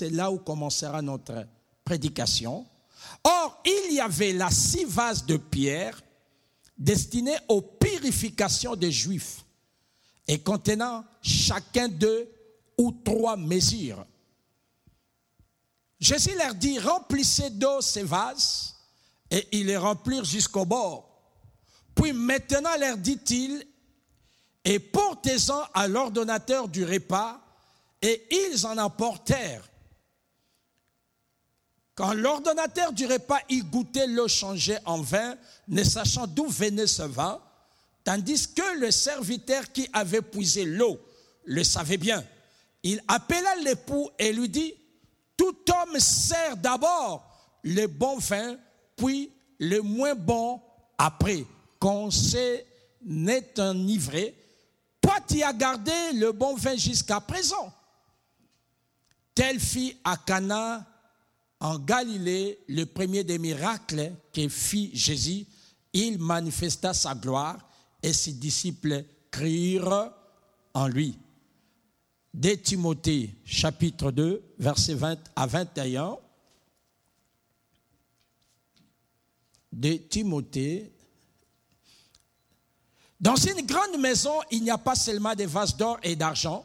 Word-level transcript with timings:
c'est 0.00 0.08
là 0.08 0.30
où 0.30 0.38
commencera 0.38 1.02
notre 1.02 1.46
prédication. 1.84 2.66
Or, 3.22 3.60
il 3.66 3.92
y 3.92 4.00
avait 4.00 4.32
là 4.32 4.48
six 4.50 4.86
vases 4.86 5.26
de 5.26 5.36
pierre 5.36 6.00
destinés 6.78 7.36
aux 7.48 7.60
purifications 7.60 8.76
des 8.76 8.90
Juifs 8.90 9.44
et 10.26 10.38
contenant 10.38 11.04
chacun 11.20 11.86
deux 11.88 12.32
ou 12.78 12.92
trois 12.92 13.36
mesures. 13.36 14.06
Jésus 15.98 16.34
leur 16.38 16.54
dit, 16.54 16.78
remplissez 16.78 17.50
d'eau 17.50 17.82
ces 17.82 18.04
vases, 18.04 18.74
et 19.30 19.46
ils 19.52 19.66
les 19.66 19.76
remplirent 19.76 20.24
jusqu'au 20.24 20.64
bord. 20.64 21.10
Puis 21.94 22.14
maintenant 22.14 22.74
leur 22.78 22.96
dit-il, 22.96 23.66
et 24.64 24.78
portez-en 24.78 25.60
à 25.74 25.86
l'ordonnateur 25.86 26.68
du 26.68 26.86
repas, 26.86 27.38
et 28.00 28.26
ils 28.30 28.66
en 28.66 28.78
emportèrent. 28.78 29.69
Quand 32.00 32.14
l'ordonnateur 32.14 32.94
du 32.94 33.04
repas 33.04 33.40
y 33.50 33.60
goûtait 33.60 34.06
l'eau 34.06 34.26
changée 34.26 34.78
en 34.86 35.02
vin, 35.02 35.36
ne 35.68 35.84
sachant 35.84 36.26
d'où 36.26 36.46
venait 36.46 36.86
ce 36.86 37.02
vin, 37.02 37.38
tandis 38.04 38.54
que 38.54 38.78
le 38.78 38.90
serviteur 38.90 39.70
qui 39.70 39.86
avait 39.92 40.22
puisé 40.22 40.64
l'eau 40.64 40.98
le 41.44 41.62
savait 41.62 41.98
bien, 41.98 42.24
il 42.82 43.02
appela 43.06 43.54
l'époux 43.56 44.08
et 44.18 44.32
lui 44.32 44.48
dit, 44.48 44.72
tout 45.36 45.54
homme 45.68 46.00
sert 46.00 46.56
d'abord 46.56 47.22
le 47.64 47.86
bon 47.86 48.16
vin, 48.16 48.56
puis 48.96 49.30
le 49.58 49.82
moins 49.82 50.14
bon 50.14 50.58
après. 50.96 51.44
Qu'on 51.78 52.10
s'est 52.10 52.66
enivré, 53.58 54.34
toi 55.02 55.16
tu 55.28 55.42
as 55.42 55.52
gardé 55.52 55.92
le 56.14 56.32
bon 56.32 56.54
vin 56.54 56.76
jusqu'à 56.76 57.20
présent. 57.20 57.70
Telle 59.34 59.60
fit 59.60 59.98
à 60.02 60.16
Cana 60.16 60.86
en 61.60 61.78
Galilée 61.78 62.58
le 62.68 62.84
premier 62.84 63.22
des 63.22 63.38
miracles 63.38 64.12
que 64.32 64.48
fit 64.48 64.90
Jésus. 64.94 65.46
Il 65.92 66.18
manifesta 66.18 66.94
sa 66.94 67.14
gloire 67.14 67.58
et 68.02 68.12
ses 68.12 68.32
disciples 68.32 69.04
crurent 69.30 70.10
en 70.74 70.88
lui. 70.88 71.18
De 72.32 72.54
Timothée 72.54 73.34
chapitre 73.44 74.10
2 74.10 74.42
versets 74.58 74.94
20 74.94 75.18
à 75.36 75.46
21. 75.46 76.16
De 79.72 79.94
Timothée. 79.94 80.92
Dans 83.20 83.36
une 83.36 83.66
grande 83.66 83.98
maison, 83.98 84.40
il 84.50 84.62
n'y 84.62 84.70
a 84.70 84.78
pas 84.78 84.94
seulement 84.94 85.34
des 85.34 85.46
vases 85.46 85.76
d'or 85.76 85.98
et 86.02 86.16
d'argent, 86.16 86.64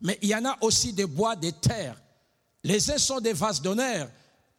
mais 0.00 0.18
il 0.22 0.30
y 0.30 0.34
en 0.34 0.46
a 0.46 0.56
aussi 0.62 0.94
des 0.94 1.04
bois, 1.04 1.36
des 1.36 1.52
terres. 1.52 2.00
Les 2.64 2.90
uns 2.90 2.98
sont 2.98 3.20
des 3.20 3.34
vases 3.34 3.60
d'honneur 3.60 4.08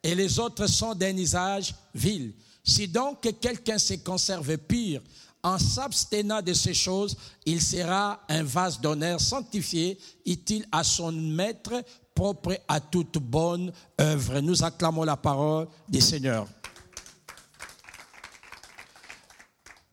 et 0.02 0.14
les 0.14 0.38
autres 0.38 0.66
sont 0.66 0.94
d'un 0.94 1.16
usage 1.16 1.74
vil. 1.94 2.34
Si 2.64 2.88
donc 2.88 3.20
quelqu'un 3.40 3.78
se 3.78 3.94
conserve 3.94 4.56
pire 4.58 5.00
en 5.42 5.58
s'abstenant 5.58 6.42
de 6.42 6.52
ces 6.52 6.74
choses, 6.74 7.16
il 7.44 7.60
sera 7.60 8.20
un 8.28 8.42
vase 8.42 8.80
d'honneur 8.80 9.20
sanctifié, 9.20 9.98
utile 10.24 10.66
à 10.70 10.84
son 10.84 11.12
maître, 11.12 11.82
propre 12.14 12.58
à 12.68 12.80
toute 12.80 13.18
bonne 13.18 13.72
œuvre. 14.00 14.40
Nous 14.40 14.62
acclamons 14.62 15.02
la 15.02 15.16
parole 15.16 15.66
du 15.88 16.00
Seigneur. 16.00 16.46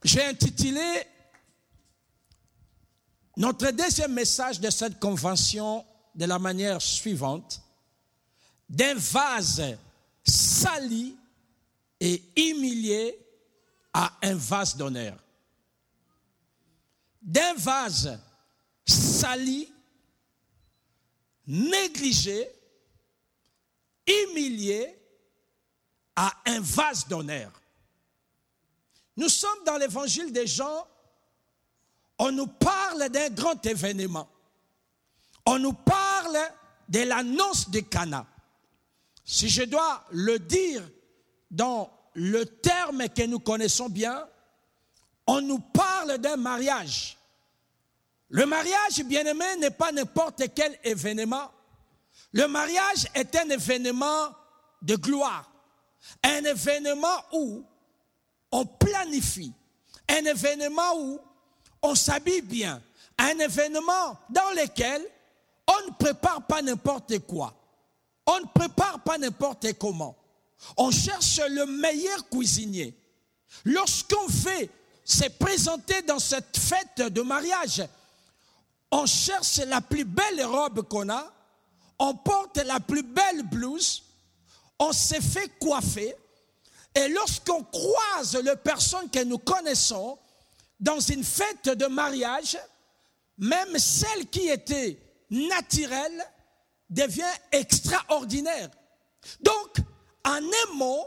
J'ai 0.04 0.24
intitulé 0.24 1.04
notre 3.36 3.72
deuxième 3.72 4.14
message 4.14 4.60
de 4.60 4.70
cette 4.70 5.00
convention 5.00 5.86
de 6.14 6.26
la 6.26 6.38
manière 6.38 6.82
suivante. 6.82 7.62
D'un 8.70 8.96
vase 8.96 9.78
sali 10.24 11.18
et 12.00 12.24
humilié 12.36 13.18
à 13.94 14.18
un 14.22 14.36
vase 14.36 14.76
d'honneur. 14.76 15.18
D'un 17.22 17.54
vase 17.56 18.20
sali, 18.86 19.72
négligé, 21.48 22.48
humilié 24.08 24.98
à 26.16 26.34
un 26.46 26.60
vase 26.60 27.08
d'honneur. 27.08 27.52
Nous 29.18 29.30
sommes 29.30 29.64
dans 29.66 29.78
l'évangile 29.78 30.32
des 30.32 30.48
gens, 30.48 30.88
on 32.18 32.32
nous 32.32 32.48
parle 32.48 33.10
d'un 33.10 33.30
grand 33.30 33.66
événement. 33.66 34.30
On 35.46 35.60
nous 35.60 35.74
parle 35.74 36.38
de 36.88 37.00
l'annonce 37.00 37.70
de 37.70 37.80
Cana. 37.80 38.26
Si 39.32 39.48
je 39.48 39.62
dois 39.62 40.04
le 40.10 40.40
dire 40.40 40.82
dans 41.52 41.88
le 42.16 42.48
terme 42.48 43.08
que 43.10 43.22
nous 43.28 43.38
connaissons 43.40 43.88
bien, 43.88 44.28
on 45.28 45.40
nous 45.40 45.60
parle 45.60 46.18
d'un 46.18 46.36
mariage. 46.36 47.16
Le 48.30 48.48
mariage, 48.48 49.04
bien 49.06 49.24
aimé, 49.28 49.46
n'est 49.60 49.70
pas 49.70 49.92
n'importe 49.92 50.46
quel 50.56 50.76
événement. 50.84 51.52
Le 52.32 52.48
mariage 52.48 53.06
est 53.14 53.36
un 53.36 53.48
événement 53.52 54.30
de 54.82 54.96
gloire, 54.96 55.48
un 56.24 56.44
événement 56.46 57.24
où 57.34 57.64
on 58.52 58.66
planifie, 58.66 59.54
un 60.08 60.26
événement 60.26 60.98
où 60.98 61.20
on 61.84 61.94
s'habille 61.94 62.42
bien, 62.42 62.82
un 63.20 63.38
événement 63.38 64.18
dans 64.32 64.50
lequel 64.60 65.06
on 65.68 65.92
ne 65.92 65.94
prépare 66.00 66.48
pas 66.48 66.64
n'importe 66.64 67.20
quoi. 67.28 67.59
On 68.32 68.42
ne 68.42 68.46
prépare 68.46 69.00
pas 69.00 69.18
n'importe 69.18 69.74
comment. 69.80 70.16
On 70.78 70.92
cherche 70.92 71.40
le 71.50 71.66
meilleur 71.66 72.30
cuisinier. 72.30 72.96
Lorsqu'on 73.66 74.28
fait 74.28 74.70
se 75.04 75.28
présenter 75.30 76.04
dans 76.04 76.20
cette 76.20 76.56
fête 76.56 77.02
de 77.12 77.22
mariage, 77.24 77.82
on 78.92 79.08
cherche 79.08 79.58
la 79.58 79.82
plus 79.82 80.06
belle 80.06 80.46
robe 80.46 80.88
qu'on 80.88 81.10
a, 81.10 81.34
on 81.98 82.14
porte 82.14 82.58
la 82.58 82.80
plus 82.80 83.02
belle 83.02 83.44
blouse, 83.44 84.04
on 84.78 84.92
s'est 84.92 85.22
fait 85.22 85.52
coiffer, 85.60 86.14
et 86.94 87.08
lorsqu'on 87.08 87.64
croise 87.64 88.36
les 88.36 88.56
personnes 88.58 89.10
que 89.10 89.24
nous 89.24 89.40
connaissons 89.40 90.20
dans 90.80 91.00
une 91.00 91.24
fête 91.24 91.70
de 91.70 91.88
mariage, 91.88 92.58
même 93.40 93.78
celle 93.80 94.28
qui 94.30 94.48
était 94.50 95.00
naturelle, 95.32 96.26
devient 96.90 97.24
extraordinaire. 97.52 98.70
Donc, 99.42 99.78
en 100.26 100.38
un 100.38 100.74
mot, 100.74 101.06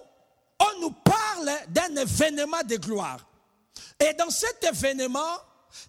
on 0.59 0.81
nous 0.81 0.91
parle 0.91 1.51
d'un 1.69 1.97
événement 1.97 2.63
de 2.69 2.77
gloire. 2.77 3.27
Et 3.99 4.15
dans 4.15 4.31
cet 4.31 4.63
événement, 4.65 5.39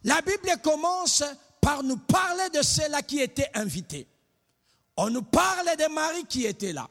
la 0.04 0.22
Bible 0.22 0.58
commence 0.64 1.24
par 1.62 1.84
nous 1.84 1.98
parler 1.98 2.50
de 2.54 2.62
ceux-là 2.62 3.02
qui 3.02 3.22
étaient 3.22 3.50
invités. 3.54 4.08
On 4.98 5.10
nous 5.10 5.24
parle 5.24 5.76
des 5.78 5.88
maris 5.88 6.26
qui 6.26 6.46
étaient 6.46 6.74
là. 6.74 6.88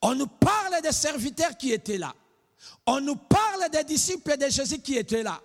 On 0.00 0.14
nous 0.14 0.26
parle 0.26 0.82
des 0.82 0.92
serviteurs 0.92 1.56
qui 1.56 1.72
étaient 1.72 1.98
là. 1.98 2.14
On 2.86 3.00
nous 3.00 3.16
parle 3.16 3.70
des 3.70 3.84
disciples 3.84 4.36
de 4.36 4.48
Jésus 4.48 4.80
qui 4.80 4.96
étaient 4.96 5.22
là. 5.22 5.40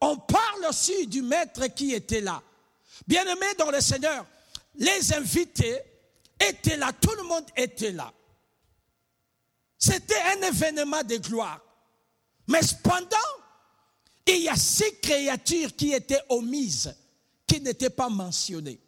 On 0.00 0.16
parle 0.16 0.66
aussi 0.68 1.06
du 1.06 1.22
maître 1.22 1.66
qui 1.68 1.94
était 1.94 2.20
là. 2.20 2.42
Bien-aimés 3.06 3.54
dans 3.58 3.70
le 3.70 3.80
Seigneur, 3.80 4.26
les 4.76 5.12
invités 5.14 5.80
était 6.40 6.76
là, 6.76 6.92
tout 6.92 7.14
le 7.16 7.24
monde 7.24 7.44
était 7.56 7.92
là. 7.92 8.12
C'était 9.78 10.20
un 10.36 10.48
événement 10.48 11.02
de 11.02 11.16
gloire. 11.16 11.60
Mais 12.46 12.62
cependant, 12.62 13.16
il 14.26 14.42
y 14.42 14.48
a 14.48 14.56
six 14.56 14.98
créatures 15.02 15.74
qui 15.76 15.92
étaient 15.92 16.22
omises, 16.28 16.94
qui 17.46 17.60
n'étaient 17.60 17.90
pas 17.90 18.08
mentionnées 18.08 18.80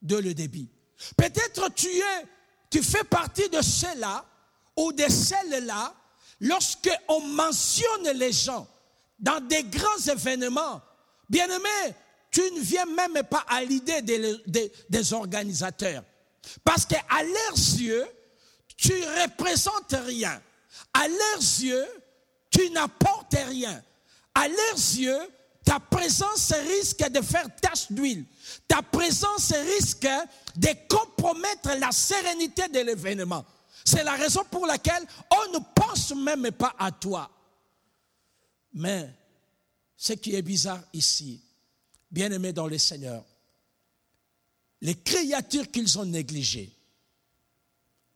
de 0.00 0.16
le 0.16 0.34
débit. 0.34 0.70
Peut-être 1.16 1.72
tu 1.74 1.88
es, 1.88 2.26
tu 2.70 2.82
fais 2.82 3.04
partie 3.04 3.48
de 3.48 3.62
ceux-là 3.62 4.24
ou 4.76 4.92
de 4.92 5.08
celles-là, 5.08 5.94
lorsque 6.40 6.90
on 7.08 7.20
mentionne 7.20 8.10
les 8.14 8.32
gens 8.32 8.66
dans 9.18 9.40
des 9.40 9.62
grands 9.64 9.98
événements, 10.06 10.82
bien 11.28 11.48
aimé, 11.48 11.94
tu 12.30 12.40
ne 12.40 12.60
viens 12.60 12.86
même 12.86 13.22
pas 13.24 13.44
à 13.48 13.62
l'idée 13.62 14.02
des, 14.02 14.72
des 14.88 15.12
organisateurs. 15.12 16.02
Parce 16.64 16.86
qu'à 16.86 17.22
leurs 17.22 17.78
yeux, 17.78 18.06
tu 18.76 18.92
représentes 19.22 19.94
rien. 20.06 20.40
À 20.92 21.08
leurs 21.08 21.38
yeux, 21.38 21.86
tu 22.50 22.70
n'apportes 22.70 23.36
rien. 23.48 23.82
À 24.34 24.48
leurs 24.48 24.76
yeux, 24.96 25.20
ta 25.64 25.78
présence 25.78 26.52
risque 26.52 27.08
de 27.08 27.20
faire 27.20 27.46
tache 27.60 27.90
d'huile. 27.90 28.24
Ta 28.66 28.82
présence 28.82 29.52
risque 29.52 30.08
de 30.56 30.68
compromettre 30.88 31.70
la 31.78 31.92
sérénité 31.92 32.68
de 32.68 32.80
l'événement. 32.80 33.44
C'est 33.84 34.04
la 34.04 34.14
raison 34.14 34.44
pour 34.50 34.66
laquelle 34.66 35.04
on 35.30 35.52
ne 35.52 35.58
pense 35.74 36.14
même 36.14 36.50
pas 36.52 36.74
à 36.78 36.90
toi. 36.90 37.30
Mais 38.74 39.08
ce 39.96 40.14
qui 40.14 40.34
est 40.34 40.42
bizarre 40.42 40.80
ici, 40.92 41.40
bien 42.10 42.30
aimé 42.32 42.52
dans 42.52 42.66
le 42.66 42.78
Seigneur, 42.78 43.22
les 44.82 44.96
créatures 44.96 45.70
qu'ils 45.70 45.98
ont 45.98 46.04
négligées, 46.04 46.70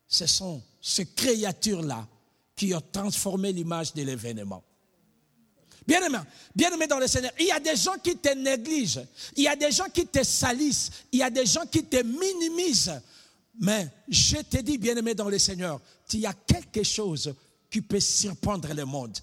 ce 0.09 0.27
sont 0.27 0.63
ces 0.81 1.07
créatures-là 1.07 2.07
qui 2.55 2.75
ont 2.75 2.83
transformé 2.93 3.53
l'image 3.53 3.95
de 3.95 4.03
l'événement. 4.03 4.63
Bien-aimé, 5.87 6.19
bien-aimé 6.55 6.89
dans 6.89 6.99
le 6.99 7.07
Seigneur, 7.07 7.31
il 7.39 7.47
y 7.47 7.53
a 7.53 7.61
des 7.61 7.77
gens 7.77 7.97
qui 8.03 8.17
te 8.17 8.35
négligent, 8.35 9.07
il 9.37 9.45
y 9.45 9.49
a 9.49 9.55
des 9.55 9.71
gens 9.71 9.89
qui 9.93 10.07
te 10.07 10.25
salissent, 10.25 10.91
il 11.13 11.21
y 11.21 11.23
a 11.23 11.31
des 11.31 11.47
gens 11.47 11.65
qui 11.71 11.85
te 11.85 12.03
minimisent. 12.03 13.01
Mais 13.61 13.89
je 14.09 14.39
te 14.39 14.59
dis, 14.59 14.77
bien-aimé 14.77 15.15
dans 15.15 15.29
le 15.29 15.39
Seigneur, 15.39 15.81
il 16.13 16.21
y 16.21 16.27
a 16.27 16.35
quelque 16.35 16.83
chose 16.83 17.33
qui 17.71 17.81
peut 17.81 18.01
surprendre 18.01 18.75
le 18.75 18.85
monde. 18.85 19.17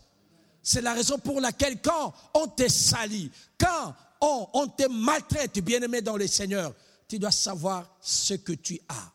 C'est 0.62 0.82
la 0.82 0.94
raison 0.94 1.20
pour 1.20 1.42
laquelle 1.42 1.82
quand 1.82 2.14
on 2.34 2.48
te 2.48 2.70
salit, 2.70 3.30
quand 3.58 3.94
on, 4.22 4.48
on 4.54 4.68
te 4.68 4.88
maltraite, 4.88 5.60
bien-aimé 5.60 6.02
dans 6.02 6.16
le 6.16 6.28
Seigneur, 6.28 6.74
tu 7.14 7.20
dois 7.20 7.30
savoir 7.30 7.96
ce 8.02 8.34
que 8.34 8.54
tu 8.54 8.82
as. 8.90 9.12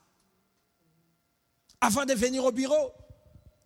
Avant 1.81 2.05
de 2.05 2.13
venir 2.13 2.45
au 2.45 2.51
bureau, 2.53 2.93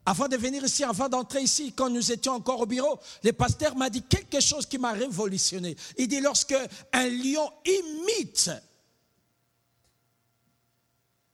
avant 0.08 0.28
de 0.28 0.36
venir 0.36 0.66
ici, 0.66 0.84
avant 0.84 1.08
d'entrer 1.08 1.44
ici, 1.44 1.72
quand 1.72 1.88
nous 1.92 2.12
étions 2.12 2.34
encore 2.34 2.62
au 2.62 2.66
bureau, 2.66 3.00
le 3.24 3.32
pasteur 3.32 3.76
m'a 3.76 3.92
dit 3.92 4.02
quelque 4.02 4.40
chose 4.40 4.66
qui 4.66 4.80
m'a 4.80 4.94
révolutionné. 4.94 5.76
Il 6.00 6.08
dit 6.08 6.20
lorsque 6.20 6.56
un 6.94 7.08
lion 7.10 7.48
imite, 7.64 8.50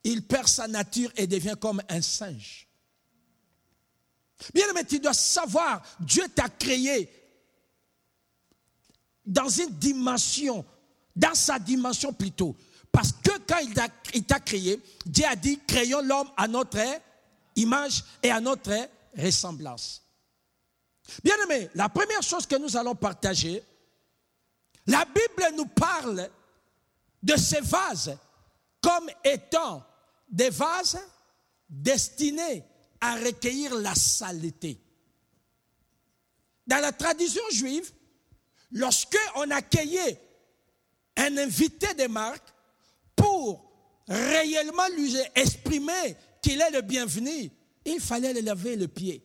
il 0.03 0.27
perd 0.27 0.49
sa 0.49 0.67
nature 0.67 1.13
et 1.15 1.25
devient 1.25 1.55
comme 1.57 1.81
un 1.87 2.01
singe. 2.01 2.67
Bien 4.53 4.69
aimé, 4.71 4.81
tu 4.83 4.99
dois 4.99 5.13
savoir, 5.13 5.81
Dieu 6.01 6.25
t'a 6.35 6.49
créé 6.49 7.09
dans 9.25 9.47
une 9.47 9.71
dimension, 9.75 10.65
dans 11.15 11.33
sa 11.33 11.59
dimension 11.59 12.11
plutôt. 12.11 12.57
Parce 12.99 13.13
que 13.13 13.31
quand 13.47 13.59
il 14.13 14.25
t'a 14.25 14.41
créé, 14.41 14.77
Dieu 15.05 15.23
a 15.25 15.33
dit, 15.33 15.57
créons 15.65 16.01
l'homme 16.01 16.29
à 16.35 16.49
notre 16.49 16.81
image 17.55 18.03
et 18.21 18.29
à 18.29 18.41
notre 18.41 18.73
ressemblance. 19.17 20.03
Bien 21.23 21.35
aimé, 21.45 21.69
la 21.75 21.87
première 21.87 22.21
chose 22.21 22.45
que 22.45 22.57
nous 22.57 22.75
allons 22.75 22.95
partager, 22.95 23.63
la 24.85 25.05
Bible 25.05 25.55
nous 25.55 25.67
parle 25.67 26.29
de 27.23 27.37
ces 27.37 27.61
vases 27.61 28.17
comme 28.81 29.09
étant 29.23 29.81
des 30.27 30.49
vases 30.49 30.99
destinés 31.69 32.65
à 32.99 33.15
recueillir 33.15 33.75
la 33.75 33.95
saleté. 33.95 34.77
Dans 36.67 36.81
la 36.81 36.91
tradition 36.91 37.43
juive, 37.49 37.93
lorsque 38.73 39.17
on 39.35 39.49
accueillait 39.51 40.21
un 41.15 41.37
invité 41.37 41.93
de 41.93 42.05
marque 42.07 42.43
pour 43.19 43.71
réellement 44.07 44.87
lui 44.95 45.15
exprimer 45.35 46.15
qu'il 46.41 46.61
est 46.61 46.71
le 46.71 46.81
bienvenu, 46.81 47.51
il 47.85 47.99
fallait 47.99 48.33
le 48.33 48.41
laver 48.41 48.75
le 48.75 48.87
pied. 48.87 49.23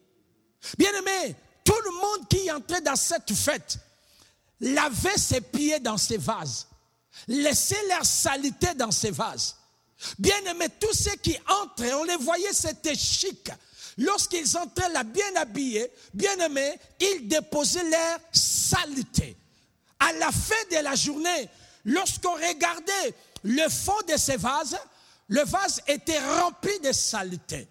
Bien 0.77 0.91
aimé, 0.99 1.35
tout 1.65 1.81
le 1.85 1.91
monde 1.93 2.29
qui 2.29 2.51
entrait 2.51 2.81
dans 2.81 2.97
cette 2.97 3.33
fête 3.33 3.79
lavait 4.61 5.19
ses 5.19 5.41
pieds 5.41 5.81
dans 5.81 5.99
ses 5.99 6.17
vases, 6.17 6.67
laissait 7.29 7.87
leur 7.89 8.05
saleté 8.05 8.75
dans 8.75 8.91
ses 8.91 9.11
vases. 9.11 9.57
Bien 10.19 10.39
aimé, 10.47 10.67
tous 10.81 10.93
ceux 10.93 11.17
qui 11.17 11.37
entraient, 11.63 11.95
on 11.95 12.05
les 12.05 12.17
voyait, 12.17 12.53
c'était 12.53 12.95
chic. 12.95 13.51
Lorsqu'ils 13.99 14.57
entraient 14.57 14.91
là 14.91 15.05
bien 15.05 15.37
habillés, 15.37 15.91
bien 16.13 16.37
aimés, 16.39 16.75
ils 17.01 17.29
déposaient 17.29 17.89
leur 17.89 18.19
saleté. 18.33 19.37
À 20.01 20.13
la 20.15 20.33
fin 20.33 20.55
de 20.71 20.83
la 20.83 20.95
journée, 20.95 21.49
lorsqu'on 21.85 22.35
regardait 22.35 23.15
le 23.45 23.69
fond 23.69 24.01
de 24.09 24.17
ces 24.17 24.37
vases, 24.37 24.77
le 25.29 25.43
vase 25.45 25.81
était 25.87 26.19
rempli 26.19 26.81
de 26.81 26.93
saleté. 26.93 27.69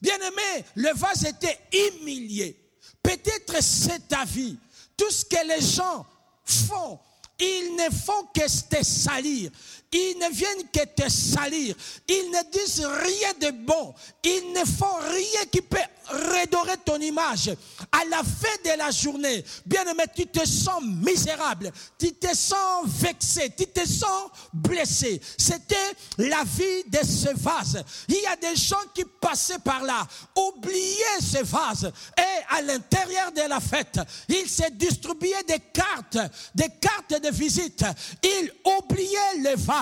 Bien-aimé, 0.00 0.64
le 0.76 0.92
vase 0.94 1.24
était 1.24 1.58
humilié. 1.72 2.56
Peut-être 3.02 3.62
c'est 3.62 4.08
ta 4.08 4.24
vie. 4.24 4.56
Tout 4.96 5.10
ce 5.10 5.24
que 5.24 5.46
les 5.46 5.60
gens 5.60 6.06
font, 6.44 6.98
ils 7.38 7.76
ne 7.76 7.94
font 7.94 8.24
que 8.34 8.46
te 8.68 8.84
salir. 8.84 9.50
Ils 9.92 10.16
ne 10.20 10.32
viennent 10.32 10.68
que 10.72 10.84
te 10.84 11.08
salir. 11.08 11.74
Ils 12.08 12.30
ne 12.30 12.50
disent 12.52 12.84
rien 12.84 13.32
de 13.40 13.56
bon. 13.56 13.92
Ils 14.22 14.52
ne 14.52 14.64
font 14.64 14.96
rien 15.10 15.46
qui 15.50 15.60
peut 15.62 15.78
redorer 16.08 16.76
ton 16.84 16.98
image. 17.00 17.50
À 17.90 18.04
la 18.08 18.18
fin 18.18 18.54
de 18.64 18.78
la 18.78 18.90
journée, 18.92 19.44
bien 19.66 19.84
aimé, 19.86 20.04
tu 20.14 20.26
te 20.26 20.46
sens 20.46 20.80
misérable. 20.84 21.72
Tu 21.98 22.12
te 22.12 22.34
sens 22.36 22.86
vexé. 22.86 23.52
Tu 23.56 23.66
te 23.66 23.84
sens 23.86 24.30
blessé. 24.52 25.20
C'était 25.36 25.74
la 26.18 26.44
vie 26.44 26.84
de 26.86 27.04
ce 27.04 27.34
vase. 27.36 27.82
Il 28.08 28.14
y 28.14 28.26
a 28.26 28.36
des 28.36 28.54
gens 28.54 28.76
qui 28.94 29.04
passaient 29.04 29.58
par 29.58 29.82
là, 29.82 30.06
oubliaient 30.36 31.20
ce 31.20 31.42
vase. 31.42 31.90
Et 32.16 32.54
à 32.54 32.62
l'intérieur 32.62 33.32
de 33.32 33.42
la 33.42 33.58
fête, 33.58 33.98
ils 34.28 34.48
se 34.48 34.70
distribuaient 34.70 35.44
des 35.48 35.60
cartes, 35.72 36.18
des 36.54 36.68
cartes 36.80 37.20
de 37.20 37.30
visite. 37.30 37.84
Ils 38.22 38.52
oubliaient 38.64 39.50
le 39.50 39.56
vase. 39.56 39.79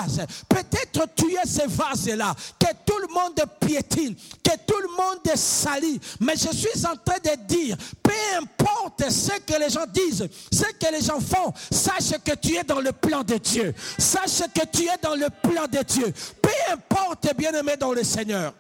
Peut-être 0.48 1.06
tu 1.14 1.34
es 1.34 1.46
ce 1.46 1.68
vase-là, 1.68 2.34
que 2.58 2.66
tout 2.84 2.98
le 2.98 3.12
monde 3.12 3.40
piétine, 3.60 4.14
que 4.14 4.56
tout 4.66 4.78
le 4.80 4.88
monde 4.96 5.36
salit. 5.36 6.00
Mais 6.20 6.36
je 6.36 6.54
suis 6.54 6.86
en 6.86 6.96
train 6.96 7.18
de 7.22 7.46
dire, 7.46 7.76
peu 8.02 8.12
importe 8.40 9.10
ce 9.10 9.38
que 9.40 9.58
les 9.58 9.70
gens 9.70 9.86
disent, 9.92 10.28
ce 10.52 10.64
que 10.72 10.92
les 10.92 11.02
gens 11.02 11.20
font, 11.20 11.52
sache 11.70 12.18
que 12.24 12.34
tu 12.34 12.56
es 12.56 12.64
dans 12.64 12.80
le 12.80 12.92
plan 12.92 13.22
de 13.22 13.36
Dieu. 13.36 13.74
Sache 13.98 14.42
que 14.54 14.66
tu 14.66 14.84
es 14.84 14.98
dans 15.02 15.14
le 15.14 15.28
plan 15.30 15.66
de 15.66 15.82
Dieu. 15.82 16.12
Peu 16.42 16.72
importe, 16.72 17.34
bien-aimé 17.36 17.76
dans 17.76 17.92
le 17.92 18.04
Seigneur. 18.04 18.54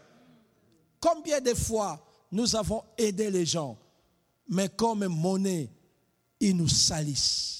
Combien 1.00 1.40
de 1.40 1.54
fois 1.54 2.04
nous 2.30 2.56
avons 2.56 2.82
aidé 2.96 3.30
les 3.30 3.46
gens, 3.46 3.78
mais 4.48 4.68
comme 4.68 5.06
monnaie, 5.06 5.70
ils 6.40 6.56
nous 6.56 6.68
salissent. 6.68 7.57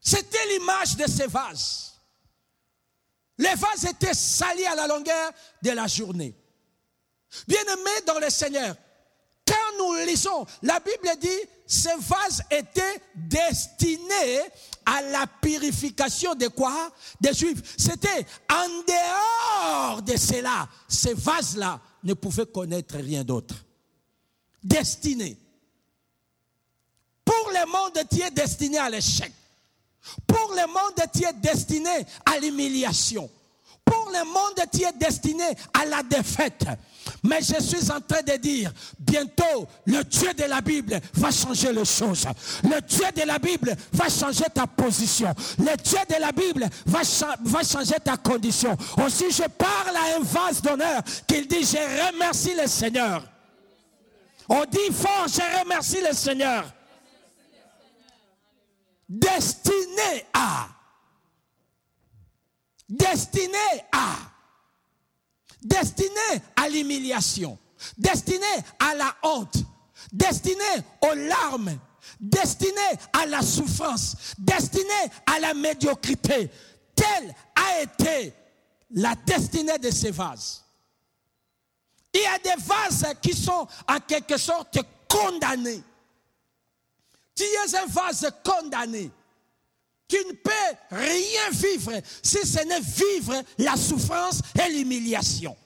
C'était 0.00 0.46
l'image 0.48 0.96
de 0.96 1.06
ces 1.06 1.26
vases. 1.26 1.92
Les 3.38 3.54
vases 3.54 3.84
étaient 3.84 4.14
salis 4.14 4.66
à 4.66 4.74
la 4.74 4.86
longueur 4.86 5.32
de 5.62 5.70
la 5.70 5.86
journée. 5.86 6.34
Bien-aimés 7.46 8.04
dans 8.06 8.18
le 8.18 8.28
Seigneur, 8.28 8.74
quand 9.46 9.78
nous 9.78 9.94
lisons, 10.06 10.46
la 10.62 10.78
Bible 10.80 11.08
dit, 11.20 11.28
ces 11.66 11.96
vases 11.96 12.42
étaient 12.50 13.02
destinés 13.14 14.40
à 14.84 15.02
la 15.02 15.26
purification 15.26 16.34
de 16.34 16.48
quoi? 16.48 16.92
Des 17.20 17.32
Juifs. 17.32 17.74
C'était 17.78 18.26
en 18.50 18.68
dehors 18.86 20.02
de 20.02 20.16
cela. 20.16 20.68
Ces 20.88 21.14
vases-là 21.14 21.80
ne 22.02 22.14
pouvaient 22.14 22.46
connaître 22.46 22.96
rien 22.96 23.24
d'autre. 23.24 23.54
Destinés. 24.62 25.38
Pour 27.24 27.50
le 27.50 27.66
monde 27.66 27.98
entier, 27.98 28.30
destiné 28.30 28.78
à 28.78 28.90
l'échec. 28.90 29.32
Pour 30.26 30.52
le 30.54 30.66
monde 30.66 31.00
entier 31.02 31.28
destiné 31.42 32.06
à 32.24 32.38
l'humiliation. 32.38 33.30
Pour 33.84 34.10
le 34.12 34.24
monde 34.24 34.60
entier 34.62 34.86
destiné 34.98 35.44
à 35.74 35.84
la 35.84 36.02
défaite. 36.02 36.64
Mais 37.22 37.40
je 37.40 37.60
suis 37.60 37.90
en 37.90 38.00
train 38.00 38.22
de 38.22 38.36
dire, 38.36 38.72
bientôt, 38.98 39.66
le 39.86 40.02
Dieu 40.04 40.32
de 40.34 40.44
la 40.44 40.60
Bible 40.60 41.00
va 41.14 41.30
changer 41.30 41.72
les 41.72 41.84
choses. 41.84 42.26
Le 42.62 42.80
Dieu 42.82 43.06
de 43.14 43.26
la 43.26 43.38
Bible 43.38 43.74
va 43.92 44.08
changer 44.08 44.44
ta 44.54 44.66
position. 44.66 45.34
Le 45.58 45.76
Dieu 45.76 45.98
de 46.08 46.20
la 46.20 46.32
Bible 46.32 46.68
va, 46.86 47.00
va 47.42 47.62
changer 47.62 47.96
ta 48.04 48.16
condition. 48.16 48.76
Aussi, 49.04 49.30
je 49.30 49.48
parle 49.48 49.96
à 49.96 50.16
un 50.16 50.22
vase 50.22 50.62
d'honneur 50.62 51.02
qu'il 51.26 51.46
dit, 51.48 51.64
je 51.64 52.06
remercie 52.06 52.54
le 52.54 52.68
Seigneur. 52.68 53.22
On 54.48 54.64
dit 54.64 54.92
fort, 54.92 55.26
je 55.28 55.60
remercie 55.60 56.00
le 56.06 56.14
Seigneur 56.14 56.64
destiné 59.10 60.24
à, 60.32 60.68
destiné 62.88 63.58
à, 63.90 64.16
destiné 65.60 66.40
à 66.54 66.68
l'humiliation, 66.68 67.58
destiné 67.98 68.46
à 68.78 68.94
la 68.94 69.16
honte, 69.24 69.56
destiné 70.12 70.64
aux 71.00 71.14
larmes, 71.14 71.76
destiné 72.20 72.80
à 73.12 73.26
la 73.26 73.42
souffrance, 73.42 74.16
destiné 74.38 75.10
à 75.26 75.40
la 75.40 75.54
médiocrité. 75.54 76.48
Telle 76.94 77.34
a 77.56 77.80
été 77.82 78.32
la 78.92 79.16
destinée 79.26 79.78
de 79.78 79.90
ces 79.90 80.12
vases. 80.12 80.64
Il 82.14 82.20
y 82.20 82.26
a 82.26 82.38
des 82.38 82.62
vases 82.62 83.06
qui 83.20 83.34
sont 83.34 83.66
en 83.88 83.98
quelque 84.06 84.36
sorte 84.36 84.78
condamnés. 85.08 85.82
Tu 87.40 87.46
es 87.46 87.74
un 87.74 87.86
vase 87.86 88.30
condamné. 88.44 89.10
Tu 90.06 90.18
ne 90.28 90.32
peux 90.32 90.76
rien 90.90 91.50
vivre 91.52 91.92
si 92.22 92.46
ce 92.46 92.62
n'est 92.66 92.80
vivre 92.80 93.42
la 93.56 93.76
souffrance 93.76 94.42
et 94.62 94.70
l'humiliation. 94.70 95.56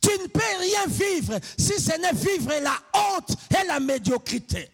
Tu 0.00 0.10
ne 0.10 0.28
peux 0.28 0.58
rien 0.60 0.86
vivre 0.86 1.36
si 1.58 1.80
ce 1.80 1.98
n'est 1.98 2.12
vivre 2.12 2.52
la 2.62 2.76
honte 2.94 3.36
et 3.50 3.66
la 3.66 3.80
médiocrité. 3.80 4.70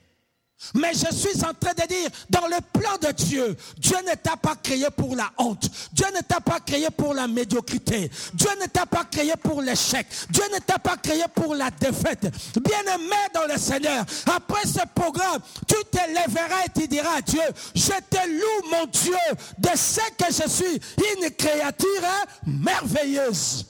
Mais 0.75 0.93
je 0.95 1.15
suis 1.15 1.45
en 1.45 1.53
train 1.53 1.75
de 1.75 1.87
dire, 1.87 2.09
dans 2.31 2.47
le 2.47 2.57
plan 2.73 2.97
de 3.01 3.13
Dieu, 3.13 3.57
Dieu 3.77 3.97
ne 4.09 4.15
t'a 4.15 4.37
pas 4.37 4.57
créé 4.57 4.87
pour 4.97 5.15
la 5.15 5.31
honte. 5.39 5.69
Dieu 5.93 6.07
ne 6.15 6.21
t'a 6.23 6.41
pas 6.41 6.61
créé 6.61 6.89
pour 6.91 7.15
la 7.15 7.29
médiocrité. 7.29 8.11
Dieu 8.33 8.51
ne 8.61 8.67
t'a 8.67 8.87
pas 8.87 9.05
créé 9.05 9.35
pour 9.43 9.61
l'échec. 9.61 10.07
Dieu 10.31 10.45
ne 10.53 10.59
t'a 10.59 10.79
pas 10.79 10.97
créé 10.97 11.25
pour 11.35 11.55
la 11.55 11.71
défaite. 11.71 12.27
Bien-aimé 12.59 13.17
dans 13.35 13.47
le 13.47 13.59
Seigneur, 13.59 14.05
après 14.35 14.67
ce 14.67 14.81
programme, 14.95 15.41
tu 15.67 15.77
te 15.91 16.07
lèveras 16.09 16.65
et 16.65 16.81
tu 16.81 16.89
diras 16.89 17.19
à 17.19 17.23
Dieu, 17.23 17.43
je 17.75 17.93
te 18.11 18.27
loue 18.27 18.71
mon 18.71 18.87
Dieu 18.87 19.17
de 19.59 19.71
ce 19.75 20.01
que 20.17 20.33
je 20.33 20.49
suis, 20.49 20.81
une 21.21 21.31
créature 21.33 22.03
merveilleuse 22.47 23.67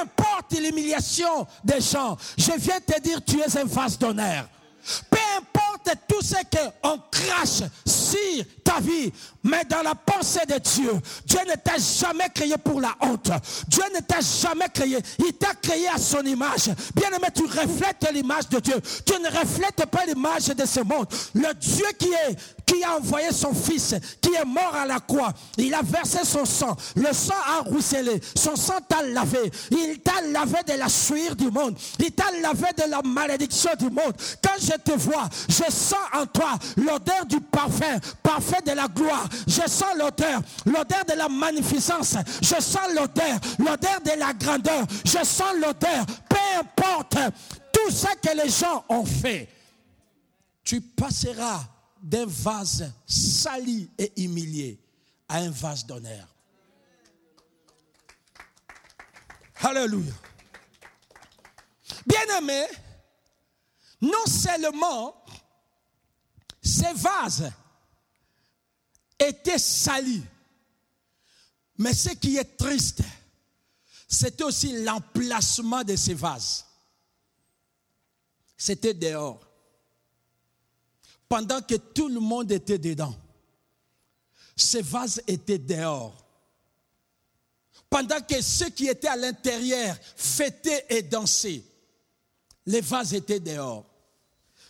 importe 0.00 0.58
l'humiliation 0.58 1.46
des 1.64 1.80
gens, 1.80 2.16
je 2.36 2.52
viens 2.58 2.80
te 2.80 3.00
dire, 3.00 3.24
tu 3.24 3.40
es 3.40 3.58
un 3.58 3.64
vase 3.64 3.98
d'honneur. 3.98 4.48
Peu 5.10 5.18
importe 5.36 5.67
tout 6.06 6.22
ce 6.22 6.34
qu'on 6.34 6.98
crache 7.10 7.62
sur 7.86 8.44
ta 8.64 8.80
vie, 8.80 9.12
mais 9.42 9.64
dans 9.64 9.82
la 9.82 9.94
pensée 9.94 10.44
de 10.46 10.58
Dieu, 10.58 10.92
Dieu 11.26 11.40
ne 11.48 11.54
t'a 11.54 11.78
jamais 11.78 12.28
créé 12.34 12.54
pour 12.62 12.80
la 12.80 12.94
honte. 13.00 13.30
Dieu 13.68 13.84
ne 13.94 14.00
t'a 14.00 14.20
jamais 14.20 14.68
créé. 14.72 14.98
Il 15.18 15.32
t'a 15.34 15.54
créé 15.54 15.88
à 15.88 15.98
son 15.98 16.22
image. 16.22 16.70
Bien 16.94 17.08
aimé, 17.10 17.28
tu 17.34 17.44
reflètes 17.44 18.06
l'image 18.12 18.48
de 18.48 18.60
Dieu. 18.60 18.80
Tu 19.06 19.14
ne 19.20 19.28
reflètes 19.28 19.86
pas 19.86 20.04
l'image 20.06 20.46
de 20.46 20.66
ce 20.66 20.80
monde. 20.80 21.06
Le 21.34 21.52
Dieu 21.54 21.86
qui 21.98 22.08
est 22.08 22.36
qui 22.68 22.84
a 22.84 22.96
envoyé 22.96 23.32
son 23.32 23.54
fils, 23.54 23.94
qui 24.20 24.34
est 24.34 24.44
mort 24.44 24.74
à 24.74 24.84
la 24.84 25.00
croix. 25.00 25.32
Il 25.56 25.72
a 25.72 25.80
versé 25.82 26.18
son 26.24 26.44
sang. 26.44 26.76
Le 26.96 27.12
sang 27.12 27.34
a 27.46 27.62
ruisselé. 27.62 28.20
Son 28.34 28.56
sang 28.56 28.78
t'a 28.86 29.02
lavé. 29.02 29.50
Il 29.70 30.00
t'a 30.00 30.20
lavé 30.32 30.58
de 30.66 30.74
la 30.74 30.88
sueur 30.88 31.34
du 31.34 31.50
monde. 31.50 31.76
Il 31.98 32.12
t'a 32.12 32.30
lavé 32.42 32.66
de 32.76 32.90
la 32.90 33.00
malédiction 33.02 33.70
du 33.78 33.86
monde. 33.86 34.12
Quand 34.42 34.60
je 34.60 34.76
te 34.76 34.98
vois, 34.98 35.28
je 35.48 35.72
sens 35.78 35.98
en 36.12 36.26
toi 36.26 36.58
l'odeur 36.76 37.24
du 37.26 37.40
parfum, 37.40 37.98
parfum 38.22 38.60
de 38.66 38.72
la 38.72 38.88
gloire. 38.88 39.28
Je 39.46 39.68
sens 39.68 39.96
l'odeur, 39.96 40.40
l'odeur 40.66 41.04
de 41.06 41.14
la 41.14 41.28
magnificence. 41.28 42.16
Je 42.42 42.60
sens 42.60 42.92
l'odeur, 42.94 43.38
l'odeur 43.58 44.00
de 44.04 44.18
la 44.18 44.32
grandeur. 44.34 44.86
Je 45.04 45.24
sens 45.24 45.54
l'odeur. 45.54 46.04
Peu 46.28 46.36
importe 46.58 47.16
tout 47.72 47.90
ce 47.90 48.14
que 48.16 48.36
les 48.36 48.50
gens 48.50 48.84
ont 48.88 49.04
fait, 49.04 49.48
tu 50.64 50.80
passeras 50.80 51.60
d'un 52.02 52.26
vase 52.26 52.92
sali 53.06 53.90
et 53.98 54.12
humilié 54.22 54.78
à 55.28 55.38
un 55.38 55.50
vase 55.50 55.86
d'honneur. 55.86 56.26
Alléluia. 59.60 60.12
Bien-aimé, 62.06 62.64
non 64.00 64.26
seulement 64.26 65.17
ces 66.68 66.92
vases 66.92 67.50
étaient 69.18 69.58
salis, 69.58 70.22
mais 71.78 71.94
ce 71.94 72.10
qui 72.10 72.36
est 72.36 72.56
triste, 72.56 73.00
c'était 74.06 74.44
aussi 74.44 74.82
l'emplacement 74.82 75.82
de 75.82 75.96
ces 75.96 76.14
vases. 76.14 76.66
C'était 78.56 78.94
dehors 78.94 79.40
pendant 81.28 81.60
que 81.62 81.74
tout 81.74 82.08
le 82.08 82.20
monde 82.20 82.52
était 82.52 82.78
dedans. 82.78 83.14
Ces 84.56 84.82
vases 84.82 85.22
étaient 85.26 85.58
dehors. 85.58 86.14
Pendant 87.88 88.20
que 88.20 88.42
ceux 88.42 88.70
qui 88.70 88.88
étaient 88.88 89.08
à 89.08 89.16
l'intérieur 89.16 89.96
fêtaient 90.16 90.84
et 90.90 91.02
dansaient, 91.02 91.62
les 92.66 92.80
vases 92.80 93.14
étaient 93.14 93.40
dehors. 93.40 93.87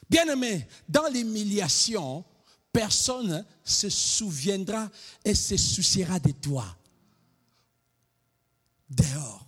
Bien 0.09 0.27
aimé, 0.29 0.67
dans 0.89 1.09
l'humiliation, 1.09 2.25
personne 2.73 3.45
se 3.63 3.89
souviendra 3.89 4.91
et 5.25 5.35
se 5.35 5.57
souciera 5.57 6.19
de 6.19 6.33
toi. 6.33 6.65
Dehors. 8.89 9.47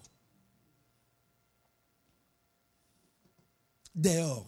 Dehors. 3.95 4.47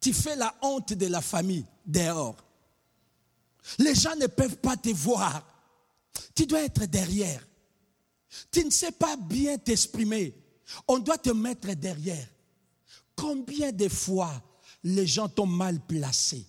Tu 0.00 0.12
fais 0.12 0.36
la 0.36 0.54
honte 0.62 0.92
de 0.92 1.06
la 1.06 1.20
famille 1.20 1.66
dehors. 1.84 2.36
Les 3.78 3.94
gens 3.94 4.14
ne 4.16 4.26
peuvent 4.26 4.58
pas 4.58 4.76
te 4.76 4.90
voir. 4.90 5.44
Tu 6.34 6.46
dois 6.46 6.62
être 6.62 6.84
derrière. 6.86 7.46
Tu 8.50 8.64
ne 8.64 8.70
sais 8.70 8.92
pas 8.92 9.16
bien 9.16 9.58
t'exprimer. 9.58 10.34
On 10.86 10.98
doit 10.98 11.18
te 11.18 11.30
mettre 11.30 11.72
derrière. 11.74 12.28
Combien 13.18 13.72
de 13.72 13.88
fois 13.88 14.42
les 14.84 15.06
gens 15.06 15.28
t'ont 15.28 15.46
mal 15.46 15.80
placé? 15.80 16.46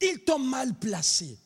Ils 0.00 0.24
t'ont 0.24 0.38
mal 0.38 0.78
placé. 0.78 1.36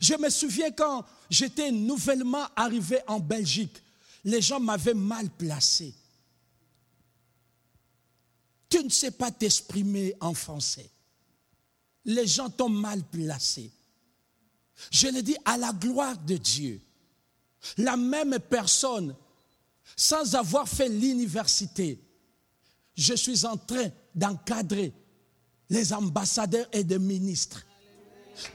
Je 0.00 0.14
me 0.14 0.28
souviens 0.28 0.70
quand 0.70 1.04
j'étais 1.28 1.72
nouvellement 1.72 2.46
arrivé 2.54 3.00
en 3.06 3.18
Belgique, 3.18 3.82
les 4.22 4.40
gens 4.40 4.60
m'avaient 4.60 4.94
mal 4.94 5.28
placé 5.30 5.94
tu 8.74 8.82
ne 8.82 8.90
sais 8.90 9.12
pas 9.12 9.30
t'exprimer 9.30 10.14
en 10.20 10.34
français. 10.34 10.90
Les 12.04 12.26
gens 12.26 12.50
t'ont 12.50 12.68
mal 12.68 13.04
placé. 13.04 13.70
Je 14.90 15.06
le 15.06 15.22
dis 15.22 15.36
à 15.44 15.56
la 15.56 15.72
gloire 15.72 16.18
de 16.18 16.36
Dieu. 16.36 16.80
La 17.78 17.96
même 17.96 18.36
personne, 18.40 19.14
sans 19.96 20.34
avoir 20.34 20.68
fait 20.68 20.88
l'université, 20.88 22.00
je 22.96 23.14
suis 23.14 23.44
en 23.44 23.56
train 23.56 23.88
d'encadrer 24.14 24.92
les 25.70 25.92
ambassadeurs 25.92 26.66
et 26.72 26.82
les 26.82 26.98
ministres. 26.98 27.62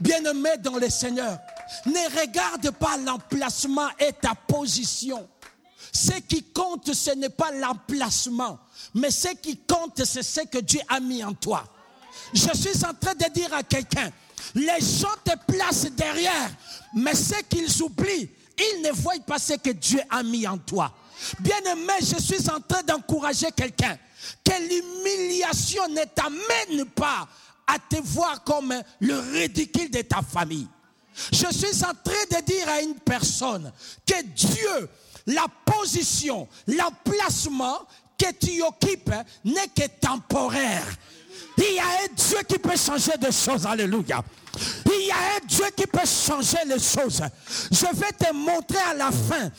Bien-aimés 0.00 0.58
dans 0.62 0.76
le 0.76 0.88
Seigneur, 0.90 1.38
ne 1.86 2.20
regarde 2.20 2.70
pas 2.72 2.96
l'emplacement 2.98 3.88
et 3.98 4.12
ta 4.12 4.34
position. 4.34 5.28
Ce 5.92 6.12
qui 6.20 6.42
compte, 6.44 6.92
ce 6.92 7.10
n'est 7.12 7.30
pas 7.30 7.50
l'emplacement, 7.52 8.58
mais 8.94 9.10
ce 9.10 9.28
qui 9.34 9.56
compte, 9.58 10.04
c'est 10.04 10.22
ce 10.22 10.42
que 10.42 10.58
Dieu 10.58 10.80
a 10.88 11.00
mis 11.00 11.24
en 11.24 11.32
toi. 11.32 11.64
Je 12.32 12.48
suis 12.54 12.84
en 12.84 12.94
train 12.94 13.14
de 13.14 13.32
dire 13.32 13.52
à 13.54 13.62
quelqu'un, 13.62 14.10
les 14.54 14.80
gens 14.80 15.08
te 15.24 15.32
placent 15.52 15.90
derrière, 15.92 16.50
mais 16.94 17.14
ce 17.14 17.42
qu'ils 17.48 17.82
oublient, 17.82 18.30
ils 18.58 18.82
ne 18.82 18.92
voient 18.92 19.14
pas 19.26 19.38
ce 19.38 19.54
que 19.54 19.70
Dieu 19.70 20.00
a 20.10 20.22
mis 20.22 20.46
en 20.46 20.58
toi. 20.58 20.92
Bien 21.40 21.58
aimé, 21.72 21.94
je 22.00 22.20
suis 22.20 22.48
en 22.50 22.60
train 22.60 22.82
d'encourager 22.82 23.50
quelqu'un. 23.54 23.98
Que 24.44 24.52
l'humiliation 24.52 25.88
ne 25.88 26.04
t'amène 26.04 26.84
pas 26.86 27.26
à 27.66 27.78
te 27.78 28.00
voir 28.02 28.42
comme 28.44 28.74
le 29.00 29.18
ridicule 29.18 29.90
de 29.90 30.02
ta 30.02 30.20
famille. 30.22 30.68
Je 31.32 31.46
suis 31.52 31.84
en 31.84 31.94
train 31.94 32.38
de 32.38 32.44
dire 32.44 32.68
à 32.68 32.80
une 32.80 32.94
personne 32.94 33.72
que 34.06 34.22
Dieu, 34.22 34.88
la 35.26 35.46
position, 35.64 36.48
l'emplacement 36.66 37.78
que 38.18 38.32
tu 38.32 38.62
occupes 38.62 39.14
n'est 39.44 39.68
que 39.68 39.86
temporaire. 40.00 40.86
Il 41.56 41.74
y 41.74 41.78
a 41.78 41.84
un 41.84 42.14
Dieu 42.14 42.38
qui 42.48 42.58
peut 42.58 42.76
changer 42.76 43.12
des 43.18 43.32
choses. 43.32 43.66
Alléluia. 43.66 44.22
Il 44.86 45.06
y 45.06 45.10
a 45.10 45.36
un 45.36 45.46
Dieu 45.46 45.66
qui 45.76 45.86
peut 45.86 46.06
changer 46.06 46.58
les 46.66 46.78
choses. 46.78 47.22
Je 47.70 47.96
vais 47.96 48.12
te 48.12 48.32
montrer 48.32 48.78
à 48.78 48.94
la 48.94 49.10
fin 49.10 49.50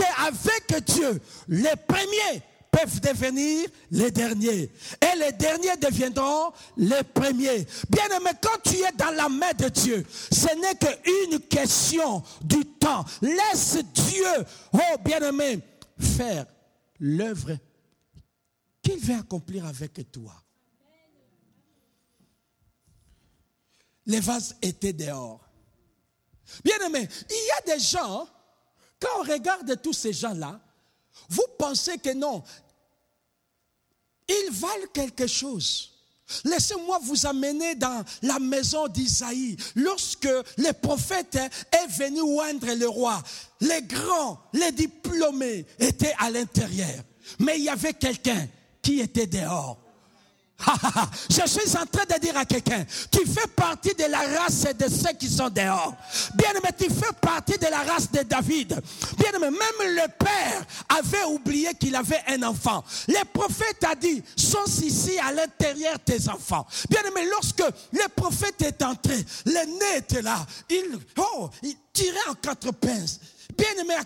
qu'avec 0.00 0.84
Dieu, 0.84 1.20
les 1.48 1.76
premiers 1.86 2.42
peuvent 2.70 3.00
devenir 3.00 3.68
les 3.90 4.10
derniers. 4.10 4.70
Et 5.00 5.18
les 5.18 5.32
derniers 5.32 5.76
deviendront 5.76 6.52
les 6.76 7.02
premiers. 7.02 7.66
Bien 7.88 8.06
aimé, 8.16 8.30
quand 8.40 8.62
tu 8.62 8.76
es 8.76 8.92
dans 8.92 9.10
la 9.10 9.28
main 9.28 9.52
de 9.58 9.68
Dieu, 9.68 10.06
ce 10.30 10.54
n'est 10.56 10.76
qu'une 10.76 11.40
question 11.40 12.22
du 12.42 12.64
temps. 12.64 13.04
Laisse 13.22 13.78
Dieu, 13.92 14.46
oh 14.72 14.98
bien 15.04 15.20
aimé, 15.20 15.58
faire 15.98 16.46
l'œuvre 16.98 17.56
qu'il 18.82 18.98
veut 18.98 19.16
accomplir 19.16 19.66
avec 19.66 20.10
toi. 20.12 20.32
Les 24.06 24.20
vases 24.20 24.56
étaient 24.62 24.92
dehors. 24.92 25.40
Bien 26.64 26.78
aimé, 26.86 27.08
il 27.28 27.34
y 27.34 27.72
a 27.72 27.76
des 27.76 27.82
gens, 27.82 28.26
quand 29.00 29.20
on 29.20 29.22
regarde 29.22 29.80
tous 29.82 29.92
ces 29.92 30.12
gens-là, 30.12 30.60
vous 31.28 31.46
pensez 31.58 31.98
que 31.98 32.12
non, 32.12 32.42
ils 34.28 34.50
valent 34.52 34.86
quelque 34.92 35.26
chose. 35.26 35.90
Laissez-moi 36.44 37.00
vous 37.02 37.26
amener 37.26 37.74
dans 37.74 38.04
la 38.22 38.38
maison 38.38 38.86
d'Isaïe. 38.86 39.56
Lorsque 39.74 40.28
le 40.58 40.72
prophète 40.72 41.34
est 41.36 41.86
venu 41.88 42.20
oindre 42.20 42.72
le 42.72 42.88
roi, 42.88 43.20
les 43.60 43.82
grands, 43.82 44.38
les 44.52 44.70
diplômés 44.70 45.66
étaient 45.78 46.14
à 46.18 46.30
l'intérieur. 46.30 47.02
Mais 47.40 47.58
il 47.58 47.64
y 47.64 47.68
avait 47.68 47.94
quelqu'un 47.94 48.46
qui 48.80 49.00
était 49.00 49.26
dehors. 49.26 49.78
Je 51.28 51.46
suis 51.46 51.76
en 51.76 51.86
train 51.86 52.04
de 52.04 52.20
dire 52.20 52.36
à 52.36 52.44
quelqu'un, 52.44 52.84
tu 53.10 53.26
fais 53.26 53.46
partie 53.48 53.94
de 53.94 54.04
la 54.04 54.40
race 54.40 54.62
de 54.62 54.88
ceux 54.88 55.12
qui 55.18 55.28
sont 55.28 55.48
dehors. 55.48 55.94
Bien 56.34 56.50
aimé, 56.50 56.68
tu 56.78 56.90
fais 56.90 57.12
partie 57.20 57.58
de 57.58 57.66
la 57.66 57.82
race 57.82 58.10
de 58.10 58.22
David. 58.22 58.80
Bien 59.18 59.32
aimé, 59.32 59.50
même 59.50 59.94
le 59.94 60.08
père 60.18 60.64
avait 60.88 61.24
oublié 61.24 61.74
qu'il 61.74 61.94
avait 61.94 62.22
un 62.28 62.42
enfant. 62.42 62.84
Le 63.08 63.24
prophète 63.32 63.84
a 63.84 63.94
dit, 63.94 64.22
sont 64.36 64.64
ici 64.82 65.18
à 65.18 65.32
l'intérieur 65.32 65.98
tes 66.04 66.28
enfants. 66.28 66.66
Bien 66.88 67.02
aimé, 67.02 67.28
lorsque 67.30 67.64
le 67.92 68.08
prophète 68.14 68.60
est 68.62 68.82
entré, 68.82 69.16
le 69.46 69.66
nez 69.66 69.98
était 69.98 70.22
là. 70.22 70.44
Il, 70.68 70.98
oh, 71.18 71.50
il 71.62 71.74
tirait 71.92 72.28
en 72.28 72.34
quatre 72.34 72.72
pinces 72.72 73.20
bien-aimé 73.56 73.94
à 73.94 74.04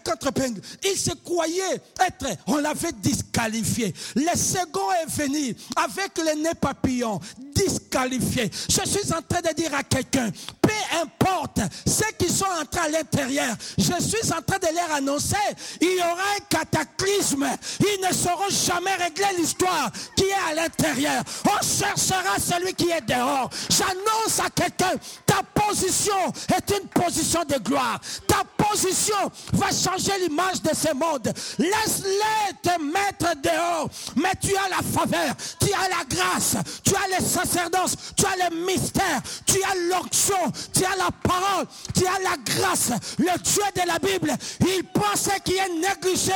il 0.85 0.99
se 0.99 1.11
croyait 1.25 1.81
être, 2.01 2.27
on 2.47 2.57
l'avait 2.57 2.93
disqualifié. 2.93 3.95
Le 4.15 4.37
second 4.37 4.91
est 5.03 5.11
venu 5.11 5.57
avec 5.77 6.19
le 6.19 6.43
nez 6.43 6.55
papillon, 6.61 7.21
disqualifié. 7.55 8.51
Je 8.69 8.89
suis 8.89 9.13
en 9.13 9.23
train 9.23 9.41
de 9.41 9.55
dire 9.55 9.75
à 9.75 9.83
quelqu'un, 9.83 10.31
peu 10.61 10.71
importe 11.01 11.61
ceux 11.87 12.13
qui 12.19 12.33
sont 12.33 12.47
entrés 12.61 12.81
à 12.81 12.89
l'intérieur, 12.89 13.57
je 13.79 13.85
suis 14.03 14.33
en 14.33 14.43
train 14.43 14.59
de 14.59 14.75
leur 14.75 14.93
annoncer, 14.93 15.37
il 15.81 15.97
y 15.97 16.01
aura 16.01 16.13
un 16.13 16.45
cataclysme. 16.49 17.47
Ils 17.81 18.07
ne 18.07 18.15
sauront 18.15 18.51
jamais 18.51 18.95
régler 18.95 19.39
l'histoire 19.39 19.91
qui 20.17 20.25
est 20.25 20.51
à 20.51 20.55
l'intérieur. 20.55 21.23
On 21.47 21.63
cherchera 21.65 22.39
celui 22.39 22.75
qui 22.75 22.91
est 22.91 23.07
dehors. 23.07 23.51
J'annonce 23.71 24.41
à 24.45 24.51
quelqu'un, 24.51 24.93
ta 25.27 25.43
position 25.43 26.33
est 26.55 26.79
une 26.79 26.89
position 26.89 27.43
de 27.45 27.59
gloire. 27.59 28.01
Ta 28.27 28.43
position 28.57 29.31
va 29.53 29.67
changer 29.69 30.13
l'image 30.21 30.63
de 30.63 30.75
ce 30.75 30.95
monde. 30.95 31.33
Laisse-les 31.59 32.55
te 32.63 32.81
mettre 32.83 33.37
dehors. 33.43 33.89
Mais 34.17 34.33
tu 34.41 34.55
as 34.57 34.69
la 34.69 34.83
faveur, 34.83 35.35
tu 35.61 35.73
as 35.73 35.89
la 35.89 36.05
grâce, 36.09 36.57
tu 36.85 36.95
as 36.95 37.19
les 37.19 37.25
sacerdoces, 37.25 37.97
tu 38.17 38.25
as 38.27 38.49
le 38.49 38.65
mystère, 38.65 39.21
tu 39.47 39.63
as 39.63 39.75
l'onction, 39.91 40.53
tu 40.73 40.85
as 40.85 40.97
la 40.97 41.11
parole, 41.23 41.67
tu 41.95 42.07
as 42.07 42.19
la 42.23 42.37
grâce. 42.45 42.91
Le 43.19 43.39
Dieu 43.43 43.63
de 43.75 43.87
la 43.87 43.99
Bible, 43.99 44.35
il 44.61 44.85
pensait 44.85 45.41
qu'il 45.45 45.57
est 45.57 45.69
négligé 45.69 46.33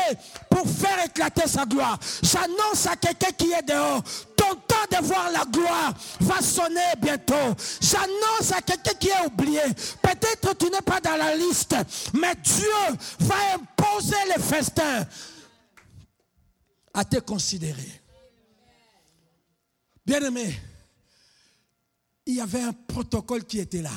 pour 0.50 0.66
faire 0.68 1.04
éclater 1.04 1.48
sa 1.48 1.64
gloire. 1.64 1.98
J'annonce 2.22 2.86
à 2.86 2.96
quelqu'un 2.96 3.32
qui 3.36 3.52
est 3.52 3.62
dehors, 3.62 4.02
ton 4.38 4.54
temps 4.54 5.00
de 5.00 5.04
voir 5.04 5.30
la 5.30 5.44
gloire 5.44 5.94
va 6.20 6.40
sonner 6.40 6.94
bientôt. 7.00 7.54
J'annonce 7.80 8.52
à 8.56 8.62
quelqu'un 8.62 8.94
qui 8.94 9.08
est 9.08 9.26
oublié. 9.26 9.60
Peut-être 10.00 10.56
tu 10.56 10.70
n'es 10.70 10.80
pas 10.80 11.00
dans 11.00 11.16
la 11.16 11.34
liste, 11.36 11.74
mais 12.14 12.34
Dieu 12.36 12.96
va 13.20 13.54
imposer 13.54 14.16
les 14.34 14.42
festins 14.42 15.06
à 16.94 17.04
te 17.04 17.18
considérer. 17.18 18.00
Bien-aimé, 20.06 20.58
il 22.24 22.36
y 22.36 22.40
avait 22.40 22.62
un 22.62 22.72
protocole 22.72 23.44
qui 23.44 23.58
était 23.58 23.82
là. 23.82 23.92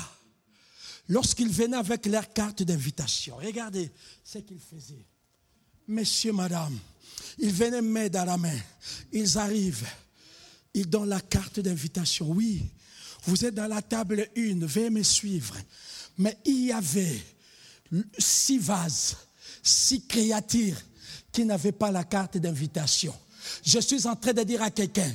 Lorsqu'ils 1.07 1.49
venaient 1.49 1.77
avec 1.77 2.05
leur 2.05 2.31
carte 2.31 2.63
d'invitation, 2.63 3.35
regardez 3.37 3.91
ce 4.23 4.39
qu'ils 4.39 4.59
faisaient. 4.59 5.05
Messieurs, 5.87 6.31
madame, 6.31 6.77
ils 7.37 7.51
venaient 7.51 7.81
main 7.81 8.07
dans 8.07 8.25
la 8.25 8.37
main. 8.37 8.57
Ils 9.11 9.37
arrivent. 9.37 9.87
Ils 10.73 10.89
donnent 10.89 11.09
la 11.09 11.21
carte 11.21 11.59
d'invitation. 11.59 12.29
Oui, 12.31 12.63
vous 13.25 13.45
êtes 13.45 13.55
dans 13.55 13.67
la 13.67 13.81
table 13.81 14.27
1, 14.37 14.65
veuillez 14.65 14.89
me 14.89 15.03
suivre. 15.03 15.55
Mais 16.17 16.37
il 16.45 16.65
y 16.65 16.71
avait 16.71 17.19
six 18.17 18.57
vases, 18.57 19.17
six 19.61 20.05
créatures 20.05 20.77
qui 21.31 21.45
n'avaient 21.45 21.71
pas 21.71 21.91
la 21.91 22.03
carte 22.03 22.37
d'invitation. 22.37 23.13
Je 23.63 23.79
suis 23.79 24.05
en 24.07 24.15
train 24.15 24.33
de 24.33 24.43
dire 24.43 24.61
à 24.61 24.69
quelqu'un, 24.69 25.11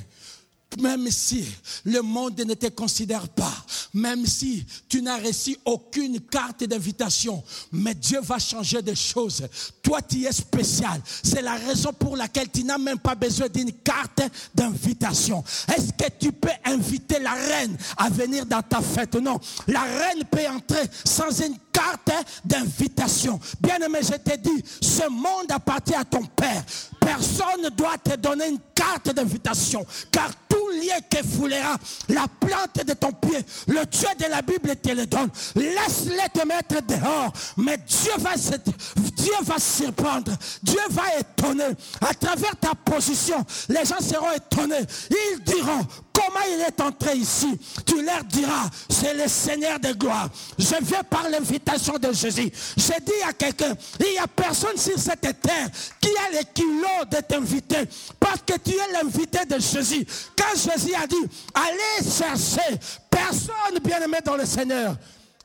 même 0.81 1.09
si 1.09 1.45
le 1.85 2.01
monde 2.01 2.39
ne 2.39 2.53
te 2.53 2.67
considère 2.67 3.27
pas, 3.29 3.53
même 3.93 4.25
si 4.25 4.65
tu 4.87 5.01
n'as 5.01 5.17
reçu 5.17 5.57
aucune 5.65 6.19
carte 6.21 6.63
d'invitation, 6.63 7.43
mais 7.71 7.95
Dieu 7.95 8.19
va 8.21 8.37
changer 8.37 8.81
des 8.81 8.95
choses. 8.95 9.47
Toi, 9.81 10.01
tu 10.01 10.23
es 10.25 10.31
spécial. 10.31 11.01
C'est 11.23 11.41
la 11.41 11.55
raison 11.55 11.93
pour 11.93 12.15
laquelle 12.15 12.49
tu 12.51 12.63
n'as 12.63 12.77
même 12.77 12.99
pas 12.99 13.15
besoin 13.15 13.47
d'une 13.47 13.71
carte 13.71 14.21
d'invitation. 14.53 15.43
Est-ce 15.67 15.93
que 15.93 16.11
tu 16.19 16.31
peux 16.31 16.49
inviter 16.65 17.19
la 17.19 17.33
reine 17.33 17.77
à 17.95 18.09
venir 18.09 18.45
dans 18.45 18.61
ta 18.61 18.81
fête? 18.81 19.15
Non. 19.15 19.39
La 19.67 19.81
reine 19.81 20.23
peut 20.29 20.47
entrer 20.47 20.83
sans 21.05 21.31
une 21.41 21.57
carte 21.77 22.11
d'invitation. 22.43 23.39
Bien-aimé, 23.61 23.99
je 24.01 24.15
te 24.15 24.35
dis, 24.37 24.63
ce 24.81 25.07
monde 25.09 25.51
appartient 25.51 25.95
à 25.95 26.03
ton 26.03 26.23
Père. 26.23 26.63
Personne 26.99 27.61
ne 27.63 27.69
doit 27.69 27.97
te 28.03 28.15
donner 28.15 28.47
une 28.49 28.59
carte 28.73 29.13
d'invitation, 29.13 29.85
car 30.11 30.29
tout 30.49 30.66
lien 30.71 30.99
qui 31.09 31.27
foulera 31.27 31.77
la 32.09 32.25
plante 32.39 32.85
de 32.85 32.93
ton 32.93 33.11
pied, 33.11 33.39
le 33.67 33.85
Dieu 33.85 34.07
de 34.19 34.25
la 34.29 34.41
Bible 34.41 34.75
te 34.75 34.89
le 34.89 35.05
donne. 35.05 35.29
Laisse-les 35.55 36.29
te 36.33 36.45
mettre 36.45 36.81
dehors, 36.85 37.33
mais 37.57 37.77
Dieu 37.77 38.11
va, 38.19 38.35
Dieu 38.35 39.33
va 39.43 39.59
surprendre, 39.59 40.31
Dieu 40.63 40.79
va 40.89 41.03
étonner. 41.19 41.75
À 42.01 42.13
travers 42.13 42.55
ta 42.55 42.73
position, 42.73 43.45
les 43.69 43.85
gens 43.85 43.99
seront 43.99 44.31
étonnés. 44.31 44.85
Ils 45.09 45.43
diront, 45.43 45.85
comment 46.13 46.45
il 46.51 46.61
est 46.61 46.81
entré 46.81 47.15
ici? 47.15 47.59
Tu 47.85 48.03
leur 48.03 48.23
diras, 48.23 48.69
c'est 48.89 49.13
le 49.13 49.27
Seigneur 49.27 49.79
de 49.79 49.93
gloire. 49.93 50.29
Je 50.57 50.75
viens 50.81 51.03
par 51.03 51.29
l'invitation 51.29 51.97
de 51.97 52.11
Jésus. 52.11 52.51
Je 52.75 53.03
dis 53.03 53.23
à 53.27 53.33
quelqu'un, 53.33 53.75
il 53.99 54.11
n'y 54.11 54.17
a 54.17 54.27
personne 54.27 54.77
sur 54.77 54.97
cette 54.97 55.21
terre 55.21 55.69
qui 56.01 56.09
a 56.09 56.37
les 56.37 56.45
kilos 56.53 57.07
de 57.11 57.17
t'inviter 57.17 57.83
parce 58.19 58.41
que 58.45 58.53
tu 58.57 58.71
es 58.71 58.93
l'invité 58.93 59.45
de 59.45 59.59
Jésus. 59.59 60.05
Quand 60.35 60.56
Jésus 60.57 60.93
a 60.95 61.07
dit, 61.07 61.15
allez 61.53 62.09
chercher, 62.09 62.79
personne 63.09 63.79
bien-aimé 63.83 64.17
dans 64.25 64.35
le 64.35 64.45
Seigneur 64.45 64.97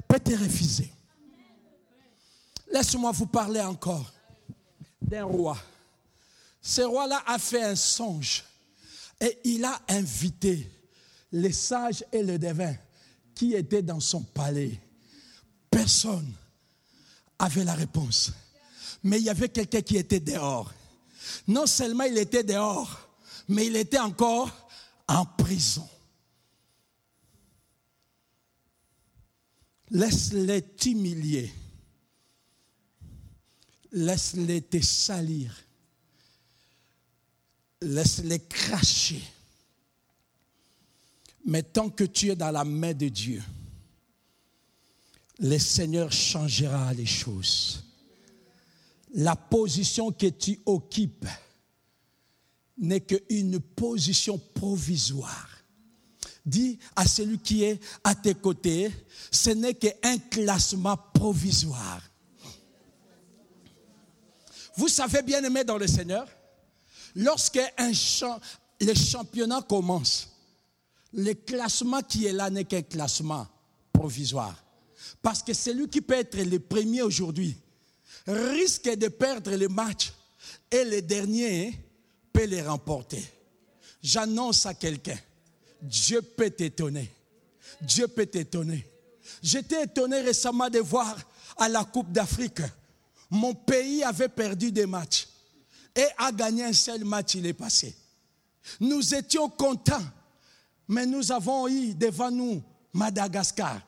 peut 0.09 0.18
te 0.18 0.31
refuser. 0.31 0.92
Laisse-moi 2.72 3.12
vous 3.12 3.27
parler 3.27 3.61
encore 3.61 4.11
d'un 5.01 5.25
roi. 5.25 5.59
Ce 6.61 6.81
roi-là 6.81 7.22
a 7.27 7.38
fait 7.38 7.62
un 7.62 7.77
songe 7.77 8.44
et 9.20 9.38
il 9.44 9.64
a 9.64 9.79
invité 9.88 10.70
les 11.33 11.53
sages 11.53 12.05
et 12.12 12.22
les 12.22 12.38
devins 12.38 12.75
qui 13.35 13.55
étaient 13.55 13.83
dans 13.83 14.01
son 14.01 14.22
palais. 14.22 14.81
Personne 15.70 16.33
avait 17.38 17.64
la 17.64 17.75
réponse. 17.75 18.33
Mais 19.03 19.18
il 19.18 19.25
y 19.25 19.31
avait 19.31 19.48
quelqu'un 19.48 19.83
qui 19.83 19.96
était 19.96 20.20
dehors. 20.20 20.72
Non 21.48 21.66
seulement 21.66 22.05
il 22.05 22.18
était 22.18 22.44
dehors, 22.44 23.09
mais 23.48 23.66
il 23.66 23.77
était 23.77 23.98
encore 23.98 24.62
en 25.09 25.25
prison. 25.25 25.88
Laisse-les 29.91 30.62
t'humilier. 30.62 31.53
Laisse-les 33.93 34.62
te 34.62 34.81
salir 34.81 35.55
laisse-les 37.83 38.41
cracher. 38.41 39.23
Mais 41.45 41.62
tant 41.62 41.91
que 41.91 42.05
tu 42.05 42.31
es 42.31 42.37
dans 42.37 42.51
la 42.51 42.65
main 42.65 42.95
de 42.95 43.09
Dieu, 43.09 43.43
le 45.41 45.59
Seigneur 45.59 46.12
changera 46.12 46.95
les 46.95 47.07
choses. 47.07 47.85
La 49.15 49.35
position 49.37 50.12
que 50.12 50.29
tu 50.29 50.61
occupes 50.65 51.27
n'est 52.83 53.01
qu'une 53.01 53.59
position 53.59 54.38
provisoire. 54.55 55.49
Dis 56.45 56.79
à 56.97 57.07
celui 57.07 57.38
qui 57.38 57.64
est 57.64 57.81
à 58.05 58.14
tes 58.14 58.35
côtés, 58.35 58.90
ce 59.31 59.51
n'est 59.51 59.75
qu'un 59.75 60.18
classement 60.31 60.99
provisoire. 61.14 62.03
Vous 64.77 64.88
savez 64.88 65.23
bien 65.23 65.42
aimer 65.45 65.64
dans 65.64 65.79
le 65.79 65.87
Seigneur, 65.87 66.27
Lorsque 67.14 67.61
le 68.81 68.95
championnat 68.95 69.62
commence, 69.62 70.29
le 71.12 71.35
classement 71.35 72.01
qui 72.01 72.27
est 72.27 72.33
là 72.33 72.49
n'est 72.51 72.64
qu'un 72.64 72.83
classement 72.83 73.47
provisoire. 73.92 74.57
Parce 75.21 75.42
que 75.42 75.53
celui 75.53 75.88
qui 75.88 76.01
peut 76.01 76.14
être 76.14 76.38
le 76.38 76.59
premier 76.59 77.03
aujourd'hui 77.03 77.57
risque 78.27 78.88
de 78.88 79.09
perdre 79.09 79.55
le 79.55 79.68
match 79.68 80.12
et 80.71 80.85
le 80.85 81.03
dernier 81.03 81.75
peut 82.33 82.45
les 82.45 82.62
remporter. 82.62 83.23
J'annonce 84.03 84.66
à 84.66 84.75
quelqu'un, 84.75 85.18
Dieu 85.81 86.23
peut 86.23 86.51
t'étonner. 86.51 87.11
Dieu 87.81 88.09
peut 88.09 88.27
t'étonner. 88.27 88.87
J'étais 89.42 89.85
étonné 89.85 90.21
récemment 90.21 90.68
de 90.68 90.79
voir 90.79 91.16
à 91.57 91.68
la 91.68 91.85
Coupe 91.85 92.12
d'Afrique, 92.12 92.62
mon 93.31 93.55
pays 93.55 94.03
avait 94.03 94.29
perdu 94.29 94.73
des 94.73 94.87
matchs 94.87 95.29
et 95.95 96.07
a 96.18 96.33
gagné 96.33 96.64
un 96.64 96.73
seul 96.73 97.05
match, 97.05 97.35
il 97.35 97.47
est 97.47 97.53
passé. 97.53 97.95
Nous 98.81 99.14
étions 99.14 99.49
contents, 99.49 100.03
mais 100.88 101.07
nous 101.07 101.33
avons 101.33 101.68
eu 101.68 101.95
devant 101.95 102.31
nous 102.31 102.62
Madagascar 102.92 103.81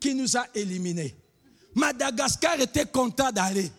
qui 0.00 0.14
nous 0.14 0.36
a 0.36 0.46
éliminés. 0.54 1.14
Madagascar 1.74 2.60
était 2.60 2.86
content 2.86 3.30
d'aller, 3.30 3.70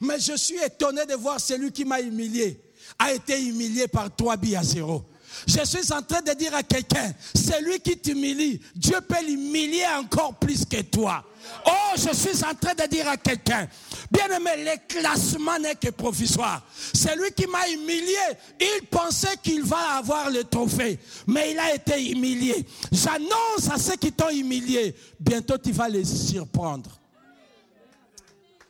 mais 0.00 0.18
je 0.18 0.36
suis 0.36 0.58
étonné 0.58 1.06
de 1.06 1.14
voir 1.14 1.40
celui 1.40 1.72
qui 1.72 1.84
m'a 1.84 2.00
humilié 2.00 2.60
a 2.98 3.12
été 3.12 3.40
humilié 3.42 3.88
par 3.88 4.14
trois 4.14 4.36
billes 4.36 4.56
à 4.56 4.62
zéro. 4.62 5.04
Je 5.46 5.64
suis 5.64 5.92
en 5.92 6.02
train 6.02 6.22
de 6.22 6.32
dire 6.32 6.54
à 6.54 6.62
quelqu'un, 6.62 7.12
celui 7.34 7.80
qui 7.80 7.96
t'humilie, 7.98 8.60
Dieu 8.74 8.98
peut 9.06 9.24
l'humilier 9.24 9.86
encore 9.98 10.34
plus 10.34 10.64
que 10.64 10.80
toi. 10.82 11.24
Oh, 11.66 11.96
je 11.96 12.14
suis 12.14 12.44
en 12.44 12.54
train 12.54 12.74
de 12.74 12.88
dire 12.88 13.08
à 13.08 13.16
quelqu'un, 13.16 13.68
bien 14.10 14.26
aimé, 14.36 14.50
le 14.58 14.76
classement 14.88 15.58
n'est 15.58 15.76
que 15.76 15.90
provisoire. 15.90 16.66
Celui 16.94 17.30
qui 17.32 17.46
m'a 17.46 17.68
humilié, 17.68 18.16
il 18.60 18.86
pensait 18.88 19.36
qu'il 19.42 19.62
va 19.62 19.96
avoir 19.98 20.30
le 20.30 20.44
trophée, 20.44 20.98
mais 21.26 21.52
il 21.52 21.58
a 21.58 21.74
été 21.74 22.10
humilié. 22.10 22.66
J'annonce 22.92 23.70
à 23.70 23.78
ceux 23.78 23.96
qui 23.96 24.12
t'ont 24.12 24.30
humilié, 24.30 24.94
bientôt 25.18 25.56
tu 25.58 25.72
vas 25.72 25.88
les 25.88 26.04
surprendre. 26.04 26.98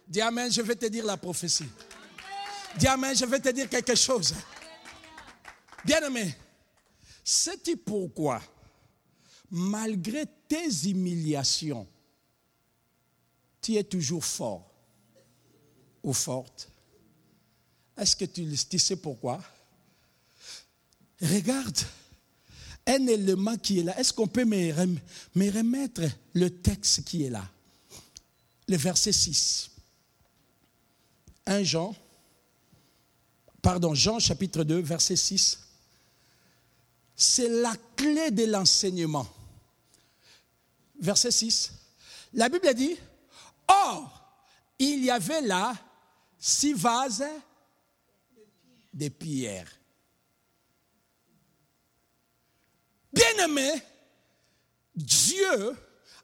Dis 0.07 0.21
Amen, 0.21 0.51
je 0.51 0.63
vais 0.63 0.75
te 0.75 0.87
dire 0.87 1.05
la 1.05 1.17
prophétie. 1.17 1.69
Dis 2.77 2.87
je 2.87 3.25
vais 3.25 3.41
te 3.41 3.49
dire 3.49 3.69
quelque 3.69 3.95
chose. 3.95 4.35
Bien 5.85 6.05
aimé, 6.07 6.35
sais-tu 7.25 7.77
pourquoi, 7.77 8.43
malgré 9.51 10.25
tes 10.49 10.69
humiliations, 10.89 11.87
tu 13.61 13.77
es 13.77 13.85
toujours 13.85 14.25
fort 14.25 14.71
ou 16.03 16.13
forte? 16.13 16.69
Est-ce 17.97 18.17
que 18.17 18.25
tu, 18.25 18.57
tu, 18.69 18.79
sais 18.79 18.97
pourquoi? 18.97 19.43
Regarde 21.21 21.79
un 22.87 23.07
élément 23.07 23.57
qui 23.57 23.81
est 23.81 23.83
là. 23.83 23.99
Est-ce 23.99 24.13
qu'on 24.13 24.29
peut 24.29 24.45
me, 24.45 24.73
me 25.35 25.51
remettre 25.51 26.03
le 26.33 26.49
texte 26.51 27.05
qui 27.05 27.25
est 27.25 27.31
là? 27.31 27.45
Le 28.69 28.77
verset 28.77 29.13
6. 29.13 29.71
1 31.47 31.63
Jean, 31.65 31.97
pardon, 33.69 33.93
Jean 33.93 34.19
chapitre 34.19 34.65
2, 34.65 34.81
verset 34.81 35.15
6. 35.15 35.59
C'est 37.15 37.51
la 37.51 37.75
clé 37.95 38.31
de 38.31 38.47
l'enseignement. 38.47 39.29
Verset 40.99 41.31
6. 41.31 41.73
La 42.33 42.49
Bible 42.49 42.73
dit, 42.73 42.97
Or, 43.69 44.11
il 44.79 45.05
y 45.05 45.11
avait 45.11 45.43
là 45.43 45.77
six 46.39 46.73
vases 46.73 47.27
de 48.95 49.09
pierre. 49.11 49.71
Bien-aimé, 53.13 53.83
Dieu, 54.95 55.77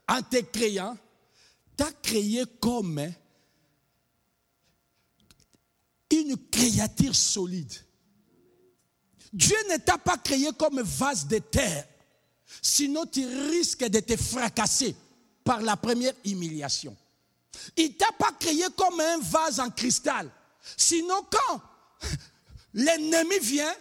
en 0.07 0.23
te 0.23 0.41
créant, 0.41 0.97
t'a 1.77 1.91
créé 1.91 2.43
comme 2.59 3.13
une 6.21 6.37
créature 6.49 7.15
solide. 7.15 7.73
Dieu 9.33 9.57
ne 9.69 9.77
t'a 9.77 9.97
pas 9.97 10.17
créé 10.17 10.49
comme 10.57 10.81
vase 10.81 11.27
de 11.27 11.39
terre, 11.39 11.85
sinon 12.61 13.05
tu 13.05 13.25
risques 13.49 13.85
de 13.85 13.99
te 13.99 14.15
fracasser 14.15 14.95
par 15.43 15.61
la 15.61 15.75
première 15.75 16.13
humiliation. 16.23 16.95
Il 17.75 17.95
t'a 17.95 18.11
pas 18.17 18.31
créé 18.39 18.65
comme 18.75 18.99
un 18.99 19.19
vase 19.19 19.59
en 19.59 19.69
cristal, 19.69 20.29
sinon 20.77 21.25
quand 21.29 21.61
l'ennemi 22.73 23.39
vient, 23.41 23.75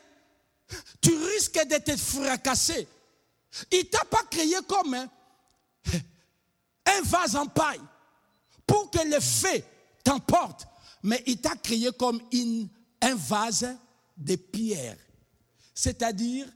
tu 1.00 1.14
risques 1.14 1.66
de 1.66 1.76
te 1.76 1.96
fracasser. 1.96 2.88
Il 3.70 3.88
t'a 3.88 4.04
pas 4.04 4.24
créé 4.30 4.56
comme 4.66 4.94
un, 4.94 5.08
un 6.86 7.00
vase 7.02 7.36
en 7.36 7.46
paille 7.46 7.80
pour 8.66 8.90
que 8.90 9.06
le 9.06 9.20
feu 9.20 9.62
t'emporte 10.02 10.66
mais 11.04 11.22
il 11.26 11.36
t'a 11.36 11.54
créé 11.54 11.90
comme 11.92 12.20
un 13.02 13.14
vase 13.14 13.76
de 14.16 14.36
pierre, 14.36 14.96
c'est-à-dire 15.74 16.46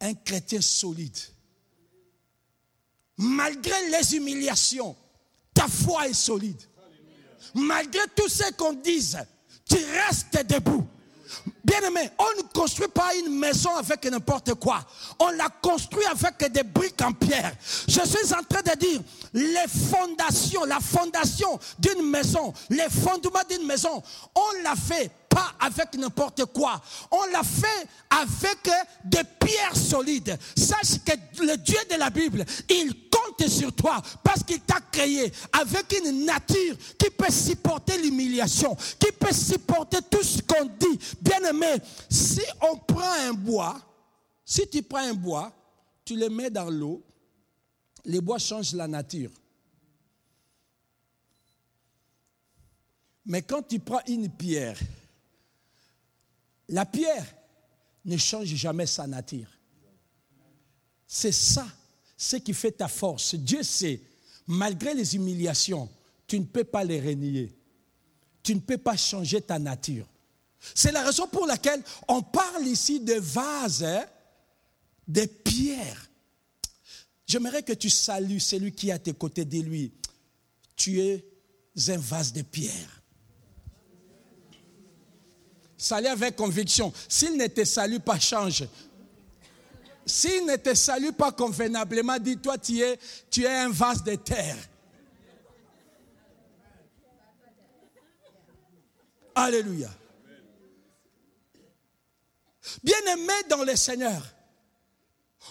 un 0.00 0.14
chrétien 0.14 0.62
solide. 0.62 1.16
Malgré 3.18 3.90
les 3.90 4.16
humiliations, 4.16 4.96
ta 5.52 5.68
foi 5.68 6.08
est 6.08 6.14
solide. 6.14 6.60
Malgré 7.54 8.00
tout 8.16 8.28
ce 8.28 8.50
qu'on 8.52 8.72
dise, 8.72 9.18
tu 9.68 9.76
restes 9.76 10.46
debout. 10.46 10.86
Bien 11.68 11.86
aimé, 11.86 12.08
on 12.18 12.42
ne 12.42 12.48
construit 12.48 12.88
pas 12.88 13.14
une 13.14 13.38
maison 13.38 13.76
avec 13.76 14.02
n'importe 14.06 14.54
quoi. 14.54 14.80
On 15.18 15.28
la 15.32 15.48
construit 15.60 16.04
avec 16.06 16.50
des 16.50 16.62
briques 16.62 17.02
en 17.02 17.12
pierre. 17.12 17.52
Je 17.86 18.00
suis 18.06 18.32
en 18.32 18.42
train 18.42 18.62
de 18.62 18.78
dire, 18.78 19.00
les 19.34 19.66
fondations, 19.90 20.64
la 20.64 20.80
fondation 20.80 21.60
d'une 21.78 22.08
maison, 22.08 22.54
les 22.70 22.88
fondements 22.88 23.42
d'une 23.50 23.66
maison, 23.66 24.02
on 24.34 24.62
l'a 24.62 24.76
fait 24.76 25.10
pas 25.28 25.52
avec 25.60 25.92
n'importe 25.98 26.46
quoi. 26.46 26.80
On 27.10 27.26
l'a 27.26 27.42
fait 27.42 27.86
avec 28.18 28.74
des 29.04 29.24
pierres 29.38 29.76
solides. 29.76 30.38
Sache 30.56 31.04
que 31.04 31.12
le 31.44 31.58
Dieu 31.58 31.78
de 31.90 31.96
la 31.96 32.08
Bible, 32.08 32.46
il 32.70 33.07
sur 33.46 33.72
toi 33.72 34.02
parce 34.24 34.42
qu'il 34.42 34.60
t'a 34.60 34.80
créé 34.80 35.30
avec 35.52 35.94
une 36.02 36.24
nature 36.24 36.76
qui 36.98 37.10
peut 37.10 37.30
supporter 37.30 37.98
l'humiliation, 37.98 38.74
qui 38.98 39.12
peut 39.12 39.32
supporter 39.32 39.98
tout 40.10 40.22
ce 40.22 40.42
qu'on 40.42 40.64
dit. 40.64 40.98
Bien 41.20 41.44
aimé, 41.44 41.76
si 42.10 42.42
on 42.62 42.76
prend 42.78 43.12
un 43.28 43.34
bois, 43.34 43.78
si 44.44 44.66
tu 44.68 44.82
prends 44.82 45.06
un 45.06 45.14
bois, 45.14 45.52
tu 46.04 46.16
le 46.16 46.28
mets 46.28 46.50
dans 46.50 46.70
l'eau, 46.70 47.04
les 48.04 48.20
bois 48.20 48.38
changent 48.38 48.72
la 48.72 48.88
nature. 48.88 49.30
Mais 53.26 53.42
quand 53.42 53.62
tu 53.62 53.78
prends 53.78 54.00
une 54.06 54.30
pierre, 54.30 54.78
la 56.70 56.86
pierre 56.86 57.26
ne 58.04 58.16
change 58.16 58.46
jamais 58.46 58.86
sa 58.86 59.06
nature. 59.06 59.46
C'est 61.06 61.32
ça, 61.32 61.66
ce 62.18 62.36
qui 62.36 62.52
fait 62.52 62.72
ta 62.72 62.88
force. 62.88 63.36
Dieu 63.36 63.62
sait, 63.62 64.02
malgré 64.48 64.92
les 64.92 65.14
humiliations, 65.14 65.88
tu 66.26 66.40
ne 66.40 66.44
peux 66.44 66.64
pas 66.64 66.82
les 66.82 67.00
renier. 67.00 67.54
Tu 68.42 68.54
ne 68.54 68.60
peux 68.60 68.76
pas 68.76 68.96
changer 68.96 69.40
ta 69.40 69.58
nature. 69.58 70.06
C'est 70.74 70.90
la 70.90 71.04
raison 71.04 71.28
pour 71.28 71.46
laquelle 71.46 71.82
on 72.08 72.20
parle 72.20 72.66
ici 72.66 72.98
de 72.98 73.14
vases, 73.14 73.84
hein, 73.84 74.04
de 75.06 75.24
pierres. 75.24 76.10
J'aimerais 77.24 77.62
que 77.62 77.72
tu 77.72 77.88
salues 77.88 78.40
celui 78.40 78.72
qui 78.72 78.88
est 78.88 78.92
à 78.92 78.98
tes 78.98 79.12
côtés. 79.12 79.44
Dis-lui, 79.44 79.92
tu 80.74 81.00
es 81.00 81.24
un 81.86 81.98
vase 81.98 82.32
de 82.32 82.42
pierre. 82.42 83.02
Salut 85.76 86.08
avec 86.08 86.34
conviction. 86.34 86.92
S'il 87.08 87.36
ne 87.36 87.46
te 87.46 87.64
salue 87.64 87.98
pas, 87.98 88.18
change. 88.18 88.64
S'il 90.08 90.46
ne 90.46 90.56
te 90.56 90.74
salue 90.74 91.10
pas 91.10 91.32
convenablement, 91.32 92.18
dis-toi, 92.18 92.56
tu 92.56 92.80
es, 92.80 92.98
tu 93.30 93.44
es 93.44 93.54
un 93.54 93.68
vase 93.68 94.02
de 94.02 94.14
terre. 94.14 94.56
Alléluia. 99.34 99.90
Bien-aimé 102.82 103.34
dans 103.48 103.64
le 103.64 103.76
Seigneur, 103.76 104.22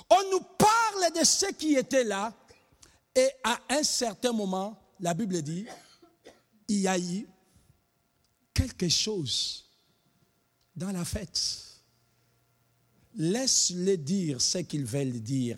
on 0.09 0.31
nous 0.31 0.41
parle 0.57 1.13
de 1.13 1.23
ce 1.23 1.51
qui 1.53 1.75
était 1.75 2.03
là 2.03 2.33
et 3.15 3.29
à 3.43 3.59
un 3.69 3.83
certain 3.83 4.31
moment, 4.31 4.77
la 4.99 5.13
Bible 5.13 5.41
dit, 5.41 5.67
il 6.67 6.79
y 6.79 6.87
a 6.87 6.97
eu 6.97 7.27
quelque 8.53 8.89
chose 8.89 9.65
dans 10.75 10.91
la 10.91 11.05
fête. 11.05 11.66
Laisse-les 13.17 13.97
dire 13.97 14.41
ce 14.41 14.59
qu'ils 14.59 14.85
veulent 14.85 15.21
dire, 15.21 15.57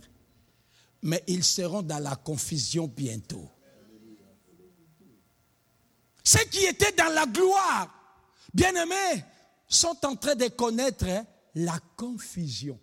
mais 1.01 1.23
ils 1.27 1.43
seront 1.43 1.81
dans 1.81 1.99
la 1.99 2.15
confusion 2.15 2.87
bientôt. 2.87 3.49
Ceux 6.23 6.45
qui 6.45 6.65
étaient 6.65 6.93
dans 6.93 7.13
la 7.13 7.25
gloire, 7.25 7.93
bien-aimés, 8.53 9.23
sont 9.67 9.97
en 10.05 10.15
train 10.15 10.35
de 10.35 10.47
connaître 10.47 11.05
la 11.55 11.79
confusion. 11.95 12.79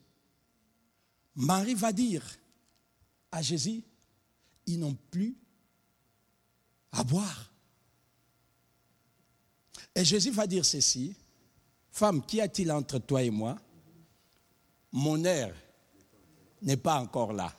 Marie 1.34 1.74
va 1.74 1.92
dire 1.92 2.24
à 3.32 3.40
Jésus, 3.42 3.82
ils 4.66 4.78
n'ont 4.78 4.96
plus 5.10 5.36
à 6.92 7.02
boire. 7.02 7.52
Et 9.94 10.04
Jésus 10.04 10.30
va 10.30 10.46
dire 10.46 10.64
ceci, 10.64 11.16
Femme, 11.90 12.24
qu'y 12.26 12.42
a-t-il 12.42 12.70
entre 12.72 12.98
toi 12.98 13.22
et 13.22 13.30
moi? 13.30 13.58
Mon 14.92 15.24
air 15.24 15.54
n'est 16.62 16.76
pas 16.76 16.96
encore 17.00 17.32
là. 17.32 17.52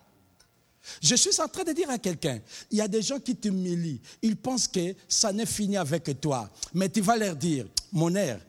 Je 1.01 1.15
suis 1.15 1.39
en 1.41 1.47
train 1.47 1.63
de 1.63 1.73
dire 1.73 1.89
à 1.89 1.97
quelqu'un, 1.97 2.39
il 2.71 2.77
y 2.77 2.81
a 2.81 2.87
des 2.87 3.01
gens 3.01 3.19
qui 3.19 3.35
t'humilient, 3.35 4.01
ils 4.21 4.37
pensent 4.37 4.67
que 4.67 4.95
ça 5.07 5.31
n'est 5.33 5.45
fini 5.45 5.77
avec 5.77 6.19
toi, 6.21 6.49
mais 6.73 6.89
tu 6.89 7.01
vas 7.01 7.17
leur 7.17 7.35
dire, 7.35 7.65
mon 7.91 8.13
air 8.15 8.39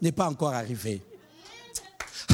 n'est 0.00 0.12
pas 0.12 0.28
encore 0.28 0.54
arrivé. 0.54 1.02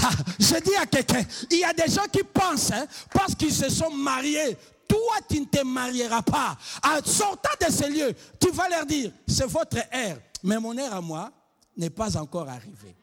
Ah, 0.02 0.10
je 0.38 0.60
dis 0.60 0.76
à 0.76 0.86
quelqu'un, 0.86 1.24
il 1.50 1.58
y 1.58 1.64
a 1.64 1.72
des 1.72 1.90
gens 1.90 2.04
qui 2.12 2.22
pensent, 2.22 2.70
hein, 2.72 2.86
parce 3.12 3.34
qu'ils 3.34 3.54
se 3.54 3.70
sont 3.70 3.90
mariés, 3.90 4.56
toi 4.86 5.16
tu 5.28 5.40
ne 5.40 5.46
te 5.46 5.64
marieras 5.64 6.22
pas. 6.22 6.58
En 6.82 7.02
sortant 7.04 7.50
de 7.66 7.72
ce 7.72 7.88
lieu, 7.90 8.14
tu 8.38 8.50
vas 8.50 8.68
leur 8.68 8.84
dire, 8.84 9.10
c'est 9.26 9.46
votre 9.46 9.78
air, 9.90 10.20
mais 10.42 10.58
mon 10.58 10.76
air 10.76 10.92
à 10.92 11.00
moi, 11.00 11.32
n'est 11.76 11.90
pas 11.90 12.16
encore 12.18 12.48
arrivé. 12.48 12.94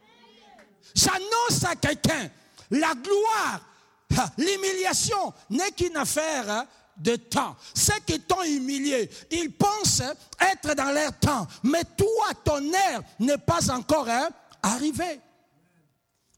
J'annonce 0.93 1.63
à 1.63 1.75
quelqu'un, 1.75 2.29
la 2.71 2.93
gloire, 2.95 3.61
l'humiliation 4.37 5.33
n'est 5.49 5.71
qu'une 5.71 5.97
affaire 5.97 6.49
hein, 6.49 6.67
de 6.97 7.15
temps. 7.15 7.55
Ceux 7.73 7.99
qui 8.05 8.19
t'ont 8.21 8.43
humilié, 8.43 9.09
ils 9.31 9.51
pensent 9.51 10.03
être 10.39 10.75
dans 10.75 10.93
leur 10.93 11.17
temps. 11.19 11.47
Mais 11.63 11.83
toi, 11.97 12.33
ton 12.43 12.71
air 12.71 13.01
n'est 13.19 13.37
pas 13.37 13.71
encore 13.71 14.07
hein, 14.09 14.29
arrivé. 14.61 15.19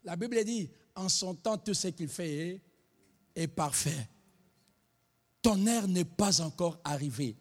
La 0.03 0.15
Bible 0.15 0.43
dit, 0.43 0.69
en 0.95 1.09
son 1.09 1.33
temps, 1.35 1.57
tout 1.57 1.73
ce 1.73 1.87
qu'il 1.89 2.09
fait 2.09 2.61
est, 3.35 3.47
parfait. 3.47 4.09
Ton 5.41 5.65
air 5.65 5.87
n'est 5.87 6.05
pas 6.05 6.41
encore 6.41 6.79
arrivé. 6.83 7.35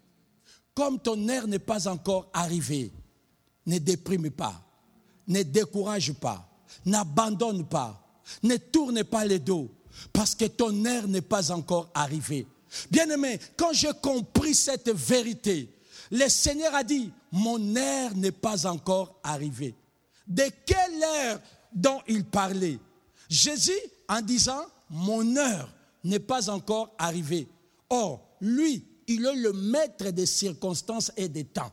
Comme 0.75 0.99
ton 0.99 1.29
air 1.29 1.47
n'est 1.47 1.59
pas 1.59 1.87
encore 1.87 2.31
arrivé, 2.33 2.93
ne 3.67 3.79
déprime 3.79 4.31
pas, 4.31 4.61
ne 5.29 5.43
décourage 5.43 6.13
pas, 6.15 6.49
n'abandonne 6.87 7.67
pas, 7.69 8.02
ne 8.43 8.57
tourne 8.57 9.05
pas 9.05 9.25
les 9.25 9.39
dos, 9.39 9.71
parce 10.13 10.35
que 10.35 10.45
ton 10.45 10.85
air 10.85 11.07
n'est 11.09 11.21
pas 11.21 11.51
encore 11.51 11.91
arrivé. 11.95 12.47
Bien-aimé, 12.91 13.39
quand 13.57 13.73
j'ai 13.73 13.93
compris 14.01 14.55
cette 14.55 14.91
vérité, 14.91 15.69
le 16.11 16.29
Seigneur 16.29 16.75
a 16.75 16.85
dit, 16.85 17.11
mon 17.31 17.75
air 17.75 18.15
n'est 18.15 18.33
pas 18.33 18.67
encore 18.67 19.19
arrivé. 19.23 19.75
De 20.27 20.45
quelle 20.67 21.03
heure 21.03 21.41
dont 21.73 22.01
il 22.07 22.25
parlait? 22.25 22.79
Jésus, 23.29 23.73
en 24.09 24.21
disant, 24.21 24.67
mon 24.91 25.37
heure 25.37 25.73
n'est 26.05 26.19
pas 26.19 26.51
encore 26.51 26.95
arrivée. 26.99 27.49
Or, 27.89 28.37
lui, 28.41 28.85
il 29.07 29.25
est 29.25 29.37
le 29.37 29.53
maître 29.53 30.11
des 30.11 30.27
circonstances 30.27 31.11
et 31.17 31.29
des 31.29 31.45
temps. 31.45 31.73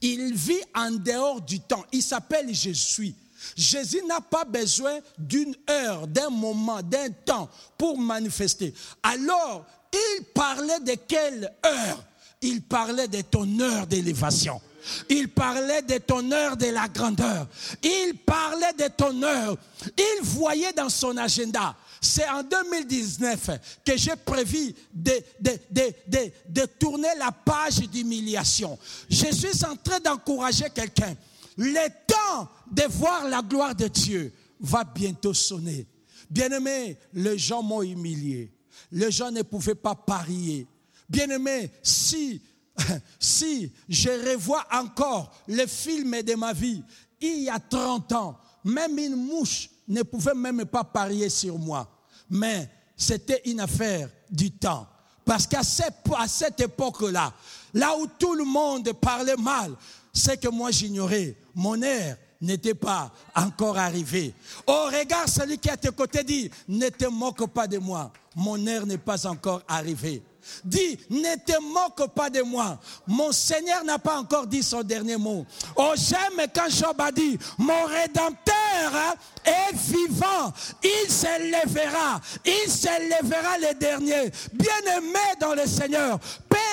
Il 0.00 0.34
vit 0.34 0.62
en 0.74 0.90
dehors 0.90 1.40
du 1.40 1.60
temps. 1.60 1.84
Il 1.92 2.02
s'appelle 2.02 2.52
Jésus. 2.54 3.14
Jésus 3.54 4.02
n'a 4.06 4.20
pas 4.20 4.44
besoin 4.44 4.98
d'une 5.18 5.54
heure, 5.68 6.06
d'un 6.06 6.30
moment, 6.30 6.82
d'un 6.82 7.10
temps 7.10 7.48
pour 7.76 7.98
manifester. 7.98 8.74
Alors, 9.02 9.64
il 9.92 10.24
parlait 10.34 10.80
de 10.80 10.94
quelle 11.06 11.52
heure? 11.64 12.04
Il 12.42 12.62
parlait 12.62 13.08
de 13.08 13.22
ton 13.22 13.60
heure 13.60 13.86
d'élévation. 13.86 14.60
Il 15.08 15.28
parlait 15.28 15.82
de 15.82 15.98
ton 15.98 16.30
heure 16.32 16.56
de 16.56 16.66
la 16.66 16.88
grandeur. 16.88 17.48
Il 17.82 18.14
parlait 18.24 18.72
de 18.78 18.88
ton 18.88 19.22
heure. 19.22 19.56
Il 19.96 20.22
voyait 20.22 20.72
dans 20.72 20.88
son 20.88 21.16
agenda. 21.16 21.74
C'est 22.00 22.28
en 22.28 22.42
2019 22.42 23.50
que 23.84 23.96
j'ai 23.96 24.16
prévu 24.16 24.74
de, 24.92 25.12
de, 25.40 26.64
tourner 26.78 27.08
la 27.18 27.32
page 27.32 27.78
d'humiliation. 27.78 28.78
Je 29.10 29.32
suis 29.32 29.64
en 29.64 29.76
train 29.76 29.98
d'encourager 30.00 30.66
quelqu'un. 30.74 31.14
Le 31.56 31.88
temps 32.06 32.48
de 32.70 32.82
voir 32.84 33.28
la 33.28 33.42
gloire 33.42 33.74
de 33.74 33.88
Dieu 33.88 34.32
va 34.60 34.84
bientôt 34.84 35.34
sonner. 35.34 35.86
Bien-aimé, 36.28 36.98
les 37.12 37.38
gens 37.38 37.62
m'ont 37.62 37.82
humilié. 37.82 38.52
Les 38.90 39.10
gens 39.10 39.30
ne 39.30 39.42
pouvaient 39.42 39.74
pas 39.74 39.94
parier. 39.94 40.66
Bien-aimé, 41.08 41.70
si, 41.82 42.42
si 43.18 43.72
je 43.88 44.10
revois 44.30 44.64
encore 44.72 45.32
le 45.46 45.66
film 45.66 46.22
de 46.22 46.34
ma 46.34 46.52
vie, 46.52 46.82
il 47.20 47.44
y 47.44 47.48
a 47.48 47.58
30 47.58 48.12
ans, 48.12 48.38
même 48.64 48.98
une 48.98 49.16
mouche 49.16 49.70
ne 49.88 50.02
pouvait 50.02 50.34
même 50.34 50.64
pas 50.64 50.84
parier 50.84 51.28
sur 51.28 51.58
moi. 51.58 51.88
Mais 52.28 52.68
c'était 52.96 53.42
une 53.46 53.60
affaire 53.60 54.10
du 54.30 54.50
temps. 54.50 54.86
Parce 55.24 55.46
qu'à 55.46 55.62
cette 55.62 56.60
époque-là, 56.60 57.32
là 57.74 57.96
où 57.98 58.06
tout 58.18 58.34
le 58.34 58.44
monde 58.44 58.92
parlait 58.92 59.36
mal, 59.36 59.74
c'est 60.16 60.40
que 60.40 60.48
moi 60.48 60.70
j'ignorais. 60.70 61.36
Mon 61.54 61.80
air 61.82 62.16
n'était 62.40 62.74
pas 62.74 63.12
encore 63.34 63.78
arrivé. 63.78 64.34
Oh, 64.66 64.88
regarde 64.92 65.28
celui 65.28 65.58
qui 65.58 65.68
est 65.68 65.72
à 65.72 65.76
tes 65.76 65.90
côtés, 65.90 66.24
dit, 66.24 66.50
ne 66.68 66.88
te 66.88 67.06
moque 67.06 67.46
pas 67.48 67.66
de 67.66 67.78
moi. 67.78 68.12
Mon 68.34 68.66
air 68.66 68.86
n'est 68.86 68.98
pas 68.98 69.26
encore 69.26 69.62
arrivé. 69.68 70.22
Dis, 70.64 70.98
ne 71.10 71.34
te 71.44 71.60
moque 71.60 72.14
pas 72.14 72.30
de 72.30 72.42
moi. 72.42 72.78
Mon 73.06 73.32
Seigneur 73.32 73.84
n'a 73.84 73.98
pas 73.98 74.18
encore 74.18 74.46
dit 74.46 74.62
son 74.62 74.82
dernier 74.82 75.16
mot. 75.16 75.44
Oh, 75.74 75.92
j'aime 75.96 76.46
quand 76.54 76.68
Job 76.68 77.00
a 77.00 77.10
dit, 77.10 77.38
mon 77.58 77.84
Rédempteur 77.84 79.16
est 79.44 79.74
vivant. 79.74 80.52
Il 80.82 81.10
s'élèvera. 81.10 82.20
Il 82.44 82.70
s'élèvera 82.70 83.58
le 83.58 83.74
dernier. 83.78 84.30
Bien-aimé 84.52 85.18
dans 85.40 85.54
le 85.54 85.66
Seigneur, 85.66 86.18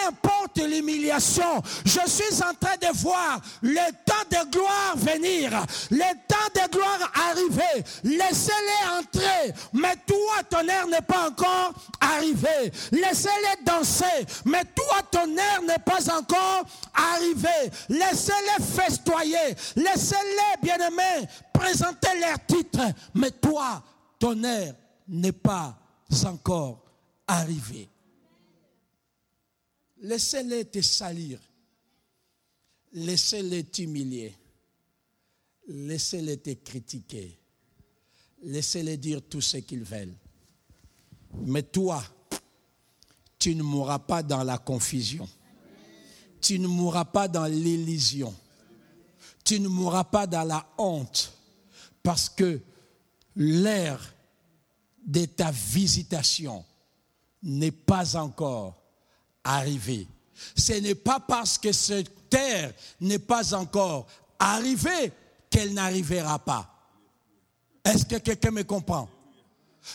importe 0.08 0.58
l'humiliation, 0.60 1.62
je 1.86 1.99
suis 2.08 2.43
en 2.43 2.53
train 2.53 2.77
de 2.82 2.95
voir 2.97 3.39
le 3.62 3.91
temps 4.06 4.13
de 4.29 4.51
gloire 4.51 4.95
venir, 4.95 5.51
le 5.91 6.13
temps 6.27 6.49
de 6.56 6.71
gloire 6.71 7.12
arriver. 7.29 7.84
Laissez-les 8.03 8.97
entrer, 8.97 9.53
mais 9.73 9.95
toi, 10.06 10.43
ton 10.49 10.67
air 10.67 10.88
n'est 10.88 11.01
pas 11.01 11.27
encore 11.29 11.73
arrivé. 11.99 12.71
Laissez-les 12.91 13.63
danser, 13.65 14.25
mais 14.45 14.63
toi, 14.75 15.01
ton 15.12 15.36
air 15.38 15.62
n'est 15.63 15.79
pas 15.79 16.12
encore 16.15 16.65
arrivé. 16.93 17.71
Laissez-les 17.89 18.63
festoyer, 18.63 19.56
laissez-les, 19.75 20.62
bien-aimés, 20.62 21.27
présenter 21.51 22.19
leur 22.19 22.38
titre, 22.45 22.82
mais 23.13 23.32
toi, 23.32 23.82
ton 24.19 24.43
air 24.43 24.73
n'est 25.08 25.32
pas 25.32 25.75
encore 26.25 26.79
arrivé. 27.27 27.89
Laissez-les 30.03 30.65
te 30.65 30.81
salir. 30.81 31.39
Laissez-les 32.91 33.63
t'humilier. 33.63 34.35
Laissez-les 35.67 36.37
te 36.37 36.51
critiquer. 36.51 37.39
Laissez-les 38.43 38.97
dire 38.97 39.21
tout 39.21 39.39
ce 39.39 39.57
qu'ils 39.57 39.83
veulent. 39.83 40.13
Mais 41.45 41.63
toi, 41.63 42.03
tu 43.39 43.55
ne 43.55 43.63
mourras 43.63 43.99
pas 43.99 44.21
dans 44.21 44.43
la 44.43 44.57
confusion. 44.57 45.27
Tu 46.41 46.59
ne 46.59 46.67
mourras 46.67 47.05
pas 47.05 47.29
dans 47.29 47.45
l'illusion. 47.45 48.35
Tu 49.45 49.61
ne 49.61 49.69
mourras 49.69 50.03
pas 50.03 50.27
dans 50.27 50.43
la 50.43 50.67
honte. 50.77 51.31
Parce 52.03 52.27
que 52.27 52.59
l'ère 53.37 54.13
de 55.05 55.23
ta 55.23 55.51
visitation 55.51 56.65
n'est 57.41 57.71
pas 57.71 58.17
encore 58.17 58.83
arrivé. 59.43 60.08
Ce 60.56 60.73
n'est 60.73 60.95
pas 60.95 61.19
parce 61.19 61.58
que 61.58 61.71
cette 61.71 62.29
terre 62.29 62.73
n'est 62.99 63.19
pas 63.19 63.53
encore 63.53 64.08
arrivée 64.39 65.12
qu'elle 65.49 65.73
n'arrivera 65.73 66.39
pas. 66.39 66.69
Est-ce 67.84 68.06
que 68.06 68.17
quelqu'un 68.17 68.51
me 68.51 68.63
comprend? 68.63 69.10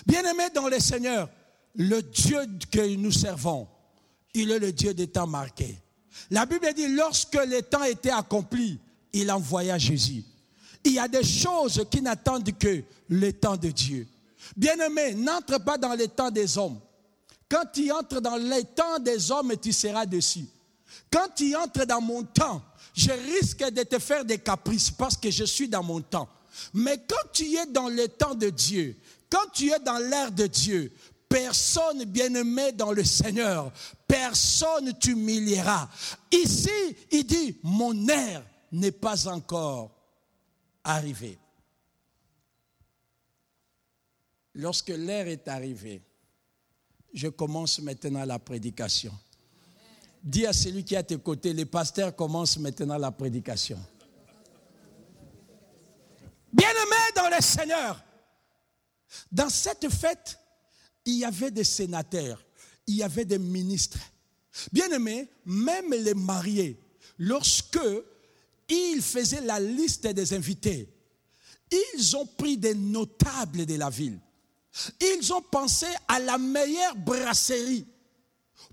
Bien-aimé 0.07 0.45
dans 0.55 0.69
le 0.69 0.79
Seigneur, 0.79 1.29
le 1.75 2.03
Dieu 2.03 2.41
que 2.71 2.97
nous 2.97 3.13
servons, 3.13 3.67
il 4.35 4.51
est 4.51 4.59
le 4.59 4.73
Dieu 4.73 4.95
des 4.95 5.07
temps 5.07 5.27
marqués. 5.27 5.79
La 6.31 6.45
Bible 6.47 6.73
dit, 6.75 6.89
lorsque 6.89 7.35
le 7.35 7.63
temps 7.63 7.85
était 7.85 8.11
accompli, 8.11 8.79
il 9.13 9.31
envoya 9.31 9.79
Jésus. 9.79 10.25
Il 10.85 10.93
y 10.93 10.99
a 10.99 11.09
des 11.09 11.25
choses 11.25 11.85
qui 11.91 12.03
n'attendent 12.03 12.57
que 12.59 12.83
le 13.09 13.33
temps 13.33 13.57
de 13.57 13.69
Dieu. 13.69 14.07
Bien-aimé, 14.57 15.15
n'entre 15.15 15.59
pas 15.59 15.79
dans 15.79 15.95
le 15.95 16.07
temps 16.09 16.31
des 16.31 16.57
hommes. 16.59 16.79
Quand 17.49 17.65
tu 17.73 17.91
entres 17.91 18.21
dans 18.21 18.37
les 18.37 18.65
temps 18.65 18.99
des 18.99 19.31
hommes, 19.31 19.55
tu 19.57 19.73
seras 19.73 20.07
dessus. 20.07 20.47
Quand 21.11 21.29
tu 21.35 21.57
entres 21.57 21.87
dans 21.87 22.01
mon 22.01 22.23
temps, 22.23 22.63
je 22.95 23.11
risque 23.11 23.65
de 23.71 23.83
te 23.83 23.99
faire 23.99 24.25
des 24.25 24.39
caprices 24.39 24.91
parce 24.91 25.17
que 25.17 25.31
je 25.31 25.45
suis 25.45 25.69
dans 25.69 25.83
mon 25.83 26.01
temps. 26.01 26.29
Mais 26.75 26.99
quand 27.09 27.33
tu 27.33 27.45
es 27.55 27.67
dans 27.67 27.89
le 27.89 28.09
temps 28.09 28.35
de 28.35 28.51
Dieu, 28.51 28.97
quand 29.31 29.51
tu 29.53 29.71
es 29.71 29.79
dans 29.79 29.99
l'air 29.99 30.33
de 30.33 30.47
Dieu, 30.47 30.93
personne 31.29 32.05
bien-aimé 32.05 32.73
dans 32.73 32.93
le 32.93 33.05
Seigneur, 33.05 33.73
personne 34.07 34.99
t'humiliera. 34.99 35.89
Ici, 36.33 36.97
il 37.11 37.25
dit, 37.25 37.59
mon 37.63 38.09
air 38.09 38.45
n'est 38.73 38.93
pas 38.93 39.29
encore 39.29 39.95
arrivé. 40.83 41.39
Lorsque 44.55 44.89
l'air 44.89 45.29
est 45.29 45.47
arrivé, 45.47 46.03
je 47.13 47.29
commence 47.29 47.81
maintenant 47.81 48.25
la 48.25 48.39
prédication. 48.39 49.13
Dis 50.23 50.47
à 50.47 50.53
celui 50.53 50.85
qui 50.85 50.95
est 50.95 50.99
à 50.99 51.03
tes 51.03 51.19
côtés, 51.19 51.53
les 51.53 51.65
pasteurs 51.65 52.15
commencent 52.15 52.59
maintenant 52.59 52.99
la 52.99 53.11
prédication. 53.11 53.79
Bien-aimé 56.53 56.97
dans 57.15 57.29
le 57.29 57.43
Seigneur, 57.43 58.03
dans 59.31 59.49
cette 59.49 59.89
fête, 59.91 60.39
il 61.05 61.19
y 61.19 61.25
avait 61.25 61.51
des 61.51 61.65
sénateurs, 61.65 62.45
il 62.87 62.97
y 62.97 63.03
avait 63.03 63.25
des 63.25 63.39
ministres. 63.39 63.99
Bien-aimé, 64.73 65.29
même 65.45 65.91
les 65.93 66.15
mariés, 66.15 66.81
lorsque 67.19 67.79
ils 68.69 69.01
faisaient 69.03 69.41
la 69.41 69.61
liste 69.61 70.07
des 70.07 70.35
invités, 70.35 70.89
ils 71.71 72.17
ont 72.17 72.27
pris 72.27 72.57
des 72.57 72.75
notables 72.75 73.67
de 73.67 73.75
la 73.77 73.91
ville. 73.91 74.19
Ils 75.01 75.33
ont 75.33 75.43
pensé 75.43 75.87
à 76.07 76.19
la 76.19 76.39
meilleure 76.39 76.97
brasserie 76.97 77.87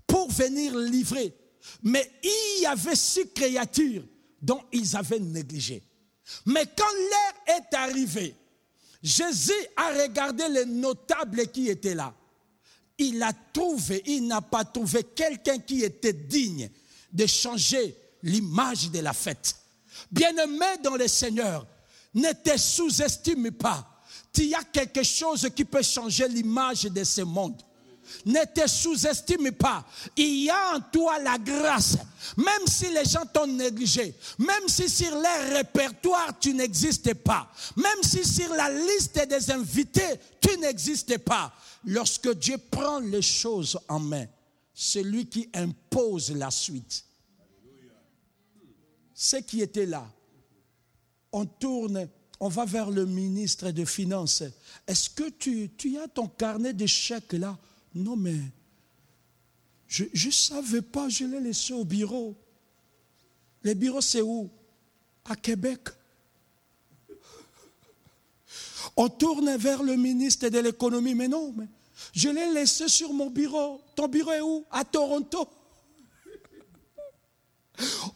pour 0.06 0.30
venir 0.30 0.76
livrer. 0.76 1.34
Mais 1.82 2.10
il 2.22 2.62
y 2.62 2.66
avait 2.66 2.96
six 2.96 3.28
créatures 3.32 4.04
dont 4.40 4.62
ils 4.72 4.96
avaient 4.96 5.20
négligé. 5.20 5.82
Mais 6.46 6.66
quand 6.76 6.84
l'heure 6.84 7.56
est 7.58 7.74
arrivée, 7.74 8.34
Jésus 9.02 9.52
a 9.76 10.02
regardé 10.02 10.48
les 10.48 10.64
notables 10.64 11.46
qui 11.48 11.68
étaient 11.68 11.94
là. 11.94 12.14
Il 12.98 13.22
a 13.22 13.32
trouvé, 13.52 14.02
il 14.06 14.26
n'a 14.26 14.40
pas 14.40 14.64
trouvé 14.64 15.04
quelqu'un 15.04 15.58
qui 15.58 15.82
était 15.84 16.12
digne 16.12 16.70
de 17.12 17.26
changer 17.26 17.96
l'image 18.22 18.90
de 18.90 19.00
la 19.00 19.12
fête. 19.12 19.56
Bien-aimé 20.10 20.66
dans 20.82 20.96
le 20.96 21.08
Seigneur, 21.08 21.66
ne 22.14 22.32
te 22.32 22.56
sous-estime 22.56 23.50
pas. 23.52 23.95
Il 24.38 24.48
y 24.48 24.54
a 24.54 24.62
quelque 24.64 25.02
chose 25.02 25.48
qui 25.54 25.64
peut 25.64 25.82
changer 25.82 26.28
l'image 26.28 26.82
de 26.82 27.04
ce 27.04 27.22
monde. 27.22 27.60
Ne 28.24 28.44
te 28.44 28.68
sous-estime 28.68 29.52
pas. 29.52 29.84
Il 30.16 30.44
y 30.44 30.50
a 30.50 30.76
en 30.76 30.80
toi 30.80 31.18
la 31.18 31.38
grâce. 31.38 31.96
Même 32.36 32.66
si 32.66 32.88
les 32.90 33.04
gens 33.04 33.24
t'ont 33.26 33.46
négligé, 33.46 34.14
même 34.38 34.68
si 34.68 34.88
sur 34.88 35.10
leur 35.12 35.52
répertoire 35.52 36.38
tu 36.38 36.54
n'existes 36.54 37.14
pas, 37.14 37.50
même 37.76 38.02
si 38.02 38.24
sur 38.24 38.52
la 38.54 38.70
liste 38.70 39.18
des 39.28 39.50
invités 39.50 40.20
tu 40.40 40.56
n'existes 40.58 41.18
pas, 41.18 41.52
lorsque 41.84 42.32
Dieu 42.34 42.58
prend 42.58 42.98
les 42.98 43.22
choses 43.22 43.78
en 43.88 44.00
main, 44.00 44.26
c'est 44.74 45.02
lui 45.02 45.26
qui 45.26 45.48
impose 45.54 46.32
la 46.32 46.50
suite. 46.50 47.04
Ceux 49.14 49.40
qui 49.40 49.62
étaient 49.62 49.86
là, 49.86 50.06
on 51.32 51.46
tourne, 51.46 52.08
on 52.40 52.48
va 52.48 52.64
vers 52.64 52.90
le 52.90 53.06
ministre 53.06 53.70
des 53.70 53.86
Finances. 53.86 54.42
Est-ce 54.86 55.10
que 55.10 55.30
tu, 55.30 55.70
tu 55.76 55.98
as 55.98 56.08
ton 56.08 56.28
carnet 56.28 56.72
de 56.72 56.86
chèques 56.86 57.32
là? 57.32 57.56
Non, 57.94 58.16
mais 58.16 58.36
je 59.88 60.04
ne 60.04 60.30
savais 60.30 60.82
pas, 60.82 61.08
je 61.08 61.24
l'ai 61.24 61.40
laissé 61.40 61.72
au 61.72 61.84
bureau. 61.84 62.36
Le 63.62 63.74
bureau, 63.74 64.00
c'est 64.00 64.22
où? 64.22 64.50
À 65.24 65.36
Québec. 65.36 65.80
On 68.96 69.08
tourne 69.08 69.56
vers 69.56 69.82
le 69.82 69.96
ministre 69.96 70.48
de 70.48 70.58
l'économie, 70.58 71.14
mais 71.14 71.28
non, 71.28 71.52
mais 71.56 71.66
je 72.12 72.28
l'ai 72.28 72.52
laissé 72.52 72.88
sur 72.88 73.12
mon 73.12 73.30
bureau. 73.30 73.80
Ton 73.94 74.08
bureau 74.08 74.32
est 74.32 74.40
où? 74.40 74.64
À 74.70 74.84
Toronto. 74.84 75.48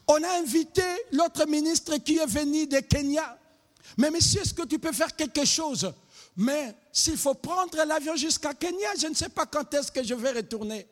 On 0.06 0.22
a 0.22 0.38
invité 0.40 0.82
l'autre 1.12 1.46
ministre 1.46 1.96
qui 1.98 2.16
est 2.16 2.26
venu 2.26 2.66
de 2.66 2.80
Kenya. 2.80 3.38
Mais 3.96 4.10
monsieur, 4.10 4.42
est-ce 4.42 4.54
que 4.54 4.66
tu 4.66 4.78
peux 4.78 4.92
faire 4.92 5.14
quelque 5.14 5.44
chose? 5.44 5.92
Mais 6.36 6.74
s'il 6.92 7.16
faut 7.16 7.34
prendre 7.34 7.76
l'avion 7.84 8.16
jusqu'à 8.16 8.54
Kenya, 8.54 8.90
je 9.00 9.06
ne 9.08 9.14
sais 9.14 9.28
pas 9.28 9.46
quand 9.46 9.72
est-ce 9.74 9.90
que 9.90 10.02
je 10.02 10.14
vais 10.14 10.32
retourner. 10.32 10.86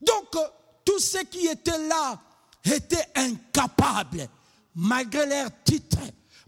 Donc, 0.00 0.34
euh, 0.36 0.40
tous 0.84 0.98
ceux 0.98 1.24
qui 1.24 1.46
étaient 1.46 1.86
là 1.88 2.18
étaient 2.64 3.06
incapables, 3.14 4.28
malgré 4.74 5.26
leur 5.26 5.50
titre, 5.64 5.98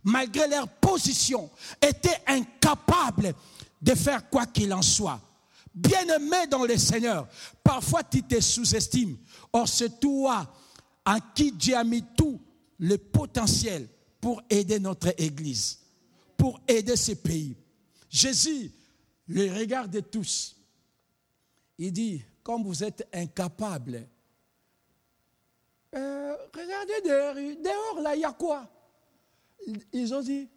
malgré 0.04 0.46
leur 0.48 0.68
position, 0.68 1.50
étaient 1.80 2.22
incapables 2.26 3.34
de 3.80 3.94
faire 3.94 4.28
quoi 4.30 4.46
qu'il 4.46 4.72
en 4.72 4.82
soit. 4.82 5.20
Bien-aimés 5.74 6.46
dans 6.48 6.64
le 6.64 6.76
Seigneur, 6.76 7.26
parfois 7.64 8.02
tu 8.04 8.22
te 8.22 8.40
sous-estimes. 8.40 9.16
Or, 9.52 9.68
c'est 9.68 10.00
toi 10.00 10.46
en 11.04 11.18
qui 11.34 11.50
Dieu 11.52 11.76
a 11.76 11.84
mis 11.84 12.04
tout 12.16 12.40
le 12.78 12.96
potentiel 12.98 13.88
pour 14.22 14.40
aider 14.48 14.78
notre 14.78 15.12
Église, 15.20 15.80
pour 16.36 16.60
aider 16.68 16.94
ce 16.94 17.10
pays. 17.10 17.56
Jésus 18.08 18.70
les 19.26 19.50
regarde 19.50 20.00
tous. 20.10 20.56
Il 21.76 21.92
dit, 21.92 22.22
comme 22.44 22.62
vous 22.62 22.84
êtes 22.84 23.04
incapables, 23.12 24.06
euh, 25.96 26.36
regardez 26.54 27.00
dehors, 27.04 27.34
dehors 27.34 28.00
là, 28.00 28.14
il 28.14 28.20
y 28.20 28.24
a 28.24 28.32
quoi? 28.32 28.64
Ils 29.92 30.14
ont 30.14 30.22
dit, 30.22 30.48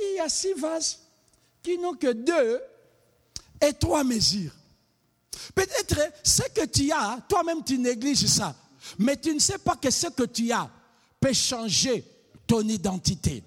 il 0.00 0.14
y 0.16 0.20
a 0.20 0.28
six 0.30 0.54
vases 0.54 1.00
qui 1.62 1.76
n'ont 1.76 1.94
que 1.94 2.12
deux 2.12 2.62
et 3.60 3.74
trois 3.74 4.04
mesures. 4.04 4.54
Peut-être 5.54 6.00
ce 6.22 6.42
que 6.54 6.64
tu 6.64 6.90
as, 6.90 7.20
toi-même 7.28 7.62
tu 7.62 7.76
négliges 7.76 8.26
ça, 8.26 8.56
mais 8.98 9.18
tu 9.18 9.34
ne 9.34 9.38
sais 9.38 9.58
pas 9.58 9.76
que 9.76 9.90
ce 9.90 10.06
que 10.06 10.24
tu 10.24 10.50
as 10.50 10.70
peut 11.20 11.34
changer 11.34 12.13
ton 12.46 12.62
identité. 12.62 13.42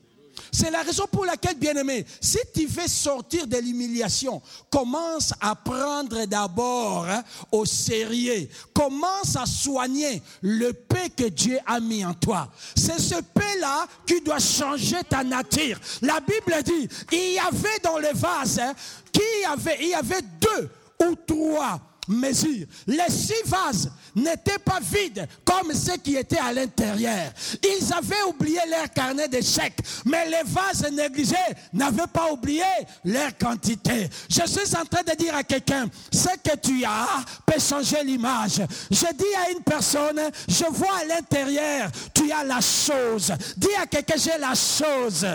C'est 0.52 0.72
la 0.72 0.82
raison 0.82 1.06
pour 1.12 1.26
laquelle, 1.26 1.58
bien-aimé, 1.58 2.06
si 2.22 2.40
tu 2.54 2.66
veux 2.66 2.88
sortir 2.88 3.48
de 3.48 3.58
l'humiliation, 3.58 4.42
commence 4.70 5.34
à 5.42 5.56
prendre 5.56 6.26
d'abord 6.26 7.06
hein, 7.08 7.24
au 7.52 7.66
sérieux. 7.66 8.48
Commence 8.74 9.36
à 9.36 9.46
soigner 9.46 10.22
le 10.42 10.74
paix 10.74 11.10
que 11.16 11.26
Dieu 11.26 11.60
a 11.66 11.80
mis 11.80 12.06
en 12.06 12.14
toi. 12.14 12.50
C'est 12.76 13.00
ce 13.00 13.16
paix-là 13.16 13.88
qui 14.06 14.22
doit 14.22 14.40
changer 14.40 15.04
ta 15.10 15.24
nature. 15.24 15.80
La 16.02 16.20
Bible 16.20 16.64
dit, 16.64 16.88
il 17.12 17.34
y 17.34 17.40
avait 17.40 17.80
dans 17.84 17.98
le 17.98 18.14
vase, 18.14 18.60
hein, 18.60 18.74
qui 19.12 19.46
avait, 19.48 19.78
il 19.82 19.90
y 19.90 19.94
avait 19.94 20.22
deux 20.22 20.70
ou 21.04 21.16
trois 21.16 21.80
mesures. 22.08 22.68
Les 22.86 23.10
six 23.10 23.44
vases 23.46 23.92
n'étaient 24.16 24.60
pas 24.60 24.80
vides 24.80 25.28
comme 25.44 25.74
ceux 25.74 25.98
qui 25.98 26.16
étaient 26.16 26.40
à 26.40 26.52
l'intérieur. 26.54 27.32
Ils 27.64 27.94
avaient 27.94 28.24
oublié 28.28 28.60
leur 28.70 28.90
carnet 28.92 29.28
chèques, 29.42 29.80
mais 30.06 30.26
les 30.30 30.44
vases 30.46 30.90
négligés 30.92 31.36
n'avaient 31.74 32.08
pas 32.12 32.32
oublié 32.32 32.64
leur 33.06 33.38
quantité. 33.38 34.10
Je 34.30 34.46
suis 34.46 34.76
en 34.76 34.86
train 34.86 35.04
de 35.04 35.16
dire 35.16 35.36
à 35.36 35.44
quelqu'un, 35.44 35.88
ce 36.12 36.30
que 36.44 36.56
tu 36.58 36.84
as 36.86 37.08
peut 37.46 37.60
changer 37.60 38.04
l'image. 38.04 38.62
Je 38.90 39.14
dis 39.14 39.36
à 39.46 39.52
une 39.52 39.64
personne, 39.64 40.22
je 40.48 40.66
vois 40.66 40.98
à 41.02 41.06
l'intérieur, 41.06 41.90
tu 42.14 42.32
as 42.32 42.44
la 42.44 42.62
chose. 42.62 43.34
Dis 43.56 43.76
à 43.82 43.86
quelqu'un, 43.86 44.16
j'ai 44.18 44.38
la 44.38 44.54
chose. 44.56 45.26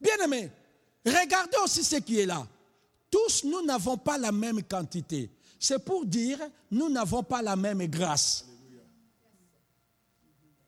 Bien 0.00 0.24
aimé, 0.24 0.50
regardez 1.04 1.56
aussi 1.62 1.84
ce 1.84 1.96
qui 1.96 2.20
est 2.20 2.26
là. 2.26 2.46
Tous, 3.10 3.44
nous 3.44 3.62
n'avons 3.64 3.96
pas 3.96 4.18
la 4.18 4.30
même 4.32 4.62
quantité. 4.62 5.30
C'est 5.58 5.84
pour 5.84 6.06
dire, 6.06 6.38
nous 6.70 6.88
n'avons 6.88 7.22
pas 7.22 7.42
la 7.42 7.56
même 7.56 7.84
grâce. 7.86 8.46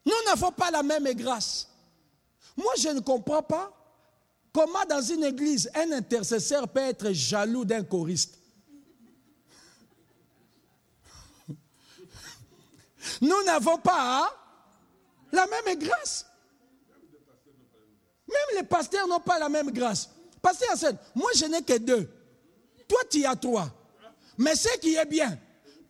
Nous 0.05 0.13
n'avons 0.27 0.51
pas 0.53 0.71
la 0.71 0.83
même 0.83 1.13
grâce. 1.15 1.69
Moi, 2.57 2.73
je 2.79 2.89
ne 2.89 3.01
comprends 3.01 3.43
pas 3.43 3.73
comment 4.53 4.85
dans 4.89 5.01
une 5.01 5.25
église, 5.25 5.71
un 5.75 5.93
intercesseur 5.93 6.69
peut 6.69 6.81
être 6.81 7.13
jaloux 7.13 7.65
d'un 7.65 7.83
choriste. 7.85 8.39
Nous 13.21 13.43
n'avons 13.45 13.79
pas 13.79 14.31
la 15.33 15.47
même 15.47 15.79
grâce. 15.79 16.27
Même 18.29 18.57
les 18.61 18.65
pasteurs 18.65 19.07
n'ont 19.07 19.21
pas 19.21 19.39
la 19.39 19.49
même 19.49 19.71
grâce. 19.71 20.11
Pasteur 20.43 20.77
moi 21.15 21.31
je 21.35 21.47
n'ai 21.47 21.63
que 21.63 21.79
deux. 21.79 22.12
Toi, 22.93 23.01
tu 23.11 23.25
as 23.25 23.37
trois. 23.37 23.71
Mais 24.37 24.55
ce 24.55 24.77
qui 24.79 24.97
est 24.97 25.07
bien, 25.07 25.39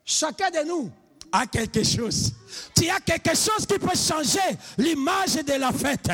chacun 0.04 0.52
de 0.52 0.64
nous 0.68 0.88
a 1.32 1.48
quelque 1.48 1.82
chose. 1.82 2.32
Tu 2.76 2.88
as 2.88 3.00
quelque 3.00 3.34
chose 3.36 3.66
qui 3.66 3.76
peut 3.76 3.96
changer 3.96 4.38
l'image 4.78 5.34
de 5.34 5.54
la 5.54 5.72
fête. 5.72 6.08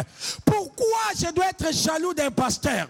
Pourquoi 0.46 1.10
je 1.14 1.30
dois 1.30 1.50
être 1.50 1.70
jaloux 1.74 2.14
d'un 2.14 2.30
pasteur? 2.30 2.88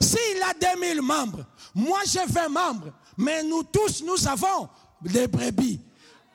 S'il 0.00 0.42
a 0.42 0.74
2000 0.74 1.00
membres, 1.02 1.46
moi 1.72 2.00
j'ai 2.04 2.26
20 2.26 2.48
membres, 2.48 2.92
mais 3.16 3.44
nous 3.44 3.62
tous, 3.62 4.02
nous 4.02 4.26
avons 4.26 4.68
des 5.02 5.28
brebis. 5.28 5.80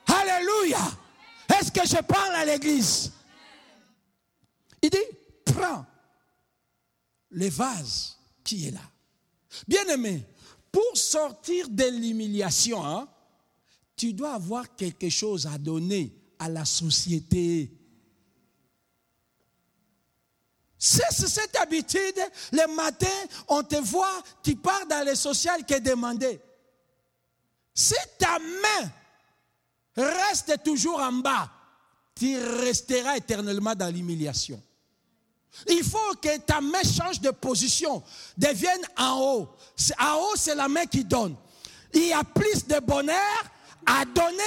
Alléluia. 0.06 0.80
Est-ce 1.60 1.70
que 1.70 1.86
je 1.86 2.00
parle 2.00 2.36
à 2.36 2.46
l'église? 2.46 3.12
Il 4.80 4.88
dit, 4.88 4.96
prends 5.44 5.84
les 7.32 7.50
vases 7.50 8.16
qui 8.42 8.68
est 8.68 8.70
là. 8.70 8.80
Bien 9.68 9.84
aimé, 9.88 10.24
pour 10.72 10.96
sortir 10.96 11.68
de 11.68 11.84
l'humiliation, 11.84 12.84
hein, 12.84 13.06
tu 13.94 14.14
dois 14.14 14.32
avoir 14.32 14.74
quelque 14.74 15.10
chose 15.10 15.46
à 15.46 15.58
donner 15.58 16.16
à 16.38 16.48
la 16.48 16.64
société. 16.64 17.70
C'est 20.78 21.12
cette 21.12 21.54
habitude, 21.56 22.18
le 22.50 22.74
matin, 22.74 23.06
on 23.46 23.62
te 23.62 23.76
voit, 23.76 24.22
tu 24.42 24.56
pars 24.56 24.86
dans 24.86 25.06
le 25.06 25.14
social 25.14 25.64
qui 25.64 25.74
est 25.74 25.80
demandé. 25.80 26.40
Si 27.74 27.94
ta 28.18 28.38
main 28.38 28.90
reste 29.96 30.62
toujours 30.64 30.98
en 30.98 31.12
bas, 31.12 31.50
tu 32.14 32.36
resteras 32.38 33.16
éternellement 33.16 33.74
dans 33.74 33.94
l'humiliation. 33.94 34.60
Il 35.68 35.84
faut 35.84 36.14
que 36.20 36.38
ta 36.38 36.60
main 36.60 36.82
change 36.82 37.20
de 37.20 37.30
position, 37.30 38.02
devienne 38.36 38.82
en 38.96 39.20
haut. 39.20 39.48
En 40.00 40.14
haut, 40.16 40.36
c'est 40.36 40.54
la 40.54 40.68
main 40.68 40.86
qui 40.86 41.04
donne. 41.04 41.36
Il 41.94 42.06
y 42.06 42.12
a 42.12 42.24
plus 42.24 42.66
de 42.66 42.80
bonheur 42.80 43.44
à 43.86 44.04
donner 44.04 44.42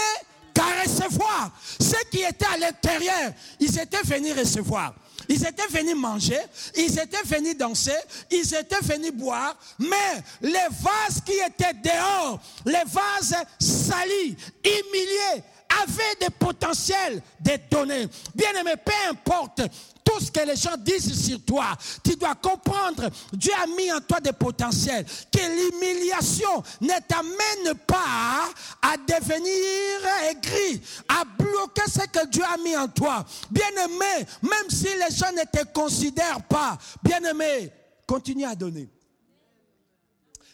qu'à 0.54 0.82
recevoir. 0.84 1.52
Ceux 1.80 2.04
qui 2.10 2.22
étaient 2.22 2.46
à 2.46 2.58
l'intérieur, 2.58 3.34
ils 3.60 3.80
étaient 3.80 4.02
venus 4.04 4.34
recevoir. 4.38 4.96
Ils 5.28 5.46
étaient 5.46 5.68
venus 5.70 5.96
manger, 5.96 6.40
ils 6.76 7.00
étaient 7.00 7.24
venus 7.26 7.58
danser, 7.58 7.98
ils 8.30 8.54
étaient 8.54 8.82
venus 8.82 9.12
boire, 9.12 9.56
mais 9.80 10.24
les 10.42 10.52
vases 10.52 11.22
qui 11.26 11.34
étaient 11.34 11.74
dehors, 11.74 12.40
les 12.66 12.84
vases 12.86 13.36
salis, 13.60 14.36
humiliés, 14.64 15.44
avaient 15.82 16.16
des 16.22 16.30
potentiels 16.30 17.22
de 17.40 17.58
donner. 17.72 18.08
Bien 18.36 18.54
aimé, 18.54 18.74
peu 18.84 18.92
importe 19.10 19.62
tout 20.06 20.20
ce 20.20 20.32
que 20.32 20.40
les 20.42 20.56
gens 20.56 20.78
disent 20.78 21.26
sur 21.26 21.44
toi. 21.44 21.76
Tu 22.04 22.16
dois 22.16 22.36
comprendre, 22.36 23.10
Dieu 23.34 23.52
a 23.62 23.66
mis 23.68 23.92
en 23.92 24.00
toi 24.00 24.20
des 24.22 24.32
potentiels, 24.32 25.06
que 25.06 25.40
l'humiliation 25.40 26.64
ne 26.80 26.94
t'amène 27.08 27.78
pas 27.86 28.50
à 28.82 28.96
devenir 28.98 30.06
aigri, 30.30 30.82
à 31.10 31.26
bloquer 31.26 31.90
ce 31.90 32.08
que 32.08 32.28
Dieu 32.28 32.44
a 32.44 32.58
mis 32.58 32.78
en 32.78 32.88
toi. 32.88 33.26
Bien-aimé, 33.50 34.28
même 34.44 34.70
si 34.70 34.86
les 34.86 35.14
gens 35.14 35.32
ne 35.34 35.44
te 35.44 35.66
considèrent 35.74 36.44
pas, 36.44 36.78
bien-aimé, 37.04 37.72
continue 38.08 38.46
à 38.46 38.56
donner. 38.56 38.88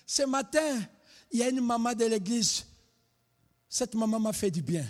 Ce 0.05 0.23
matin, 0.23 0.79
il 1.31 1.39
y 1.39 1.43
a 1.43 1.49
une 1.49 1.61
maman 1.61 1.93
de 1.93 2.05
l'église. 2.05 2.65
Cette 3.69 3.95
maman 3.95 4.19
m'a 4.19 4.33
fait 4.33 4.51
du 4.51 4.61
bien. 4.61 4.85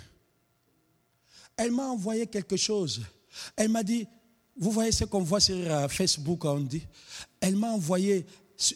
Elle 1.56 1.70
m'a 1.70 1.84
envoyé 1.84 2.26
quelque 2.26 2.56
chose. 2.56 3.02
Elle 3.56 3.68
m'a 3.68 3.82
dit, 3.82 4.06
vous 4.58 4.70
voyez 4.70 4.92
ce 4.92 5.04
qu'on 5.04 5.22
voit 5.22 5.40
sur 5.40 5.56
euh, 5.56 5.88
Facebook, 5.88 6.44
on 6.44 6.60
dit. 6.60 6.86
Elle 7.40 7.56
m'a 7.56 7.68
envoyé 7.68 8.26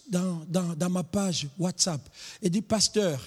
dans, 0.09 0.45
dans, 0.49 0.91
ma 0.91 1.03
page 1.03 1.47
WhatsApp. 1.59 2.01
Elle 2.43 2.51
dit, 2.51 2.62
pasteur, 2.62 3.20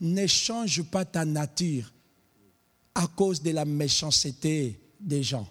ne 0.00 0.26
change 0.26 0.82
pas 0.84 1.04
ta 1.04 1.24
nature 1.24 1.92
à 2.94 3.06
cause 3.06 3.42
de 3.42 3.50
la 3.50 3.64
méchanceté 3.64 4.80
des 4.98 5.22
gens. 5.22 5.48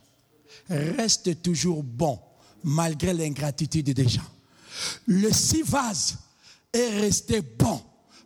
Reste 0.69 1.41
toujours 1.41 1.83
bon 1.83 2.19
malgré 2.63 3.13
l'ingratitude 3.13 3.93
des 3.93 4.07
gens. 4.07 4.29
Le 5.05 5.31
six 5.31 5.63
est 6.73 6.99
resté 6.99 7.41
bon 7.41 7.81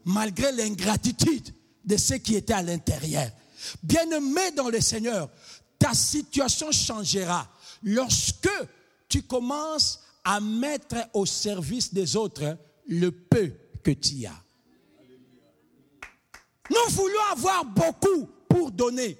malgré 0.05 0.51
l'ingratitude 0.51 1.53
de 1.83 1.97
ceux 1.97 2.17
qui 2.17 2.35
étaient 2.35 2.53
à 2.53 2.63
l'intérieur. 2.63 3.29
Bien-aimé 3.83 4.51
dans 4.55 4.69
le 4.69 4.81
Seigneur, 4.81 5.29
ta 5.77 5.93
situation 5.93 6.71
changera 6.71 7.47
lorsque 7.83 8.49
tu 9.07 9.23
commences 9.23 10.01
à 10.23 10.39
mettre 10.39 10.95
au 11.13 11.25
service 11.25 11.93
des 11.93 12.15
autres 12.15 12.57
le 12.87 13.11
peu 13.11 13.51
que 13.83 13.91
tu 13.91 14.25
as. 14.25 14.43
Nous 16.69 16.93
voulons 16.93 17.25
avoir 17.31 17.65
beaucoup 17.65 18.27
pour 18.47 18.71
donner, 18.71 19.17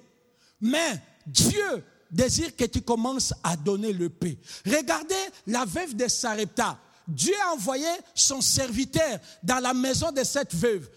mais 0.60 1.00
Dieu 1.26 1.84
désire 2.10 2.54
que 2.54 2.64
tu 2.64 2.82
commences 2.82 3.34
à 3.42 3.56
donner 3.56 3.92
le 3.92 4.08
peu. 4.08 4.34
Regardez 4.66 5.14
la 5.46 5.64
veuve 5.64 5.96
de 5.96 6.08
Sarepta. 6.08 6.78
Dieu 7.08 7.34
a 7.46 7.52
envoyé 7.52 7.88
son 8.14 8.40
serviteur 8.40 9.18
dans 9.42 9.58
la 9.58 9.74
maison 9.74 10.12
de 10.12 10.22
cette 10.22 10.54
veuve. 10.54 10.88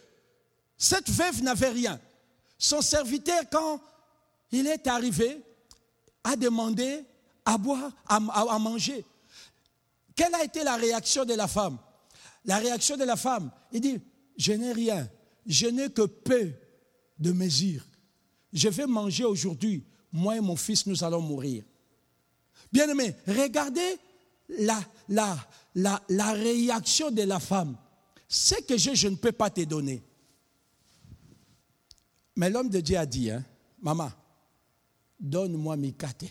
Cette 0.77 1.09
veuve 1.09 1.41
n'avait 1.41 1.69
rien. 1.69 1.99
Son 2.57 2.81
serviteur, 2.81 3.41
quand 3.51 3.81
il 4.51 4.67
est 4.67 4.87
arrivé, 4.87 5.41
a 6.23 6.35
demandé 6.35 7.03
à 7.45 7.57
boire, 7.57 7.91
à, 8.07 8.19
manger. 8.59 9.05
Quelle 10.15 10.33
a 10.33 10.43
été 10.43 10.63
la 10.63 10.75
réaction 10.75 11.25
de 11.25 11.33
la 11.33 11.47
femme? 11.47 11.77
La 12.43 12.57
réaction 12.57 12.97
de 12.97 13.03
la 13.03 13.15
femme, 13.15 13.51
il 13.71 13.81
dit, 13.81 14.01
je 14.37 14.53
n'ai 14.53 14.71
rien, 14.71 15.07
je 15.45 15.67
n'ai 15.67 15.89
que 15.89 16.03
peu 16.03 16.51
de 17.19 17.31
mesures. 17.31 17.85
Je 18.51 18.69
vais 18.69 18.87
manger 18.87 19.25
aujourd'hui, 19.25 19.83
moi 20.11 20.37
et 20.37 20.41
mon 20.41 20.55
fils, 20.55 20.85
nous 20.85 21.03
allons 21.03 21.21
mourir. 21.21 21.63
Bien 22.71 22.89
aimé, 22.89 23.15
regardez 23.27 23.97
la, 24.49 26.33
réaction 26.33 27.11
de 27.11 27.23
la 27.23 27.39
femme. 27.39 27.77
Ce 28.27 28.55
que 28.61 28.77
j'ai, 28.77 28.95
je 28.95 29.07
ne 29.07 29.15
peux 29.15 29.31
pas 29.31 29.49
te 29.49 29.61
donner. 29.61 30.03
Mais 32.35 32.49
l'homme 32.49 32.69
de 32.69 32.79
Dieu 32.81 32.97
a 32.97 33.05
dit, 33.05 33.31
hein, 33.31 33.43
maman, 33.81 34.11
donne-moi 35.19 35.77
Mikate, 35.77 36.25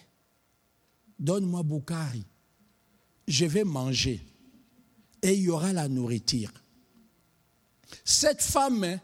donne-moi 1.18 1.62
Bukari, 1.62 2.24
je 3.26 3.46
vais 3.46 3.64
manger 3.64 4.20
et 5.22 5.34
il 5.34 5.42
y 5.42 5.48
aura 5.50 5.72
la 5.72 5.88
nourriture. 5.88 6.50
Cette 8.04 8.42
femme, 8.42 8.98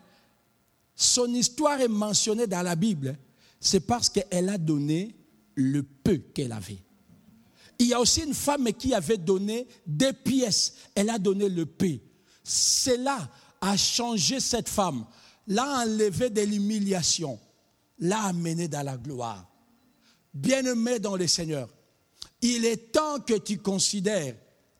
son 0.94 1.32
histoire 1.32 1.80
est 1.80 1.88
mentionnée 1.88 2.46
dans 2.46 2.62
la 2.62 2.76
Bible, 2.76 3.16
c'est 3.60 3.80
parce 3.80 4.08
qu'elle 4.08 4.48
a 4.48 4.58
donné 4.58 5.14
le 5.54 5.82
peu 5.82 6.18
qu'elle 6.18 6.52
avait. 6.52 6.82
Il 7.78 7.86
y 7.86 7.94
a 7.94 8.00
aussi 8.00 8.22
une 8.22 8.34
femme 8.34 8.70
qui 8.72 8.92
avait 8.92 9.16
donné 9.16 9.66
des 9.86 10.12
pièces, 10.12 10.74
elle 10.94 11.08
a 11.08 11.18
donné 11.18 11.48
le 11.48 11.64
peu. 11.64 11.98
Cela 12.44 13.30
a 13.60 13.76
changé 13.76 14.40
cette 14.40 14.68
femme 14.68 15.06
l'a 15.50 15.82
enlevé 15.82 16.30
de 16.30 16.42
l'humiliation, 16.42 17.38
l'a 17.98 18.22
amené 18.24 18.68
dans 18.68 18.82
la 18.82 18.96
gloire. 18.96 19.46
Bien-aimé 20.32 21.00
dans 21.00 21.16
le 21.16 21.26
Seigneur, 21.26 21.68
il 22.42 22.64
est 22.64 22.92
temps 22.92 23.20
que 23.20 23.34
tu 23.34 23.58
considères 23.58 24.34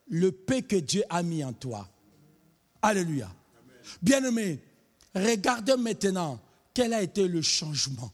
le 0.09 0.33
paix 0.33 0.63
que 0.63 0.77
Dieu 0.77 1.05
a 1.09 1.23
mis 1.23 1.45
en 1.45 1.53
toi. 1.53 1.89
Alléluia. 2.83 3.31
Bien-aimé, 4.03 4.61
regarde 5.15 5.71
maintenant 5.79 6.41
quel 6.73 6.93
a 6.95 7.03
été 7.03 7.27
le 7.29 7.43
changement. 7.43 8.11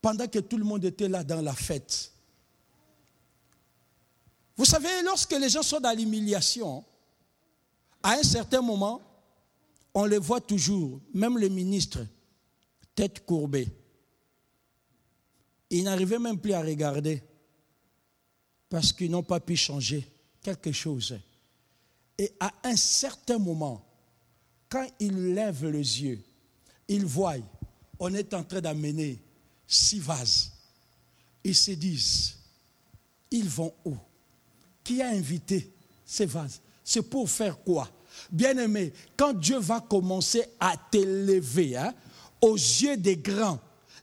Pendant 0.00 0.28
que 0.28 0.38
tout 0.38 0.56
le 0.56 0.64
monde 0.64 0.84
était 0.84 1.08
là 1.08 1.24
dans 1.24 1.42
la 1.42 1.52
fête. 1.52 2.12
Vous 4.56 4.64
savez, 4.64 4.88
lorsque 5.04 5.32
les 5.32 5.48
gens 5.48 5.62
sont 5.62 5.80
dans 5.80 5.96
l'humiliation, 5.96 6.84
à 8.02 8.12
un 8.12 8.22
certain 8.22 8.62
moment, 8.62 9.02
on 9.92 10.04
les 10.04 10.18
voit 10.18 10.40
toujours, 10.40 11.00
même 11.12 11.36
les 11.38 11.50
ministres, 11.50 12.06
tête 12.94 13.24
courbée. 13.26 13.68
Ils 15.70 15.84
n'arrivaient 15.84 16.18
même 16.18 16.38
plus 16.38 16.52
à 16.52 16.60
regarder 16.60 17.22
parce 18.70 18.92
qu'ils 18.92 19.10
n'ont 19.10 19.24
pas 19.24 19.40
pu 19.40 19.56
changer 19.56 20.06
quelque 20.40 20.72
chose. 20.72 21.18
Et 22.16 22.32
à 22.38 22.52
un 22.64 22.76
certain 22.76 23.38
moment, 23.38 23.84
quand 24.68 24.86
ils 25.00 25.34
lèvent 25.34 25.66
les 25.66 26.02
yeux, 26.02 26.20
ils 26.88 27.04
voient, 27.04 27.36
on 27.98 28.14
est 28.14 28.32
en 28.32 28.44
train 28.44 28.60
d'amener 28.60 29.18
six 29.66 29.98
vases. 29.98 30.52
Ils 31.42 31.54
se 31.54 31.72
disent, 31.72 32.36
ils 33.30 33.48
vont 33.48 33.74
où? 33.84 33.96
Qui 34.84 35.02
a 35.02 35.08
invité 35.08 35.72
ces 36.04 36.26
vases? 36.26 36.60
C'est 36.84 37.02
pour 37.02 37.28
faire 37.28 37.58
quoi? 37.62 37.88
Bien-aimé, 38.30 38.92
quand 39.16 39.32
Dieu 39.32 39.58
va 39.58 39.80
commencer 39.80 40.44
à 40.58 40.76
t'élever 40.90 41.76
hein, 41.76 41.94
aux 42.40 42.54
yeux 42.54 42.96
des 42.96 43.16
grands, 43.16 43.60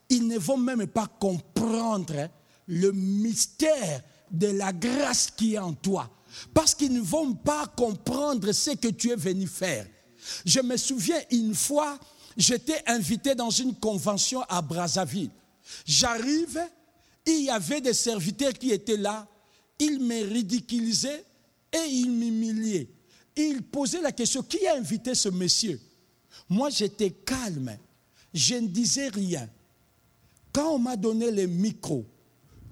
ils 0.10 0.28
ne 0.28 0.38
vont 0.38 0.58
même 0.58 0.88
pas 0.88 1.08
comprendre 1.08 2.18
hein, 2.18 2.30
le 2.68 2.92
mystère 2.92 4.04
de 4.32 4.48
la 4.48 4.74
grâce 4.74 5.32
qui 5.32 5.56
est 5.56 5.60
en 5.60 5.74
toi. 5.74 6.10
Parce 6.54 6.76
qu'ils 6.76 6.94
ne 6.94 7.02
vont 7.02 7.34
pas 7.34 7.66
comprendre 7.68 8.52
ce 8.52 8.72
que 8.72 8.90
tu 8.90 9.12
es 9.12 9.16
venu 9.16 9.48
faire. 9.48 9.88
Je 10.46 10.60
me 10.60 10.78
souviens 10.78 11.20
une 11.32 11.56
fois, 11.56 11.98
j'étais 12.36 12.82
invité 12.86 13.34
dans 13.34 13.50
une 13.50 13.76
convention 13.76 14.42
à 14.50 14.62
Brazzaville. 14.62 15.32
J'arrive, 15.86 16.60
il 17.26 17.44
y 17.44 17.50
avait 17.50 17.82
des 17.82 17.94
serviteurs 17.94 18.54
qui 18.54 18.72
étaient 18.72 18.98
là. 18.98 19.28
Ils 19.80 20.00
me 20.00 20.24
ridiculisaient 20.24 21.24
et 21.74 21.90
ils 21.90 22.12
m'humiliaient 22.12 22.90
il 23.38 23.62
posait 23.64 24.02
la 24.02 24.12
question, 24.12 24.44
qui 24.44 24.66
a 24.68 24.76
invité 24.76 25.16
ce 25.16 25.30
monsieur? 25.30 25.80
Moi, 26.50 26.70
j'étais 26.70 27.12
calme. 27.12 27.78
Je 28.34 28.56
ne 28.56 28.68
disais 28.68 29.10
rien. 29.10 29.50
Quand 30.52 30.74
on 30.74 30.80
m'a 30.80 30.96
donné 30.96 31.32
les 31.32 31.48
micros, 31.48 32.06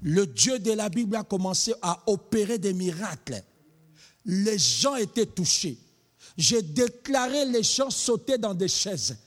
le 0.05 0.27
Dieu 0.27 0.59
de 0.59 0.71
la 0.71 0.87
Bible 0.87 1.15
a 1.15 1.23
commencé 1.23 1.73
à 1.81 1.99
opérer 2.05 2.59
des 2.59 2.73
miracles. 2.73 3.43
Les 4.23 4.59
gens 4.59 4.95
étaient 4.95 5.25
touchés. 5.25 5.79
J'ai 6.37 6.61
déclaré 6.61 7.43
les 7.45 7.63
gens 7.63 7.89
sauter 7.89 8.37
dans 8.37 8.53
des 8.53 8.67
chaises. 8.67 9.17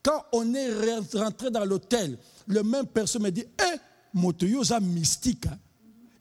Quand 0.00 0.24
on 0.30 0.54
est 0.54 0.72
rentré 1.12 1.50
dans 1.50 1.64
l'hôtel, 1.64 2.16
le 2.46 2.62
même 2.62 2.86
personne 2.86 3.22
me 3.22 3.30
dit, 3.30 3.44
eh, 3.60 3.76
Motoyosa 4.14 4.78
mystique. 4.78 5.44
Hein. 5.46 5.58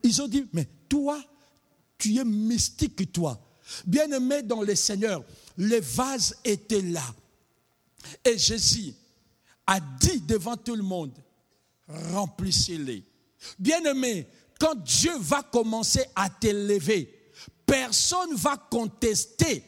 Ils 0.02 0.20
ont 0.20 0.28
dit, 0.28 0.48
mais 0.52 0.68
toi, 0.90 1.24
tu 2.00 2.18
es 2.18 2.26
mystique, 2.26 3.14
toi. 3.14 3.40
Bien-aimés 3.86 4.42
dans 4.42 4.64
le 4.64 4.74
Seigneur, 4.74 5.24
les 5.60 5.80
vases 5.80 6.36
étaient 6.44 6.82
là. 6.82 7.06
Et 8.26 8.36
Jésus 8.36 8.96
a 9.68 9.80
dit 9.80 10.22
devant 10.22 10.58
tout 10.58 10.76
le 10.76 10.82
monde, 10.84 11.14
remplissez-les. 11.88 13.04
Bien-aimé, 13.60 14.28
quand 14.60 14.76
Dieu 14.76 15.14
va 15.20 15.44
commencer 15.44 16.06
à 16.16 16.30
t'élever, 16.30 17.14
personne 17.66 18.32
ne 18.32 18.38
va 18.38 18.58
contester 18.70 19.64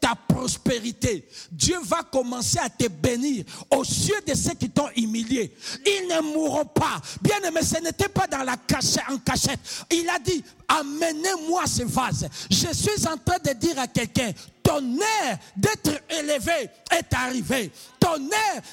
ta 0.00 0.14
prospérité. 0.14 1.26
Dieu 1.50 1.76
va 1.84 2.02
commencer 2.02 2.58
à 2.58 2.68
te 2.68 2.88
bénir 2.88 3.44
aux 3.70 3.82
yeux 3.82 4.20
de 4.26 4.34
ceux 4.34 4.54
qui 4.54 4.70
t'ont 4.70 4.88
humilié. 4.96 5.54
Ils 5.86 6.08
ne 6.08 6.20
mourront 6.32 6.64
pas. 6.64 7.00
Bien 7.22 7.38
aimé, 7.46 7.60
ce 7.62 7.82
n'était 7.82 8.08
pas 8.08 8.26
dans 8.26 8.42
la 8.42 8.56
cachette, 8.56 9.02
en 9.08 9.18
cachette. 9.18 9.60
Il 9.90 10.08
a 10.08 10.18
dit, 10.18 10.42
amenez-moi 10.68 11.66
ce 11.66 11.82
vase. 11.82 12.28
Je 12.50 12.72
suis 12.74 13.06
en 13.06 13.16
train 13.16 13.38
de 13.44 13.52
dire 13.58 13.78
à 13.78 13.86
quelqu'un, 13.86 14.32
ton 14.62 14.98
air 15.22 15.38
d'être 15.56 16.02
élevé 16.10 16.70
est 16.90 17.14
arrivé. 17.14 17.70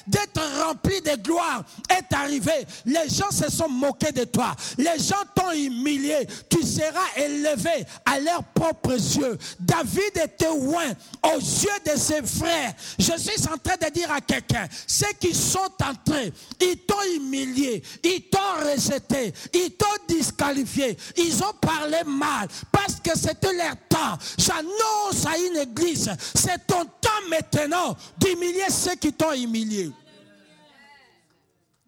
D'être 0.06 0.40
rempli 0.64 1.00
de 1.00 1.16
gloire 1.22 1.64
est 1.90 2.14
arrivé. 2.14 2.66
Les 2.84 3.08
gens 3.08 3.30
se 3.30 3.50
sont 3.50 3.68
moqués 3.68 4.12
de 4.12 4.24
toi. 4.24 4.54
Les 4.76 4.98
gens 4.98 5.22
t'ont 5.34 5.52
humilié. 5.52 6.26
Tu 6.48 6.62
seras 6.62 7.16
élevé 7.16 7.84
à 8.04 8.18
leurs 8.20 8.44
propres 8.54 8.92
yeux. 8.92 9.38
David 9.60 10.16
était 10.16 10.46
loin 10.46 10.86
aux 11.22 11.38
yeux 11.38 11.92
de 11.92 11.98
ses 11.98 12.22
frères. 12.22 12.72
Je 12.98 13.12
suis 13.18 13.48
en 13.48 13.58
train 13.58 13.76
de 13.76 13.92
dire 13.92 14.10
à 14.10 14.20
quelqu'un, 14.20 14.66
ceux 14.86 15.12
qui 15.18 15.34
sont 15.34 15.58
entrés, 15.82 16.32
ils 16.60 16.78
t'ont 16.78 16.96
humilié, 17.16 17.82
ils 18.02 18.28
t'ont 18.30 18.38
rejeté, 18.64 19.32
ils 19.54 19.72
t'ont 19.72 19.86
disqualifié, 20.08 20.96
ils 21.16 21.42
ont 21.42 21.54
parlé 21.60 21.98
mal 22.06 22.48
parce 22.72 22.96
que 23.00 23.16
c'était 23.16 23.52
leur 23.52 23.76
temps. 23.98 24.18
J'annonce 24.36 25.26
à 25.26 25.38
une 25.38 25.56
église, 25.56 26.10
c'est 26.34 26.66
ton 26.66 26.84
temps 26.84 27.28
maintenant 27.28 27.96
d'humilier 28.18 28.70
ceux 28.70 28.96
qui 28.96 29.12
t'ont 29.12 29.32
humilié. 29.32 29.90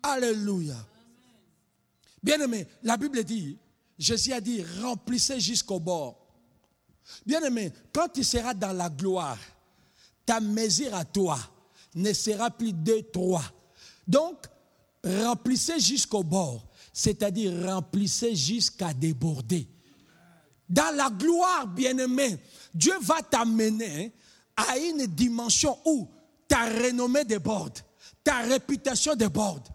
Alléluia. 0.02 0.76
Bien-aimé, 2.22 2.66
la 2.82 2.96
Bible 2.96 3.22
dit, 3.24 3.56
Jésus 3.98 4.32
a 4.32 4.40
dit, 4.40 4.64
remplissez 4.82 5.40
jusqu'au 5.40 5.78
bord. 5.78 6.16
Bien-aimé, 7.24 7.72
quand 7.92 8.08
tu 8.08 8.24
seras 8.24 8.54
dans 8.54 8.72
la 8.72 8.88
gloire, 8.88 9.38
ta 10.24 10.40
mesure 10.40 10.94
à 10.94 11.04
toi 11.04 11.38
ne 11.94 12.12
sera 12.12 12.50
plus 12.50 12.72
de 12.72 13.00
trois. 13.12 13.44
Donc, 14.06 14.46
remplissez 15.04 15.80
jusqu'au 15.80 16.22
bord, 16.22 16.66
c'est-à-dire 16.92 17.66
remplissez 17.66 18.34
jusqu'à 18.34 18.92
déborder. 18.92 19.66
Dans 20.70 20.94
la 20.94 21.10
gloire, 21.10 21.66
bien-aimé, 21.66 22.38
Dieu 22.72 22.94
va 23.00 23.20
t'amener 23.22 24.12
à 24.56 24.78
une 24.78 25.04
dimension 25.06 25.76
où 25.84 26.08
ta 26.46 26.64
renommée 26.66 27.24
déborde, 27.24 27.78
ta 28.22 28.38
réputation 28.42 29.16
déborde, 29.16 29.66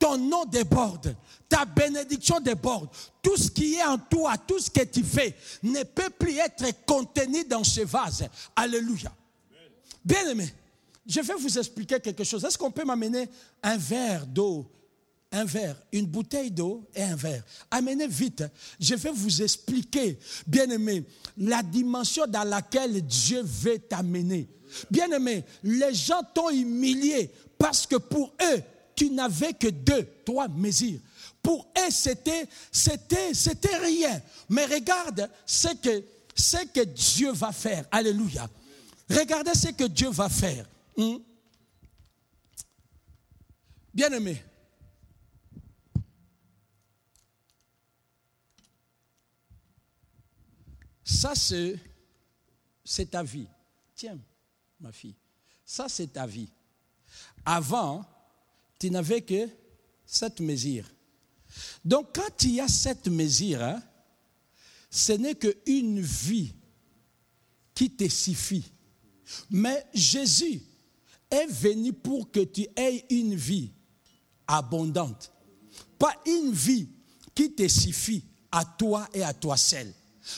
ton 0.00 0.18
nom 0.18 0.44
déborde, 0.44 1.14
ta 1.48 1.64
bénédiction 1.64 2.40
déborde. 2.40 2.88
Tout 3.22 3.36
ce 3.36 3.50
qui 3.50 3.74
est 3.74 3.84
en 3.84 3.98
toi, 3.98 4.36
tout 4.36 4.58
ce 4.58 4.68
que 4.68 4.82
tu 4.82 5.04
fais, 5.04 5.36
ne 5.62 5.84
peut 5.84 6.10
plus 6.10 6.36
être 6.38 6.84
contenu 6.84 7.44
dans 7.44 7.62
ce 7.62 7.82
vase. 7.82 8.26
Alléluia. 8.56 9.12
Bien 10.04 10.28
aimé, 10.28 10.52
je 11.06 11.20
vais 11.20 11.34
vous 11.34 11.56
expliquer 11.56 12.00
quelque 12.00 12.24
chose. 12.24 12.44
Est-ce 12.44 12.58
qu'on 12.58 12.72
peut 12.72 12.84
m'amener 12.84 13.28
un 13.62 13.76
verre 13.76 14.26
d'eau 14.26 14.68
un 15.32 15.44
verre, 15.46 15.76
une 15.92 16.06
bouteille 16.06 16.50
d'eau 16.50 16.86
et 16.94 17.02
un 17.02 17.16
verre. 17.16 17.42
Amenez 17.70 18.06
vite. 18.06 18.44
Je 18.78 18.94
vais 18.94 19.10
vous 19.10 19.42
expliquer, 19.42 20.18
bien 20.46 20.68
aimé, 20.68 21.04
la 21.38 21.62
dimension 21.62 22.26
dans 22.26 22.44
laquelle 22.44 23.00
Dieu 23.02 23.42
veut 23.42 23.78
t'amener. 23.78 24.46
Bien 24.90 25.10
aimé, 25.10 25.44
les 25.62 25.94
gens 25.94 26.22
t'ont 26.34 26.50
humilié 26.50 27.30
parce 27.58 27.86
que 27.86 27.96
pour 27.96 28.34
eux, 28.42 28.62
tu 28.94 29.10
n'avais 29.10 29.54
que 29.54 29.68
deux, 29.68 30.06
trois 30.24 30.48
mesures. 30.48 31.00
Pour 31.42 31.66
eux, 31.78 31.90
c'était, 31.90 32.46
rien. 33.80 34.20
Mais 34.48 34.66
regarde 34.66 35.28
ce 35.46 35.68
que, 35.68 36.04
ce 36.34 36.58
que 36.66 36.84
Dieu 36.84 37.32
va 37.32 37.52
faire. 37.52 37.84
Alléluia. 37.90 38.48
Regardez 39.08 39.54
ce 39.54 39.68
que 39.68 39.84
Dieu 39.84 40.10
va 40.10 40.28
faire. 40.28 40.66
Hmm? 40.96 41.16
Bien 43.94 44.10
aimé, 44.12 44.42
Ça, 51.04 51.34
c'est 51.34 53.10
ta 53.10 53.22
vie. 53.22 53.48
Tiens, 53.94 54.18
ma 54.80 54.92
fille, 54.92 55.14
ça, 55.64 55.88
c'est 55.88 56.12
ta 56.12 56.26
vie. 56.26 56.48
Avant, 57.44 58.04
tu 58.78 58.90
n'avais 58.90 59.22
que 59.22 59.48
cette 60.04 60.40
mesure. 60.40 60.84
Donc, 61.84 62.14
quand 62.14 62.42
il 62.44 62.54
y 62.54 62.60
a 62.60 62.68
cette 62.68 63.08
mesure, 63.08 63.62
hein, 63.62 63.82
ce 64.90 65.12
n'est 65.12 65.34
qu'une 65.34 66.00
vie 66.00 66.54
qui 67.74 67.90
te 67.90 68.08
suffit. 68.08 68.72
Mais 69.50 69.86
Jésus 69.94 70.62
est 71.30 71.46
venu 71.46 71.92
pour 71.92 72.30
que 72.30 72.40
tu 72.40 72.66
aies 72.76 73.04
une 73.10 73.34
vie 73.34 73.72
abondante. 74.46 75.32
Pas 75.98 76.14
une 76.26 76.52
vie 76.52 76.88
qui 77.34 77.54
te 77.54 77.66
suffit 77.68 78.24
à 78.50 78.64
toi 78.64 79.08
et 79.14 79.22
à 79.22 79.32
toi 79.32 79.56
seul. 79.56 79.92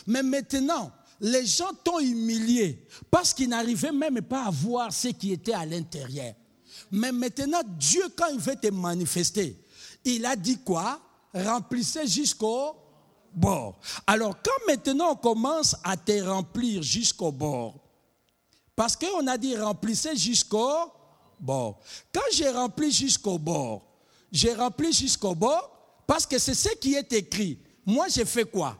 Mais 0.06 0.22
maintenant, 0.22 0.90
les 1.20 1.46
gens 1.46 1.72
t'ont 1.82 2.00
humilié 2.00 2.86
parce 3.10 3.32
qu'ils 3.32 3.48
n'arrivaient 3.48 3.92
même 3.92 4.20
pas 4.22 4.44
à 4.46 4.50
voir 4.50 4.92
ce 4.92 5.08
qui 5.08 5.32
était 5.32 5.54
à 5.54 5.64
l'intérieur. 5.64 6.34
Mais 6.90 7.12
maintenant, 7.12 7.62
Dieu, 7.78 8.04
quand 8.16 8.28
il 8.32 8.38
veut 8.38 8.56
te 8.56 8.68
manifester, 8.68 9.58
il 10.04 10.26
a 10.26 10.36
dit 10.36 10.58
quoi? 10.58 11.00
Remplissez 11.32 12.06
jusqu'au 12.06 12.76
bord. 13.32 13.78
Alors, 14.06 14.36
quand 14.42 14.66
maintenant 14.72 15.12
on 15.12 15.16
commence 15.16 15.74
à 15.82 15.96
te 15.96 16.20
remplir 16.22 16.82
jusqu'au 16.82 17.32
bord, 17.32 17.80
parce 18.76 18.96
qu'on 18.96 19.26
a 19.26 19.38
dit 19.38 19.56
remplissez 19.56 20.16
jusqu'au 20.16 20.92
bord. 21.38 21.80
Quand 22.12 22.20
j'ai 22.32 22.50
rempli 22.50 22.90
jusqu'au 22.90 23.38
bord, 23.38 23.82
j'ai 24.30 24.52
rempli 24.52 24.92
jusqu'au 24.92 25.34
bord 25.34 25.70
parce 26.06 26.26
que 26.26 26.38
c'est 26.38 26.54
ce 26.54 26.70
qui 26.76 26.94
est 26.94 27.12
écrit. 27.12 27.58
Moi, 27.86 28.08
j'ai 28.08 28.24
fait 28.24 28.44
quoi? 28.44 28.76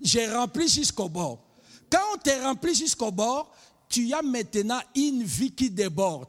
J'ai 0.00 0.30
rempli 0.30 0.68
jusqu'au 0.68 1.08
bord. 1.08 1.42
Quand 1.90 2.00
on 2.14 2.18
t'est 2.18 2.42
rempli 2.42 2.74
jusqu'au 2.74 3.10
bord, 3.10 3.54
tu 3.88 4.12
as 4.12 4.22
maintenant 4.22 4.80
une 4.94 5.22
vie 5.22 5.52
qui 5.52 5.70
déborde, 5.70 6.28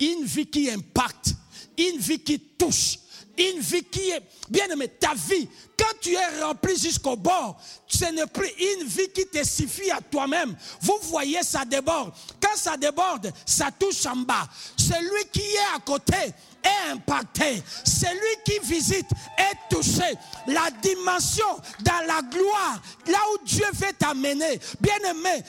une 0.00 0.24
vie 0.24 0.46
qui 0.46 0.70
impacte, 0.70 1.34
une 1.78 1.98
vie 1.98 2.18
qui 2.18 2.38
touche, 2.38 2.98
une 3.38 3.60
vie 3.60 3.84
qui 3.84 4.10
est, 4.10 4.22
bien 4.48 4.66
aimé, 4.68 4.88
ta 4.88 5.14
vie, 5.14 5.48
quand 5.78 5.94
tu 6.00 6.12
es 6.12 6.42
rempli 6.42 6.76
jusqu'au 6.76 7.16
bord, 7.16 7.60
ce 7.86 8.06
n'est 8.06 8.26
plus 8.26 8.48
une 8.48 8.86
vie 8.86 9.08
qui 9.14 9.26
te 9.26 9.44
suffit 9.44 9.90
à 9.90 10.00
toi-même. 10.00 10.56
Vous 10.80 10.98
voyez, 11.02 11.42
ça 11.42 11.64
déborde. 11.64 12.12
Quand 12.40 12.56
ça 12.56 12.76
déborde, 12.76 13.32
ça 13.46 13.68
touche 13.78 14.04
en 14.06 14.16
bas. 14.16 14.48
Celui 14.76 15.28
qui 15.32 15.40
est 15.40 15.76
à 15.76 15.78
côté 15.78 16.16
est 16.62 16.90
impacté. 16.90 17.62
Celui 17.84 18.42
qui 18.44 18.58
visite 18.66 19.06
est 19.38 19.74
touché. 19.74 20.14
La 20.48 20.70
dimension 20.82 21.46
dans 21.80 22.06
la 22.06 22.20
gloire, 22.22 22.82
là 23.06 23.18
où 23.32 23.44
Dieu 23.44 23.66
veut 23.74 23.92
t'amener, 23.98 24.60
bien 24.80 24.98
aimé, 25.08 25.42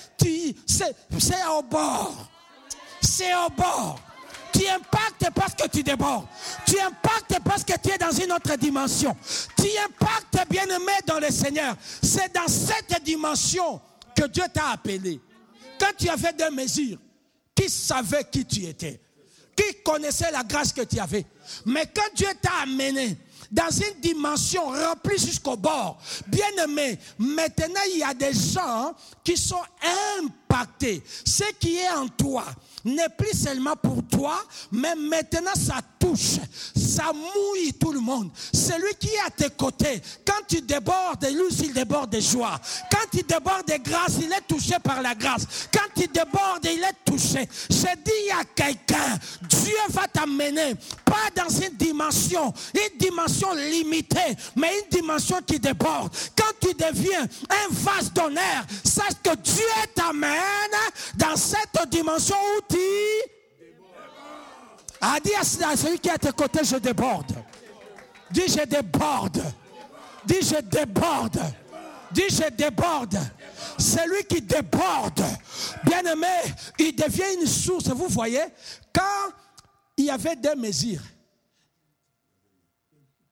c'est 0.67 1.45
au 1.47 1.63
bord. 1.63 2.29
C'est 3.01 3.33
au 3.33 3.49
bord. 3.49 3.99
Tu 4.59 4.67
impactes 4.67 5.33
parce 5.33 5.55
que 5.55 5.69
tu 5.69 5.83
débordes. 5.83 6.27
Tu 6.65 6.77
impactes 6.81 7.41
parce 7.45 7.63
que 7.63 7.71
tu 7.81 7.91
es 7.91 7.97
dans 7.97 8.11
une 8.11 8.29
autre 8.33 8.57
dimension. 8.57 9.15
Tu 9.55 9.67
impactes 9.85 10.49
bien 10.49 10.65
aimé 10.65 10.91
dans 11.07 11.17
le 11.17 11.31
Seigneur. 11.31 11.77
C'est 12.01 12.33
dans 12.35 12.47
cette 12.49 13.01
dimension 13.05 13.79
que 14.13 14.27
Dieu 14.27 14.43
t'a 14.53 14.71
appelé. 14.71 15.21
Quand 15.79 15.91
tu 15.97 16.09
avais 16.09 16.33
deux 16.33 16.51
mesures, 16.51 16.97
qui 17.55 17.69
savait 17.69 18.25
qui 18.29 18.45
tu 18.45 18.65
étais? 18.65 18.99
Qui 19.55 19.81
connaissait 19.81 20.29
la 20.29 20.43
grâce 20.43 20.73
que 20.73 20.81
tu 20.81 20.99
avais? 20.99 21.25
Mais 21.65 21.85
quand 21.95 22.13
Dieu 22.13 22.27
t'a 22.41 22.63
amené 22.63 23.17
dans 23.49 23.69
une 23.71 24.01
dimension 24.01 24.65
remplie 24.65 25.17
jusqu'au 25.17 25.55
bord. 25.55 25.99
Bien 26.27 26.63
aimé, 26.63 26.99
maintenant 27.17 27.81
il 27.91 27.99
y 27.99 28.03
a 28.03 28.13
des 28.13 28.33
gens 28.33 28.93
qui 29.23 29.37
sont 29.37 29.61
Ce 31.25 31.43
qui 31.59 31.77
est 31.77 31.89
en 31.89 32.07
toi, 32.07 32.45
n'est 32.85 33.09
plus 33.09 33.37
seulement 33.37 33.75
pour 33.75 34.03
toi, 34.09 34.41
mais 34.71 34.95
maintenant 34.95 35.53
ça 35.53 35.81
touche, 35.99 36.39
ça 36.75 37.11
mouille 37.13 37.73
tout 37.73 37.91
le 37.91 37.99
monde. 37.99 38.29
Celui 38.53 38.93
qui 38.99 39.09
est 39.09 39.19
à 39.25 39.29
tes 39.29 39.49
côtés, 39.49 40.01
quand 40.25 40.45
tu 40.47 40.61
débordes, 40.61 41.25
lui 41.25 41.53
il 41.61 41.73
déborde 41.73 42.11
de 42.11 42.19
joie. 42.19 42.59
Quand 42.89 43.05
il 43.13 43.25
déborde 43.25 43.67
de 43.67 43.77
grâce, 43.83 44.17
il 44.21 44.31
est 44.31 44.47
touché 44.47 44.75
par 44.81 45.01
la 45.01 45.13
grâce. 45.13 45.45
Quand 45.73 46.01
il 46.01 46.07
déborde, 46.07 46.65
il 46.65 46.83
est 46.83 47.05
touché. 47.05 47.47
Je 47.69 47.75
dis 47.75 48.31
à 48.31 48.45
quelqu'un, 48.55 49.19
Dieu 49.41 49.75
va 49.89 50.07
t'amener, 50.07 50.75
pas 51.03 51.29
dans 51.35 51.49
une 51.49 51.75
dimension, 51.75 52.53
une 52.73 52.97
dimension 52.97 53.53
limitée, 53.53 54.35
mais 54.55 54.71
une 54.79 54.99
dimension 54.99 55.39
qui 55.45 55.59
déborde. 55.59 56.15
Quand 56.35 56.53
tu 56.61 56.73
deviens 56.73 57.23
un 57.23 57.67
vase 57.71 58.11
d'honneur, 58.13 58.63
sache 58.83 59.19
que 59.21 59.35
Dieu 59.35 59.65
t'amène 59.93 60.38
dans 61.15 61.35
cette 61.35 61.89
dimension 61.89 62.35
où 62.57 62.61
tu 62.69 62.77
a 65.01 65.19
dit 65.19 65.33
à 65.33 65.43
celui 65.43 65.99
qui 65.99 66.09
est 66.09 66.13
à 66.13 66.17
tes 66.17 66.31
côtés, 66.31 66.63
je 66.63 66.75
déborde. 66.75 67.33
Dis, 68.31 68.47
je 68.47 68.65
déborde. 68.65 69.41
Dis, 70.25 70.41
je 70.41 70.61
déborde. 70.61 71.39
Dis, 72.11 72.29
je 72.29 72.49
déborde. 72.49 73.17
Celui 73.77 74.23
qui 74.25 74.41
déborde, 74.41 75.23
bien 75.85 76.01
aimé, 76.01 76.53
il 76.77 76.95
devient 76.95 77.39
une 77.39 77.47
source. 77.47 77.87
Vous 77.87 78.07
voyez, 78.09 78.43
quand 78.93 79.33
il 79.95 80.05
y 80.05 80.09
avait 80.09 80.35
des 80.35 80.55
mesures, 80.55 81.01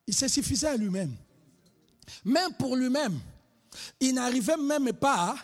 il 0.05 0.13
se 0.13 0.27
suffisait 0.27 0.69
à 0.69 0.77
lui-même. 0.77 1.13
Même 2.23 2.53
pour 2.53 2.77
lui-même, 2.77 3.19
il 3.99 4.13
n'arrivait 4.13 4.57
même 4.57 4.93
pas 4.93 5.31
à 5.31 5.35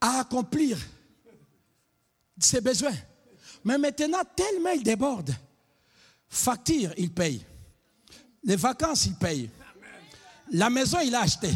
accomplir 0.00 0.78
ses 2.38 2.60
besoins. 2.60 2.96
Mais 3.64 3.78
maintenant, 3.78 4.22
tellement 4.34 4.70
il 4.70 4.82
déborde. 4.82 5.34
Facture, 6.28 6.92
il 6.96 7.10
paye. 7.10 7.44
Les 8.44 8.56
vacances, 8.56 9.06
il 9.06 9.14
paye. 9.14 9.50
La 10.52 10.70
maison, 10.70 10.98
il 11.00 11.14
a 11.14 11.22
acheté. 11.22 11.50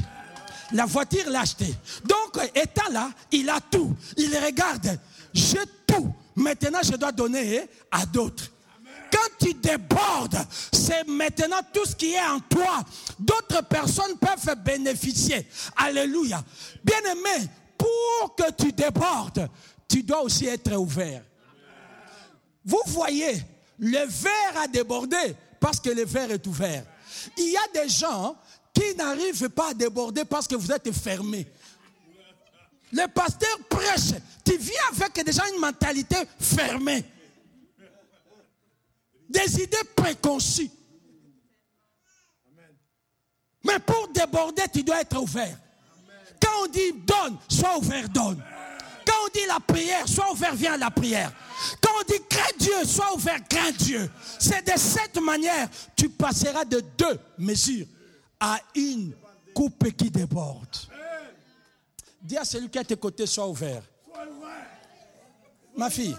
La 0.73 0.87
voiture, 0.87 1.25
il 1.27 1.37
acheté. 1.37 1.75
Donc, 2.05 2.39
étant 2.55 2.91
là, 2.91 3.11
il 3.31 3.49
a 3.49 3.61
tout. 3.61 3.97
Il 4.17 4.37
regarde. 4.37 4.99
J'ai 5.33 5.65
tout. 5.87 6.13
Maintenant, 6.37 6.81
je 6.83 6.97
dois 6.97 7.13
donner 7.13 7.69
à 7.91 8.05
d'autres. 8.05 8.51
Quand 9.11 9.47
tu 9.47 9.55
débordes, 9.55 10.45
c'est 10.73 11.07
maintenant 11.07 11.61
tout 11.73 11.85
ce 11.87 11.95
qui 11.95 12.13
est 12.13 12.27
en 12.27 12.41
toi. 12.41 12.85
D'autres 13.19 13.63
personnes 13.63 14.19
peuvent 14.19 14.57
bénéficier. 14.65 15.47
Alléluia. 15.77 16.45
Bien 16.83 16.99
aimé, 17.13 17.49
pour 17.85 18.35
que 18.35 18.51
tu 18.53 18.73
débordes, 18.73 19.49
tu 19.89 20.03
dois 20.03 20.23
aussi 20.23 20.47
être 20.47 20.75
ouvert. 20.75 21.23
Vous 22.65 22.81
voyez, 22.87 23.43
le 23.79 24.07
verre 24.07 24.63
a 24.63 24.69
débordé 24.69 25.37
parce 25.61 25.81
que 25.81 25.91
le 25.91 26.05
verre 26.05 26.31
est 26.31 26.47
ouvert. 26.47 26.85
Il 27.37 27.51
y 27.51 27.57
a 27.57 27.83
des 27.83 27.89
gens 27.89 28.37
qui 28.73 28.95
n'arrivent 28.97 29.51
pas 29.51 29.71
à 29.71 29.75
déborder 29.75 30.25
parce 30.25 30.49
que 30.49 30.55
vous 30.55 30.73
êtes 30.73 30.91
fermés. 30.93 31.47
Le 32.93 33.07
pasteur 33.09 33.59
prêche. 33.69 34.15
Tu 34.45 34.57
viens 34.57 34.89
avec 34.93 35.25
déjà 35.25 35.43
une 35.49 35.61
mentalité 35.61 36.17
fermée. 36.39 37.05
Des 39.29 39.63
idées 39.63 39.77
préconçues. 39.95 40.71
Mais 43.65 43.79
pour 43.81 44.09
déborder, 44.09 44.63
tu 44.73 44.83
dois 44.83 45.01
être 45.01 45.21
ouvert. 45.21 45.59
Quand 46.45 46.65
on 46.65 46.67
dit 46.67 46.93
donne, 46.93 47.39
sois 47.49 47.79
ouvert, 47.79 48.09
donne. 48.09 48.43
Quand 49.07 49.15
on 49.25 49.29
dit 49.33 49.47
la 49.47 49.61
prière, 49.61 50.07
sois 50.07 50.31
ouvert, 50.33 50.55
viens 50.55 50.75
à 50.75 50.79
la 50.79 50.91
prière. 50.91 51.33
Quand 51.81 51.91
on 52.01 52.05
dit 52.05 52.21
crains 52.29 52.57
Dieu, 52.59 52.85
sois 52.85 53.15
ouvert, 53.15 53.41
crains 53.49 53.73
Dieu. 53.73 54.11
C'est 54.39 54.67
de 54.67 54.79
cette 54.79 55.21
manière, 55.21 55.69
tu 55.97 56.09
passeras 56.09 56.65
de 56.65 56.83
deux 56.99 57.19
mesures 57.39 57.87
à 58.39 58.59
une 58.75 59.15
coupe 59.55 59.91
qui 59.93 60.11
déborde. 60.11 60.77
Dis 62.21 62.37
à 62.37 62.45
celui 62.45 62.69
qui 62.69 62.79
est 62.79 62.83
à 62.83 62.85
tes 62.85 62.97
côtés, 62.97 63.27
sois 63.27 63.49
ouvert. 63.49 63.83
Ma 65.77 65.91
fille, 65.91 66.17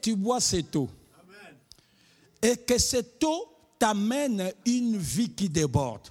tu 0.00 0.14
bois 0.16 0.40
cette 0.40 0.74
eau. 0.76 0.88
Et 2.42 2.56
que 2.56 2.78
cette 2.78 3.22
eau 3.24 3.48
t'amène 3.78 4.52
une 4.66 4.96
vie 4.96 5.30
qui 5.30 5.48
déborde. 5.48 6.08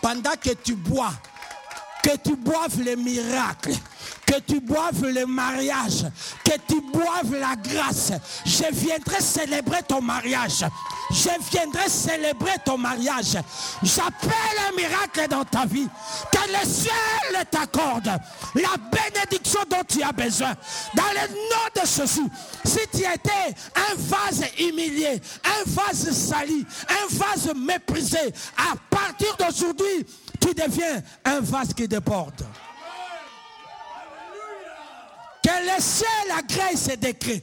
Pendant 0.00 0.34
que 0.34 0.50
tu 0.50 0.74
bois, 0.74 1.12
que 2.02 2.16
tu 2.16 2.36
boives 2.36 2.80
les 2.82 2.96
miracles, 2.96 3.74
que 4.26 4.40
tu 4.40 4.60
boives 4.60 5.04
le 5.04 5.24
mariage, 5.26 6.04
que 6.44 6.52
tu 6.66 6.80
boives 6.80 7.34
la 7.38 7.54
grâce. 7.56 8.12
Je 8.44 8.64
viendrai 8.72 9.20
célébrer 9.20 9.82
ton 9.86 10.00
mariage. 10.00 10.64
Je 11.10 11.28
viendrai 11.50 11.88
célébrer 11.88 12.56
ton 12.64 12.78
mariage. 12.78 13.36
J'appelle 13.82 14.58
un 14.68 14.76
miracle 14.76 15.28
dans 15.28 15.44
ta 15.44 15.64
vie. 15.66 15.88
Que 16.32 16.50
le 16.50 16.68
ciel 16.68 17.44
t'accorde 17.50 18.06
la 18.54 18.76
bénédiction 18.90 19.60
dont 19.70 19.82
tu 19.86 20.02
as 20.02 20.12
besoin. 20.12 20.54
Dans 20.94 21.02
le 21.12 21.28
nom 21.28 21.82
de 21.82 21.86
Jésus, 21.86 22.28
si 22.64 22.80
tu 22.90 23.00
étais 23.00 23.54
un 23.76 23.94
vase 23.96 24.44
humilié, 24.58 25.20
un 25.44 25.70
vase 25.70 26.10
sali, 26.10 26.64
un 26.88 27.14
vase 27.14 27.52
méprisé, 27.54 28.32
à 28.56 28.74
partir 28.90 29.36
d'aujourd'hui, 29.36 30.06
tu 30.42 30.52
deviens 30.54 31.02
un 31.24 31.40
vase 31.40 31.72
qui 31.72 31.86
déborde. 31.86 32.44
Que 35.42 35.76
le 35.76 35.80
ciel 35.80 36.30
agrée 36.36 36.76
ces 36.76 36.96
décrets. 36.96 37.42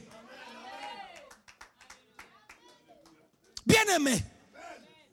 Bien-aimé, 3.66 4.22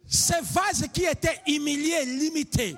ce 0.08 0.34
vase 0.54 0.88
qui 0.94 1.04
était 1.04 1.42
humilié, 1.48 2.06
limité, 2.06 2.76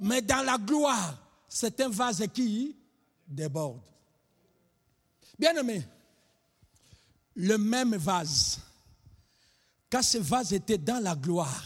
mais 0.00 0.22
dans 0.22 0.44
la 0.44 0.58
gloire, 0.58 1.18
c'est 1.48 1.80
un 1.80 1.88
vase 1.88 2.24
qui 2.32 2.76
déborde. 3.26 3.80
Bien-aimé, 5.38 5.82
le 7.34 7.58
même 7.58 7.96
vase, 7.96 8.60
quand 9.90 10.02
ce 10.02 10.18
vase 10.18 10.52
était 10.52 10.78
dans 10.78 11.02
la 11.02 11.14
gloire, 11.14 11.64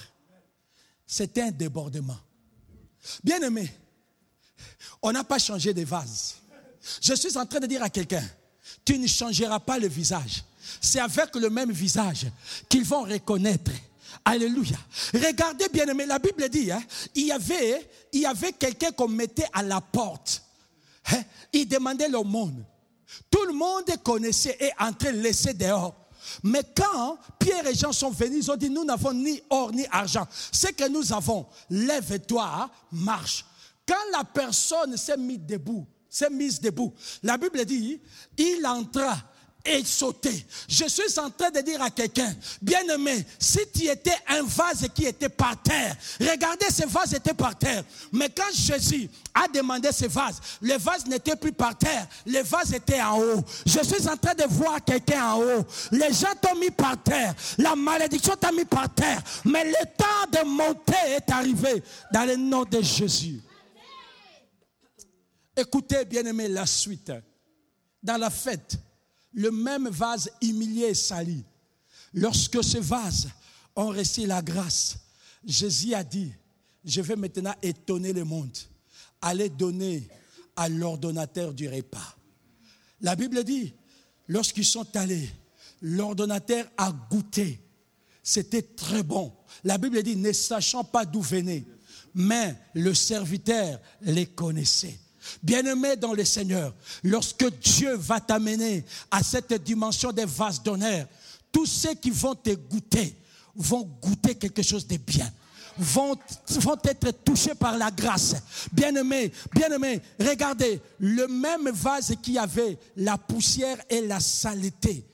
c'était 1.07 1.43
un 1.43 1.51
débordement. 1.51 2.19
Bien-aimé, 3.23 3.73
on 5.03 5.13
n'a 5.13 5.25
pas 5.25 5.39
changé 5.39 5.73
de 5.73 5.85
vase. 5.85 6.37
Je 7.01 7.15
suis 7.15 7.37
en 7.37 7.47
train 7.47 7.61
de 7.61 7.67
dire 7.67 7.83
à 7.83 7.91
quelqu'un, 7.91 8.25
tu 8.85 8.99
ne 8.99 9.07
changeras 9.07 9.61
pas 9.61 9.79
le 9.79 9.89
visage. 9.89 10.45
C'est 10.81 11.01
avec 11.01 11.35
le 11.35 11.51
même 11.51 11.73
visage 11.73 12.27
qu'ils 12.69 12.85
vont 12.85 13.03
reconnaître. 13.03 13.73
Alléluia. 14.25 14.77
Regardez 15.15 15.69
bien 15.69 15.87
aimé, 15.87 16.07
la 16.07 16.19
Bible 16.19 16.49
dit, 16.49 16.71
hein, 16.71 16.83
il 17.15 17.27
y 17.27 17.33
avait, 17.33 17.89
y 18.13 18.27
avait 18.27 18.53
quelqu'un 18.53 18.93
qu'on 18.93 19.09
mettait 19.09 19.47
à 19.53 19.63
la 19.63 19.81
porte. 19.81 20.43
Hein, 21.13 21.23
il 21.53 21.67
demandait 21.67 22.09
le 22.09 22.23
monde. 22.23 22.65
Tout 23.31 23.45
le 23.45 23.53
monde 23.53 23.91
connaissait 24.03 24.57
et 24.61 24.71
entrait 24.79 25.13
laissé 25.13 25.55
dehors. 25.55 25.95
Mais 26.43 26.63
quand 26.77 27.19
Pierre 27.39 27.67
et 27.67 27.75
Jean 27.75 27.93
sont 27.93 28.11
venus, 28.11 28.47
ils 28.47 28.51
ont 28.51 28.57
dit, 28.57 28.71
nous 28.71 28.85
n'avons 28.85 29.13
ni 29.13 29.41
or 29.51 29.73
ni 29.73 29.87
argent. 29.91 30.27
Ce 30.53 30.69
que 30.69 30.89
nous 30.89 31.13
avons, 31.13 31.47
lève-toi, 31.69 32.71
marche. 32.93 33.45
Quand 33.87 34.19
la 34.19 34.25
personne 34.25 34.97
s'est 34.97 35.17
mise 35.17 35.41
debout, 35.41 35.87
s'est 36.09 36.31
mise 36.31 36.61
debout, 36.61 36.95
la 37.23 37.37
Bible 37.37 37.65
dit, 37.65 38.01
il 38.37 38.67
entra 38.67 39.17
et 39.65 39.85
sauter. 39.85 40.45
Je 40.69 40.87
suis 40.89 41.19
en 41.19 41.31
train 41.31 41.51
de 41.51 41.61
dire 41.61 41.83
à 41.83 41.91
quelqu'un, 41.91 42.35
bien-aimé, 42.63 43.25
si 43.39 43.61
tu 43.73 43.87
étais 43.87 44.17
un 44.29 44.43
vase 44.43 44.87
qui 44.95 45.05
était 45.07 45.29
par 45.29 45.61
terre, 45.63 45.97
regardez, 46.21 46.67
ce 46.71 46.87
vase 46.87 47.15
était 47.15 47.35
par 47.35 47.57
terre. 47.57 47.85
Mais 48.13 48.29
quand 48.31 48.53
Jésus 48.53 49.11
a 49.35 49.49
demandé 49.49 49.91
ce 49.93 50.07
vase, 50.07 50.41
le 50.61 50.77
vase 50.79 51.07
n'était 51.07 51.37
plus 51.37 51.53
par 51.53 51.77
terre, 51.77 52.07
le 52.27 52.43
vase 52.43 52.73
était 52.73 53.01
en 53.01 53.21
haut. 53.21 53.45
Je 53.67 53.81
suis 53.85 54.09
en 54.09 54.17
train 54.17 54.35
de 54.35 54.45
voir 54.49 54.83
quelqu'un 54.85 55.35
en 55.35 55.41
haut. 55.41 55.67
Les 55.93 56.13
gens 56.13 56.35
t'ont 56.41 56.59
mis 56.59 56.71
par 56.71 57.03
terre, 57.03 57.35
la 57.59 57.77
malédiction 57.77 58.35
t'a 58.37 58.53
mis 58.53 58.65
par 58.65 58.93
terre, 58.95 59.23
mais 59.45 59.65
le 59.65 59.87
temps 59.97 60.41
de 60.41 60.47
monter 60.49 60.95
est 61.17 61.31
arrivé 61.31 61.83
dans 62.13 62.25
le 62.25 62.37
nom 62.37 62.65
de 62.65 62.81
Jésus. 62.81 63.41
Écoutez, 65.57 66.05
bien-aimé, 66.05 66.49
la 66.49 66.65
suite. 66.65 67.13
Dans 68.03 68.17
la 68.17 68.31
fête, 68.31 68.79
le 69.33 69.51
même 69.51 69.89
vase 69.89 70.31
humilié 70.43 70.87
et 70.87 70.95
sali. 70.95 71.45
Lorsque 72.15 72.63
ce 72.65 72.79
vase 72.79 73.29
ont 73.77 73.89
reçu 73.89 74.27
la 74.27 74.43
grâce, 74.43 74.99
Jésus 75.45 75.95
a 75.95 76.03
dit, 76.05 76.33
je 76.85 77.01
vais 77.01 77.17
maintenant 77.17 77.55
étonner 77.63 78.13
le 78.13 78.25
monde. 78.25 78.57
Allez 79.23 79.49
donner 79.49 80.09
à 80.57 80.69
l'ordonnateur 80.69 81.55
du 81.55 81.69
repas. 81.69 82.17
La 83.01 83.17
Bible 83.17 83.45
dit, 83.45 83.75
lorsqu'ils 84.29 84.65
sont 84.65 84.97
allés, 84.97 85.31
l'ordonnateur 85.83 86.67
a 86.77 86.93
goûté. 87.11 87.61
C'était 88.23 88.63
très 88.63 89.03
bon. 89.03 89.33
La 89.65 89.79
Bible 89.79 90.03
dit, 90.03 90.17
ne 90.17 90.33
sachant 90.33 90.85
pas 90.85 91.05
d'où 91.05 91.21
venait, 91.21 91.65
mais 92.15 92.57
le 92.75 92.93
serviteur 92.93 93.81
les 94.03 94.27
connaissait. 94.27 94.99
Bien-aimé 95.43 95.97
dans 95.97 96.13
le 96.13 96.25
Seigneur, 96.25 96.75
lorsque 97.03 97.51
Dieu 97.61 97.95
va 97.97 98.21
t'amener 98.21 98.85
à 99.11 99.23
cette 99.23 99.53
dimension 99.63 100.13
des 100.13 100.25
vases 100.25 100.63
d'honneur, 100.63 101.07
tous 101.53 101.67
ceux 101.67 101.95
qui 101.95 102.11
vont 102.11 102.35
te 102.35 102.51
goûter 102.51 103.15
vont 103.55 103.83
goûter 104.01 104.35
quelque 104.35 104.63
chose 104.63 104.87
de 104.87 104.97
bien. 104.97 105.31
Vont, 105.79 106.17
être 106.85 107.11
touchés 107.25 107.55
par 107.55 107.79
la 107.79 107.91
grâce. 107.91 108.37
Bien-aimé, 108.73 109.33
bien-aimé, 109.55 110.01
regardez, 110.19 110.81
le 110.99 111.27
même 111.27 111.71
vase 111.71 112.15
qui 112.23 112.37
avait 112.37 112.79
la 112.97 113.17
poussière 113.17 113.79
et 113.89 114.07
la 114.07 114.21
saleté. 114.21 115.05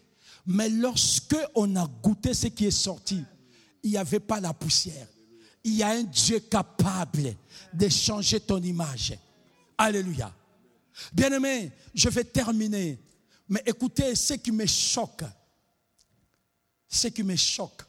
Mais 0.47 0.69
lorsque 0.69 1.37
on 1.55 1.77
a 1.77 1.87
goûté 2.03 2.35
ce 2.35 2.49
qui 2.49 2.67
est 2.67 2.71
sorti, 2.71 3.23
il 3.83 3.91
n'y 3.91 3.97
avait 3.97 4.21
pas 4.21 4.41
la 4.41 4.53
poussière. 4.53 5.07
Il 5.63 5.75
y 5.75 5.83
a 5.83 5.89
un 5.89 6.03
Dieu 6.03 6.41
capable 6.41 7.35
de 7.73 7.89
changer 7.89 8.41
ton 8.41 8.61
image. 8.63 9.17
Alléluia. 9.79 10.35
Bien-aimé, 11.13 11.73
je 11.95 12.09
vais 12.09 12.25
terminer. 12.25 12.99
Mais 13.49 13.63
écoutez 13.67 14.15
ce 14.15 14.35
qui 14.35 14.51
me 14.53 14.67
choque. 14.67 15.25
Ce 16.89 17.09
qui 17.09 17.23
me 17.23 17.37
choque. 17.37 17.83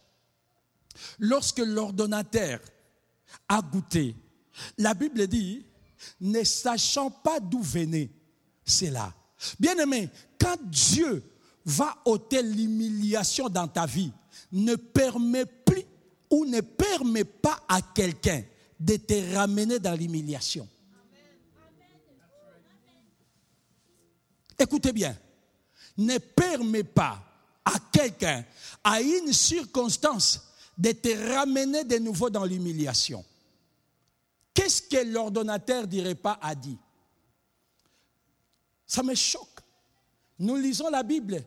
Lorsque 1.20 1.60
l'ordonnateur 1.60 2.60
a 3.48 3.62
goûté, 3.62 4.16
la 4.78 4.94
Bible 4.94 5.28
dit, 5.28 5.66
ne 6.20 6.44
sachant 6.44 7.10
pas 7.10 7.40
d'où 7.40 7.62
venait 7.62 8.10
cela. 8.66 9.14
Bien-aimé, 9.60 10.10
quand 10.40 10.58
Dieu 10.64 11.24
va 11.66 11.96
ôter 12.06 12.42
l'humiliation 12.42 13.50
dans 13.50 13.68
ta 13.68 13.86
vie, 13.86 14.12
ne 14.52 14.76
permet 14.76 15.46
plus 15.46 15.84
ou 16.30 16.46
ne 16.46 16.62
permet 16.62 17.24
pas 17.24 17.64
à 17.68 17.82
quelqu'un 17.82 18.44
de 18.80 18.96
te 18.96 19.36
ramener 19.36 19.80
dans 19.80 19.94
l'humiliation. 19.94 20.68
Écoutez 24.58 24.92
bien. 24.92 25.16
ne 25.98 26.18
permet 26.18 26.84
pas 26.84 27.24
à 27.66 27.74
quelqu'un, 27.92 28.46
à 28.84 29.02
une 29.02 29.34
circonstance, 29.34 30.54
de 30.78 30.92
te 30.92 31.34
ramener 31.34 31.84
de 31.84 31.98
nouveau 31.98 32.30
dans 32.30 32.46
l'humiliation. 32.46 33.26
Qu'est-ce 34.54 34.82
que 34.84 35.04
l'ordonnateur 35.12 35.88
dirait 35.88 36.16
pas 36.16 36.40
a 36.42 36.54
dit? 36.54 36.78
Ça 38.86 39.04
me 39.04 39.16
choque. 39.16 39.60
Nous 40.40 40.56
lisons 40.56 40.90
la 40.90 41.04
Bible. 41.04 41.44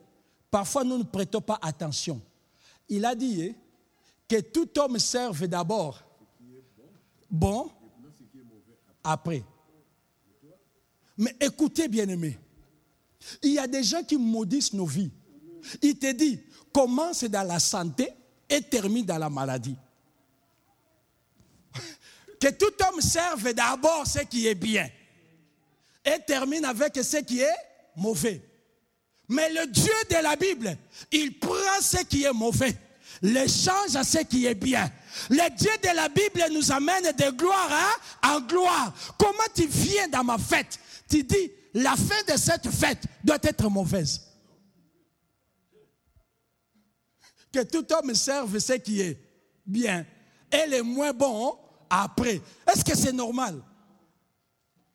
Parfois, 0.51 0.85
nous 0.85 0.99
ne 0.99 1.05
prêtons 1.05 1.41
pas 1.41 1.59
attention. 1.63 2.21
Il 2.89 3.05
a 3.05 3.15
dit 3.15 3.45
hein, 3.45 3.55
que 4.29 4.41
tout 4.41 4.69
homme 4.79 4.99
serve 4.99 5.47
d'abord 5.47 6.03
bon, 7.31 7.71
après. 9.05 9.45
Mais 11.17 11.37
écoutez, 11.41 11.89
bien-aimés, 11.89 12.39
il 13.43 13.53
y 13.53 13.59
a 13.59 13.67
des 13.67 13.83
gens 13.83 14.03
qui 14.03 14.17
maudissent 14.17 14.73
nos 14.73 14.87
vies. 14.87 15.11
Il 15.83 15.99
te 15.99 16.11
dit, 16.13 16.41
commence 16.73 17.25
dans 17.25 17.47
la 17.47 17.59
santé 17.59 18.09
et 18.49 18.61
termine 18.63 19.05
dans 19.05 19.19
la 19.19 19.31
maladie. 19.31 19.77
Que 22.41 22.49
tout 22.49 22.73
homme 22.89 23.01
serve 23.01 23.53
d'abord 23.53 24.07
ce 24.07 24.21
qui 24.21 24.47
est 24.47 24.55
bien 24.55 24.89
et 26.05 26.19
termine 26.27 26.65
avec 26.65 26.97
ce 26.97 27.19
qui 27.19 27.41
est 27.41 27.57
mauvais. 27.97 28.43
Mais 29.29 29.53
le 29.53 29.67
Dieu 29.67 29.93
de 30.11 30.23
la 30.23 30.35
Bible, 30.35 30.77
il 31.13 31.39
prend 31.39 31.81
ce 31.81 32.03
qui 32.05 32.25
est 32.25 32.33
mauvais, 32.33 32.75
le 33.23 33.47
change 33.47 33.95
à 33.95 34.03
ce 34.03 34.19
qui 34.25 34.47
est 34.47 34.55
bien. 34.55 34.91
Le 35.29 35.57
Dieu 35.57 35.71
de 35.83 35.95
la 35.95 36.09
Bible 36.09 36.43
nous 36.53 36.73
amène 36.73 37.13
de 37.13 37.31
gloire 37.31 37.71
hein, 37.71 38.31
en 38.35 38.41
gloire. 38.41 38.93
Comment 39.19 39.39
tu 39.55 39.67
viens 39.67 40.09
dans 40.09 40.25
ma 40.25 40.39
fête? 40.39 40.81
Tu 41.09 41.23
dis, 41.23 41.53
la 41.75 41.97
fin 41.97 42.23
de 42.33 42.39
cette 42.39 42.69
fête 42.71 43.05
doit 43.25 43.39
être 43.43 43.69
mauvaise. 43.69 44.27
Que 47.53 47.63
tout 47.65 47.87
homme 47.93 48.15
serve 48.15 48.59
ce 48.59 48.75
qui 48.75 49.01
est 49.01 49.19
bien 49.67 50.07
et 50.53 50.69
le 50.69 50.83
moins 50.83 51.13
bon 51.13 51.59
après. 51.89 52.41
Est-ce 52.67 52.85
que 52.85 52.97
c'est 52.97 53.13
normal? 53.13 53.61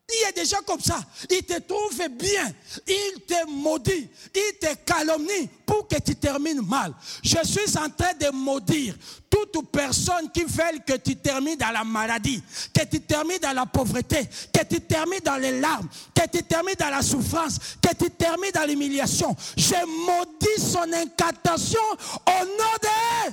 Il 0.08 0.32
des 0.34 0.44
gens 0.44 0.62
comme 0.64 0.80
ça. 0.80 1.00
Ils 1.30 1.42
te 1.42 1.58
trouvent 1.60 2.08
bien. 2.10 2.52
Ils 2.86 3.20
te 3.26 3.46
maudit. 3.48 4.08
Ils 4.34 4.58
te 4.60 4.74
calomnient 4.84 5.48
pour 5.64 5.88
que 5.88 5.96
tu 5.98 6.14
termines 6.14 6.62
mal. 6.62 6.94
Je 7.22 7.38
suis 7.44 7.76
en 7.76 7.90
train 7.90 8.14
de 8.14 8.30
maudire 8.30 8.94
toute 9.28 9.70
personne 9.70 10.30
qui 10.32 10.44
veut 10.44 10.78
que 10.86 10.96
tu 10.96 11.16
termines 11.16 11.56
dans 11.56 11.72
la 11.72 11.84
maladie, 11.84 12.42
que 12.72 12.84
tu 12.84 13.00
termines 13.00 13.38
dans 13.38 13.52
la 13.52 13.66
pauvreté, 13.66 14.28
que 14.52 14.64
tu 14.64 14.80
termines 14.80 15.20
dans 15.24 15.36
les 15.36 15.60
larmes, 15.60 15.88
que 16.14 16.28
tu 16.28 16.42
termines 16.44 16.76
dans 16.78 16.90
la 16.90 17.02
souffrance, 17.02 17.58
que 17.82 17.94
tu 17.94 18.10
termines 18.10 18.52
dans 18.52 18.64
l'humiliation. 18.64 19.34
Je 19.56 19.74
maudis 20.06 20.72
son 20.72 20.92
incantation 20.92 21.80
au 22.26 22.44
nom 22.44 22.76
de... 22.82 23.32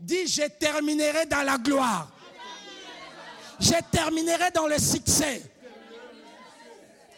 Dis, 0.00 0.26
je 0.26 0.42
terminerai 0.58 1.24
dans 1.26 1.42
la 1.42 1.56
gloire 1.56 2.13
je 3.60 3.74
terminerai 3.90 4.50
dans 4.52 4.66
le 4.66 4.78
succès. 4.78 5.42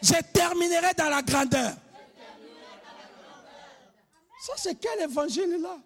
Je 0.01 0.13
terminerai 0.33 0.93
dans 0.97 1.09
la 1.09 1.21
grandeur. 1.21 1.73
Ça, 4.45 4.53
c'est 4.55 4.75
quel 4.75 5.01
évangile 5.01 5.59
là? 5.61 5.77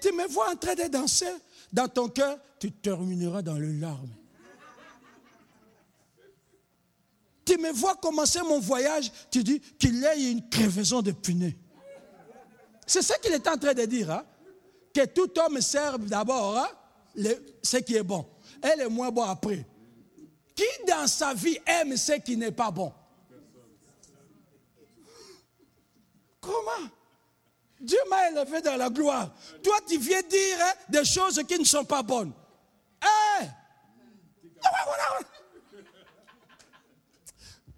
Tu 0.00 0.12
me 0.12 0.26
vois 0.28 0.50
en 0.50 0.56
train 0.56 0.74
de 0.74 0.84
danser 0.84 1.32
dans 1.72 1.88
ton 1.88 2.08
cœur, 2.08 2.38
tu 2.58 2.72
termineras 2.72 3.42
dans 3.42 3.58
le 3.58 3.72
larmes. 3.72 4.14
Tu 7.44 7.58
me 7.58 7.72
vois 7.72 7.96
commencer 7.96 8.40
mon 8.42 8.60
voyage, 8.60 9.10
tu 9.30 9.42
dis 9.42 9.60
qu'il 9.78 9.98
y 9.98 10.06
a 10.06 10.14
une 10.14 10.48
crevaison 10.48 11.02
de 11.02 11.10
punais. 11.10 11.56
C'est 12.86 13.02
ça 13.02 13.18
qu'il 13.18 13.32
est 13.32 13.46
en 13.48 13.56
train 13.56 13.74
de 13.74 13.84
dire. 13.84 14.10
Hein? 14.10 14.24
Que 14.94 15.04
tout 15.06 15.30
homme 15.38 15.60
serve 15.60 16.06
d'abord 16.06 16.58
hein, 16.58 16.68
ce 17.62 17.76
qui 17.78 17.96
est 17.96 18.02
bon 18.02 18.26
et 18.62 18.78
le 18.78 18.88
moins 18.88 19.10
bon 19.10 19.22
après. 19.22 19.64
Qui 20.60 20.84
dans 20.86 21.06
sa 21.06 21.32
vie 21.32 21.58
aime 21.64 21.96
ce 21.96 22.12
qui 22.20 22.36
n'est 22.36 22.52
pas 22.52 22.70
bon? 22.70 22.92
Comment? 26.38 26.86
Dieu 27.80 27.96
m'a 28.10 28.28
élevé 28.28 28.60
dans 28.60 28.76
la 28.76 28.90
gloire. 28.90 29.30
Toi, 29.64 29.78
tu 29.88 29.96
viens 29.96 30.20
dire 30.20 30.58
hein, 30.60 30.72
des 30.86 31.06
choses 31.06 31.42
qui 31.48 31.58
ne 31.58 31.64
sont 31.64 31.86
pas 31.86 32.02
bonnes. 32.02 32.34
Hey! 33.00 33.48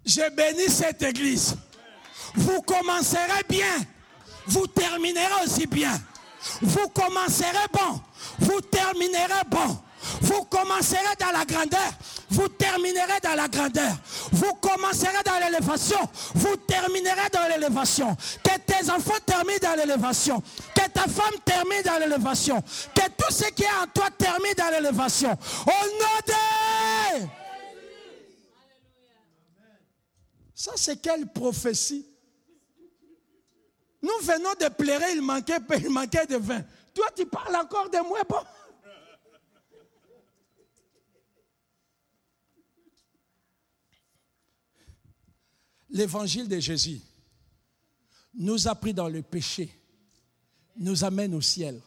Je 0.05 0.29
bénis 0.31 0.69
cette 0.69 1.03
église. 1.03 1.55
Vous 2.35 2.61
commencerez 2.63 3.43
bien. 3.47 3.77
Vous 4.47 4.67
terminerez 4.67 5.45
aussi 5.45 5.67
bien. 5.67 5.97
Vous 6.61 6.89
commencerez 6.89 7.65
bon. 7.71 8.01
Vous 8.39 8.59
terminerez 8.59 9.45
bon. 9.47 9.79
Vous 10.21 10.43
commencerez 10.45 11.15
dans 11.19 11.31
la 11.31 11.45
grandeur, 11.45 11.91
vous 12.29 12.47
terminerez 12.47 13.19
dans 13.21 13.35
la 13.35 13.47
grandeur. 13.47 13.93
Vous 14.31 14.53
commencerez 14.55 15.23
dans 15.25 15.39
l'élévation, 15.39 15.99
vous 16.35 16.55
terminerez 16.57 17.29
dans 17.31 17.47
l'élévation. 17.47 18.15
Que 18.43 18.57
tes 18.59 18.89
enfants 18.89 19.19
terminent 19.25 19.59
dans 19.61 19.75
l'élévation. 19.75 20.41
Que 20.75 20.89
ta 20.89 21.07
femme 21.07 21.39
termine 21.45 21.81
dans 21.83 21.99
l'élévation. 21.99 22.61
Que 22.95 23.07
tout 23.17 23.31
ce 23.31 23.45
qui 23.51 23.63
est 23.63 23.67
en 23.81 23.87
toi 23.93 24.09
termine 24.17 24.53
dans 24.57 24.69
l'élévation. 24.69 25.31
Au 25.31 25.85
nom 25.87 26.19
de... 26.27 26.33
Ça, 30.55 30.71
c'est 30.75 31.01
quelle 31.01 31.27
prophétie? 31.27 32.05
Nous 34.01 34.17
venons 34.21 34.53
de 34.59 34.67
pleurer, 34.67 35.13
il 35.13 35.21
manquait, 35.21 35.59
il 35.79 35.89
manquait 35.89 36.25
de 36.25 36.37
vin. 36.37 36.61
Toi, 36.93 37.05
tu 37.15 37.25
parles 37.25 37.55
encore 37.55 37.89
de 37.89 37.99
moi, 37.99 38.19
l'évangile 45.93 46.47
de 46.47 46.59
Jésus 46.59 46.99
nous 48.33 48.67
a 48.67 48.73
pris 48.73 48.93
dans 48.93 49.07
le 49.07 49.21
péché, 49.21 49.69
nous 50.75 51.03
amène 51.03 51.35
au 51.35 51.41
ciel. 51.41 51.79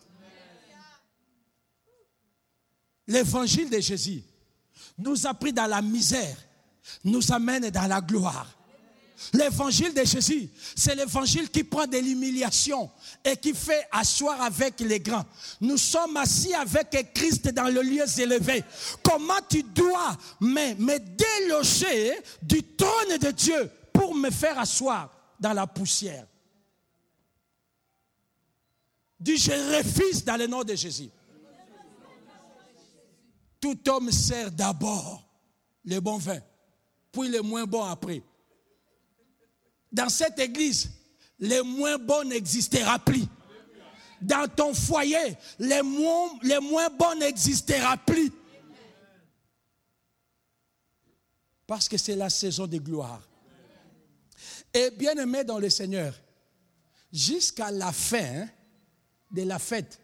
L'évangile 3.09 3.69
de 3.69 3.81
Jésus 3.81 4.23
nous 4.97 5.27
a 5.27 5.35
pris 5.35 5.53
dans 5.53 5.67
la 5.67 5.83
misère, 5.83 6.37
nous 7.05 7.33
amène 7.33 7.69
dans 7.71 7.87
la 7.87 8.01
gloire. 8.01 8.53
L'évangile 9.33 9.95
de 9.95 10.05
Jésus, 10.05 10.51
c'est 10.77 10.95
l'évangile 10.95 11.51
qui 11.51 11.65
prend 11.65 11.87
de 11.87 11.97
l'humiliation 11.97 12.91
et 13.25 13.37
qui 13.37 13.55
fait 13.55 13.89
asseoir 13.91 14.41
avec 14.43 14.79
les 14.81 15.01
grands. 15.01 15.25
Nous 15.61 15.79
sommes 15.79 16.17
assis 16.19 16.53
avec 16.53 17.15
Christ 17.15 17.49
dans 17.49 17.69
le 17.69 17.81
lieu 17.81 18.05
élevé. 18.19 18.63
Comment 19.03 19.41
tu 19.49 19.63
dois 19.63 20.17
me, 20.39 20.75
me 20.75 20.99
déloger 20.99 22.13
du 22.43 22.63
trône 22.63 23.19
de 23.19 23.31
Dieu? 23.31 23.71
Pour 23.97 24.15
me 24.15 24.31
faire 24.31 24.59
asseoir 24.59 25.11
dans 25.41 25.53
la 25.53 25.67
poussière. 25.67 26.27
Dis, 29.19 29.39
je 29.39 29.53
refuse 29.79 30.25
dans 30.25 30.37
le 30.37 30.47
nom 30.47 30.63
de 30.63 30.75
Jésus. 30.75 31.11
Tout 33.61 33.79
homme 33.89 34.13
sert 34.13 34.51
d'abord 34.51 35.27
le 35.85 35.99
bon 36.01 36.19
vin, 36.19 36.41
puis 37.11 37.29
le 37.29 37.41
moins 37.41 37.65
bon 37.65 37.85
après. 37.85 38.23
Dans 39.91 40.11
cette 40.11 40.39
église, 40.39 40.91
le 41.39 41.63
moins 41.63 41.97
bon 41.97 42.29
n'existera 42.29 42.99
plus. 42.99 43.25
Dans 44.21 44.47
ton 44.49 44.75
foyer, 44.75 45.37
le 45.59 45.83
moins, 45.83 46.39
le 46.43 46.61
moins 46.61 46.91
bon 46.91 47.19
n'existera 47.19 47.97
plus. 47.97 48.31
Parce 51.67 51.89
que 51.89 51.97
c'est 51.97 52.15
la 52.15 52.31
saison 52.31 52.67
de 52.67 52.79
gloire. 52.79 53.23
Et 54.77 54.91
bien 54.91 55.15
aimé 55.15 55.43
dans 55.43 55.59
le 55.59 55.71
Seigneur, 55.71 56.13
jusqu'à 57.11 57.71
la 57.71 57.93
fin 57.93 58.47
de 59.31 59.43
la 59.43 59.59
fête, 59.59 59.99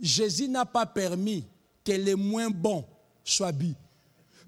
Jésus 0.00 0.48
n'a 0.48 0.64
pas 0.64 0.86
permis 0.86 1.44
que 1.84 1.92
les 1.92 2.14
moins 2.14 2.48
bons 2.48 2.86
soient 3.22 3.52
bu. 3.52 3.74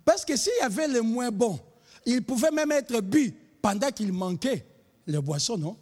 Parce 0.06 0.24
que 0.24 0.36
s'il 0.36 0.54
y 0.58 0.64
avait 0.64 0.88
les 0.88 1.02
moins 1.02 1.30
bons, 1.30 1.60
il 2.06 2.22
pouvait 2.22 2.50
même 2.50 2.72
être 2.72 2.98
bu 3.02 3.34
pendant 3.60 3.90
qu'il 3.90 4.10
manquait 4.10 4.64
les 5.06 5.20
boissons, 5.20 5.58
non? 5.58 5.76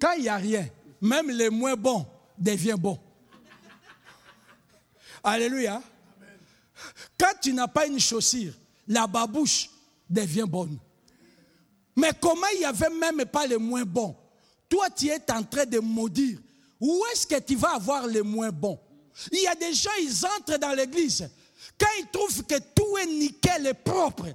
Quand 0.00 0.12
il 0.12 0.22
n'y 0.22 0.28
a 0.28 0.36
rien, 0.36 0.68
même 1.00 1.28
les 1.28 1.50
moins 1.50 1.74
bons 1.74 2.06
deviennent 2.38 2.76
bons. 2.76 3.00
Alléluia. 5.24 5.82
Quand 7.18 7.32
tu 7.42 7.52
n'as 7.52 7.66
pas 7.66 7.88
une 7.88 7.98
chaussure, 7.98 8.52
la 8.86 9.08
babouche 9.08 9.68
devient 10.08 10.44
bonne. 10.46 10.78
Mais 11.96 12.10
comment 12.20 12.46
il 12.54 12.58
n'y 12.60 12.64
avait 12.64 12.90
même 12.90 13.24
pas 13.24 13.46
les 13.46 13.56
moins 13.56 13.84
bons? 13.84 14.14
Toi, 14.68 14.88
tu 14.90 15.08
es 15.08 15.32
en 15.32 15.42
train 15.42 15.64
de 15.64 15.78
maudire. 15.78 16.38
Où 16.80 17.02
est-ce 17.12 17.26
que 17.26 17.38
tu 17.40 17.56
vas 17.56 17.74
avoir 17.74 18.06
les 18.06 18.22
moins 18.22 18.50
bons? 18.50 18.78
Il 19.32 19.40
y 19.40 19.46
a 19.46 19.54
des 19.54 19.72
gens, 19.72 19.90
ils 20.02 20.26
entrent 20.26 20.58
dans 20.58 20.72
l'église. 20.72 21.28
Quand 21.78 21.86
ils 21.98 22.06
trouvent 22.12 22.44
que 22.44 22.56
tout 22.74 22.98
est 22.98 23.06
nickel 23.06 23.66
et 23.66 23.74
propre, 23.74 24.26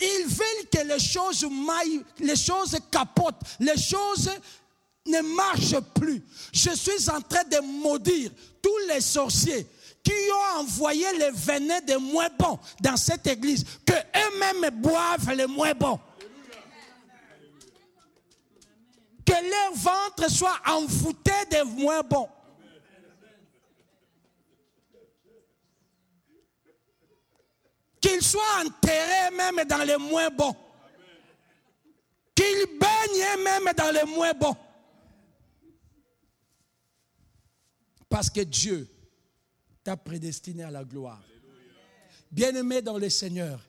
ils 0.00 0.26
veulent 0.26 0.68
que 0.70 0.86
les 0.86 0.98
choses 0.98 1.44
maillent, 1.44 2.04
les 2.20 2.36
choses 2.36 2.76
capotent, 2.90 3.40
les 3.58 3.76
choses 3.76 4.30
ne 5.06 5.20
marche 5.34 5.80
plus. 5.94 6.22
Je 6.52 6.70
suis 6.70 7.08
en 7.10 7.20
train 7.22 7.44
de 7.44 7.58
maudire 7.60 8.30
tous 8.62 8.78
les 8.88 9.00
sorciers 9.00 9.66
qui 10.04 10.12
ont 10.32 10.60
envoyé 10.60 11.06
les 11.18 11.30
venin 11.30 11.80
des 11.80 11.96
moins 11.96 12.28
bons 12.38 12.58
dans 12.80 12.96
cette 12.96 13.26
église, 13.26 13.64
que 13.84 13.92
eux-mêmes 13.92 14.70
boivent 14.80 15.32
les 15.34 15.46
moins 15.46 15.74
bons. 15.74 15.98
Que 19.28 19.32
leur 19.34 19.74
ventre 19.74 20.30
soit 20.30 20.58
envoûté 20.64 21.32
des 21.50 21.62
moins 21.62 22.00
bons. 22.00 22.30
Qu'ils 28.00 28.22
soient 28.22 28.64
enterrés 28.64 29.30
même 29.36 29.68
dans 29.68 29.84
les 29.84 29.98
moins 29.98 30.30
bons. 30.30 30.56
Qu'ils 32.34 32.78
baignent 32.78 33.42
même 33.44 33.70
dans 33.76 33.90
les 33.90 34.04
moins 34.04 34.32
bons. 34.32 34.56
Parce 38.08 38.30
que 38.30 38.40
Dieu 38.40 38.88
t'a 39.84 39.98
prédestiné 39.98 40.62
à 40.62 40.70
la 40.70 40.84
gloire. 40.84 41.22
Bien-aimé 42.30 42.80
dans 42.80 42.96
le 42.96 43.10
Seigneur, 43.10 43.60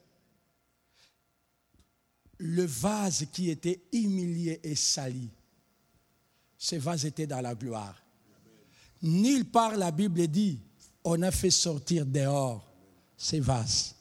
le 2.38 2.64
vase 2.64 3.26
qui 3.34 3.50
était 3.50 3.82
humilié 3.92 4.62
et 4.64 4.76
sali, 4.76 5.30
ce 6.60 6.76
vase 6.76 7.06
était 7.06 7.26
dans 7.26 7.40
la 7.40 7.56
gloire. 7.56 7.96
Nulle 9.02 9.46
part 9.46 9.78
la 9.78 9.92
Bible 9.92 10.28
dit, 10.28 10.60
on 11.06 11.22
a 11.22 11.32
fait 11.32 11.50
sortir 11.50 12.06
dehors 12.06 12.70
ces 13.18 13.40
vases. 13.40 13.96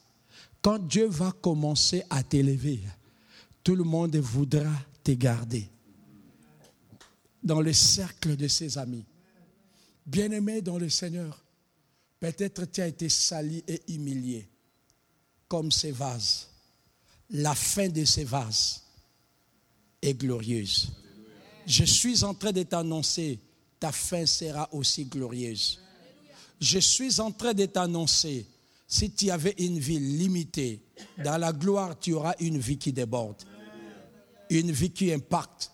Quand 0.61 0.77
Dieu 0.77 1.07
va 1.07 1.31
commencer 1.31 2.03
à 2.09 2.21
t'élever, 2.21 2.81
tout 3.63 3.75
le 3.75 3.85
monde 3.85 4.17
voudra 4.17 4.73
te 5.01 5.11
garder 5.13 5.69
dans 7.41 7.61
le 7.61 7.71
cercle 7.71 8.35
de 8.35 8.49
ses 8.49 8.77
amis. 8.77 9.05
Bien-aimé 10.05 10.61
dans 10.61 10.77
le 10.77 10.89
Seigneur, 10.89 11.41
peut-être 12.19 12.65
tu 12.65 12.81
as 12.81 12.87
été 12.87 13.07
sali 13.07 13.63
et 13.69 13.81
humilié 13.87 14.49
comme 15.47 15.71
ces 15.71 15.91
vases. 15.91 16.49
La 17.29 17.55
fin 17.55 17.87
de 17.87 18.03
ces 18.03 18.25
vases 18.25 18.83
est 20.01 20.15
glorieuse. 20.15 20.91
Je 21.69 21.83
suis 21.83 22.23
en 22.23 22.33
train 22.33 22.51
de 22.51 22.63
t'annoncer, 22.63 23.39
ta 23.79 23.91
fin 23.91 24.25
sera 24.25 24.67
aussi 24.73 25.05
glorieuse. 25.05 25.79
Je 26.59 26.79
suis 26.79 27.21
en 27.21 27.31
train 27.31 27.53
de 27.53 27.67
t'annoncer, 27.67 28.47
si 28.87 29.11
tu 29.11 29.29
avais 29.29 29.53
une 29.59 29.77
vie 29.77 29.99
limitée, 29.99 30.81
dans 31.23 31.37
la 31.37 31.53
gloire, 31.53 31.97
tu 31.99 32.13
auras 32.13 32.33
une 32.39 32.57
vie 32.57 32.79
qui 32.79 32.91
déborde, 32.91 33.43
une 34.49 34.71
vie 34.71 34.89
qui 34.89 35.13
impacte. 35.13 35.71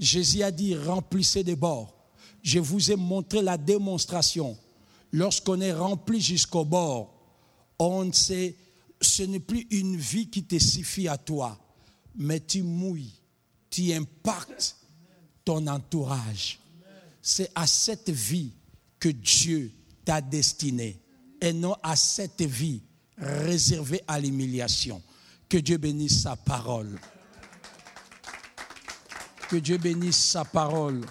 Jésus 0.00 0.42
a 0.42 0.50
dit, 0.50 0.74
remplissez 0.74 1.44
des 1.44 1.54
bords. 1.54 1.94
Je 2.42 2.58
vous 2.58 2.90
ai 2.90 2.96
montré 2.96 3.40
la 3.40 3.56
démonstration. 3.56 4.58
Lorsqu'on 5.12 5.60
est 5.60 5.72
rempli 5.72 6.20
jusqu'au 6.20 6.64
bord, 6.64 7.14
on 7.78 8.12
sait, 8.12 8.56
ce 9.00 9.22
n'est 9.22 9.38
plus 9.38 9.64
une 9.70 9.96
vie 9.96 10.28
qui 10.28 10.42
te 10.42 10.58
suffit 10.58 11.06
à 11.06 11.16
toi, 11.16 11.56
mais 12.16 12.40
tu 12.40 12.62
mouilles, 12.62 13.14
tu 13.70 13.92
impactes 13.92 14.75
ton 15.46 15.66
entourage. 15.68 16.58
C'est 17.22 17.50
à 17.54 17.66
cette 17.66 18.10
vie 18.10 18.52
que 18.98 19.08
Dieu 19.08 19.72
t'a 20.04 20.20
destiné 20.20 21.00
et 21.40 21.52
non 21.52 21.74
à 21.82 21.96
cette 21.96 22.42
vie 22.42 22.82
réservée 23.16 24.02
à 24.06 24.20
l'humiliation. 24.20 25.00
Que 25.48 25.58
Dieu 25.58 25.78
bénisse 25.78 26.22
sa 26.22 26.36
parole. 26.36 26.98
Que 29.48 29.56
Dieu 29.56 29.78
bénisse 29.78 30.16
sa 30.16 30.44
parole. 30.44 31.02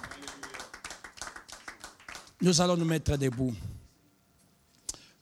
Nous 2.42 2.60
allons 2.60 2.76
nous 2.76 2.86
mettre 2.86 3.18
debout. 3.18 3.56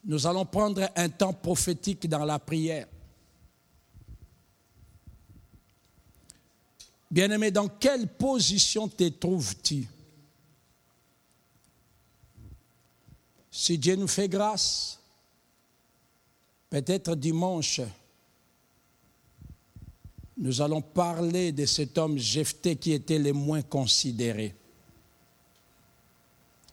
Nous 0.03 0.25
allons 0.25 0.45
prendre 0.45 0.89
un 0.95 1.09
temps 1.09 1.33
prophétique 1.33 2.09
dans 2.09 2.25
la 2.25 2.39
prière. 2.39 2.87
Bien-aimé, 7.13 7.51
dans 7.51 7.67
quelle 7.67 8.07
position 8.07 8.87
te 8.87 9.07
trouves-tu? 9.07 9.87
Si 13.51 13.77
Dieu 13.77 13.95
nous 13.95 14.07
fait 14.07 14.27
grâce, 14.27 14.99
peut-être 16.71 17.13
dimanche, 17.13 17.81
nous 20.39 20.59
allons 20.59 20.81
parler 20.81 21.51
de 21.51 21.67
cet 21.67 21.99
homme 21.99 22.17
Jephthé 22.17 22.77
qui 22.77 22.93
était 22.93 23.19
le 23.19 23.31
moins 23.31 23.61
considéré. 23.61 24.55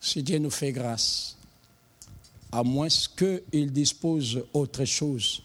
Si 0.01 0.23
Dieu 0.23 0.39
nous 0.39 0.49
fait 0.49 0.73
grâce, 0.73 1.37
à 2.51 2.63
moins 2.63 2.89
qu'il 3.15 3.71
dispose 3.71 4.43
autre 4.55 4.87
chose, 4.87 5.43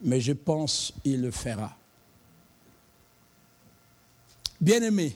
mais 0.00 0.22
je 0.22 0.32
pense 0.32 0.94
qu'il 1.02 1.20
le 1.20 1.30
fera. 1.30 1.76
Bien-aimé, 4.64 5.14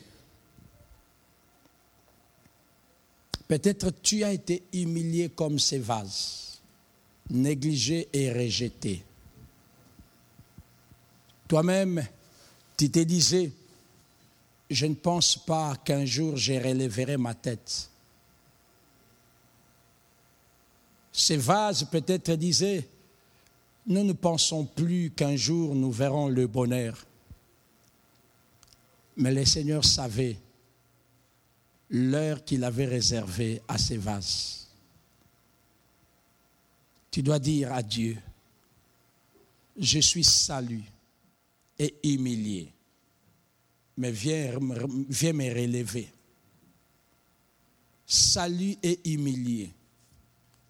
peut-être 3.48 3.90
tu 4.02 4.22
as 4.22 4.34
été 4.34 4.62
humilié 4.74 5.30
comme 5.30 5.58
ces 5.58 5.78
vases, 5.78 6.60
négligé 7.30 8.10
et 8.12 8.30
rejeté. 8.30 9.02
Toi-même, 11.48 12.06
tu 12.76 12.90
te 12.90 12.98
disais, 12.98 13.50
je 14.68 14.84
ne 14.84 14.94
pense 14.94 15.38
pas 15.38 15.76
qu'un 15.76 16.04
jour 16.04 16.36
je 16.36 16.52
relèverai 16.52 17.16
ma 17.16 17.32
tête. 17.32 17.88
Ces 21.10 21.38
vases 21.38 21.84
peut-être 21.84 22.32
disaient, 22.32 22.86
nous 23.86 24.04
ne 24.04 24.12
pensons 24.12 24.66
plus 24.66 25.10
qu'un 25.10 25.36
jour 25.36 25.74
nous 25.74 25.90
verrons 25.90 26.28
le 26.28 26.46
bonheur. 26.46 27.02
Mais 29.18 29.32
le 29.32 29.44
Seigneur 29.44 29.84
savait 29.84 30.36
l'heure 31.90 32.44
qu'il 32.44 32.62
avait 32.62 32.86
réservée 32.86 33.60
à 33.66 33.76
ces 33.76 33.96
vases. 33.96 34.68
Tu 37.10 37.22
dois 37.22 37.40
dire 37.40 37.72
à 37.72 37.82
Dieu, 37.82 38.16
je 39.76 39.98
suis 39.98 40.22
salut 40.22 40.84
et 41.78 41.94
humilié, 42.04 42.72
mais 43.96 44.12
viens, 44.12 44.58
viens 45.08 45.32
me 45.32 45.52
relever. 45.52 46.08
Salut 48.06 48.76
et 48.82 49.00
humilié, 49.04 49.70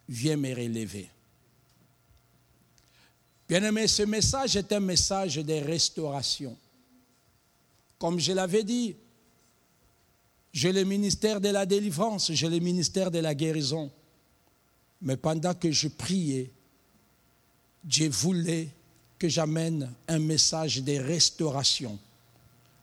viens 0.08 0.36
me 0.36 0.54
relever. 0.54 1.10
Bien-aimé, 3.46 3.86
ce 3.86 4.02
message 4.04 4.56
est 4.56 4.72
un 4.72 4.80
message 4.80 5.36
de 5.36 5.54
restauration. 5.54 6.56
Comme 7.98 8.18
je 8.18 8.32
l'avais 8.32 8.64
dit, 8.64 8.96
j'ai 10.52 10.72
le 10.72 10.84
ministère 10.84 11.40
de 11.40 11.48
la 11.48 11.66
délivrance, 11.66 12.32
j'ai 12.32 12.48
le 12.48 12.58
ministère 12.58 13.10
de 13.10 13.18
la 13.18 13.34
guérison. 13.34 13.90
Mais 15.02 15.16
pendant 15.16 15.54
que 15.54 15.70
je 15.70 15.88
priais, 15.88 16.50
Dieu 17.84 18.08
voulait 18.08 18.68
que 19.18 19.28
j'amène 19.28 19.92
un 20.06 20.18
message 20.18 20.82
de 20.82 20.96
restauration, 20.98 21.98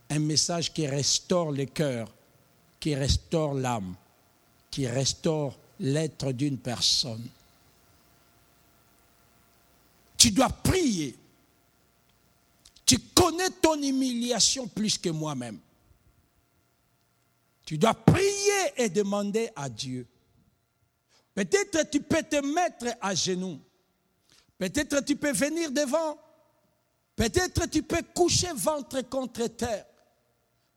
un 0.09 0.19
message 0.19 0.73
qui 0.73 0.87
restaure 0.87 1.51
le 1.51 1.65
cœur, 1.65 2.13
qui 2.79 2.95
restaure 2.95 3.53
l'âme, 3.53 3.95
qui 4.69 4.87
restaure 4.87 5.57
l'être 5.79 6.31
d'une 6.31 6.57
personne. 6.57 7.25
Tu 10.17 10.31
dois 10.31 10.49
prier 10.49 11.15
tu 12.85 12.99
connais 12.99 13.49
ton 13.61 13.81
humiliation 13.81 14.67
plus 14.67 14.97
que 14.97 15.09
moi-même. 15.09 15.59
Tu 17.65 17.77
dois 17.77 17.95
prier 17.95 18.73
et 18.77 18.89
demander 18.89 19.49
à 19.55 19.69
Dieu. 19.69 20.07
Peut-être 21.33 21.89
tu 21.89 22.01
peux 22.01 22.21
te 22.21 22.45
mettre 22.45 22.95
à 23.01 23.15
genoux. 23.15 23.59
Peut-être 24.57 25.03
tu 25.03 25.15
peux 25.15 25.33
venir 25.33 25.71
devant. 25.71 26.17
Peut-être 27.15 27.69
tu 27.69 27.81
peux 27.81 28.03
coucher 28.13 28.53
ventre 28.53 29.01
contre 29.09 29.47
terre. 29.47 29.85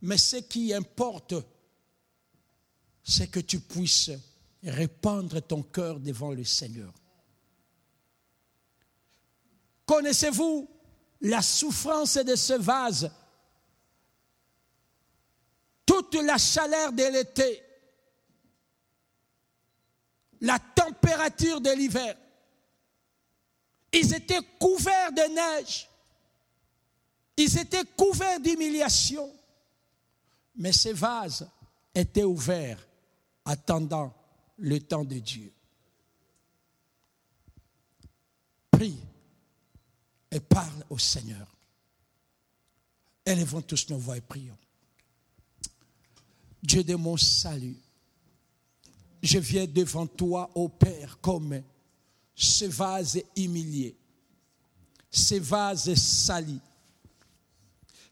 Mais 0.00 0.16
ce 0.16 0.36
qui 0.36 0.72
importe, 0.72 1.34
c'est 3.04 3.28
que 3.28 3.40
tu 3.40 3.60
puisses 3.60 4.10
répandre 4.62 5.42
ton 5.42 5.62
cœur 5.62 6.00
devant 6.00 6.32
le 6.32 6.44
Seigneur. 6.44 6.92
Connaissez-vous 9.84 10.68
la 11.20 11.42
souffrance 11.42 12.16
de 12.16 12.36
ce 12.36 12.54
vase, 12.54 13.10
toute 15.84 16.14
la 16.14 16.38
chaleur 16.38 16.92
de 16.92 17.04
l'été, 17.04 17.62
la 20.40 20.58
température 20.58 21.60
de 21.60 21.70
l'hiver. 21.70 22.16
Ils 23.92 24.14
étaient 24.14 24.42
couverts 24.58 25.12
de 25.12 25.34
neige. 25.34 25.88
Ils 27.36 27.58
étaient 27.58 27.84
couverts 27.96 28.40
d'humiliation. 28.40 29.32
Mais 30.56 30.72
ce 30.72 30.90
vase 30.90 31.48
étaient 31.94 32.24
ouverts, 32.24 32.86
attendant 33.44 34.12
le 34.58 34.80
temps 34.80 35.04
de 35.04 35.18
Dieu. 35.18 35.52
Prie 38.70 38.98
et 40.30 40.40
parle 40.40 40.84
au 40.90 40.98
Seigneur. 40.98 41.46
Élevons 43.24 43.62
tous 43.62 43.88
nos 43.90 43.98
voix 43.98 44.16
et 44.16 44.22
prions. 44.22 44.56
Dieu 46.62 46.82
de 46.82 46.94
mon 46.94 47.16
salut, 47.16 47.76
je 49.22 49.38
viens 49.38 49.66
devant 49.66 50.06
toi, 50.06 50.50
ô 50.54 50.68
Père, 50.68 51.18
comme 51.20 51.62
ce 52.34 52.64
vase 52.66 53.20
humilié, 53.36 53.96
ce 55.10 55.36
vase 55.36 55.94
sali, 55.94 56.60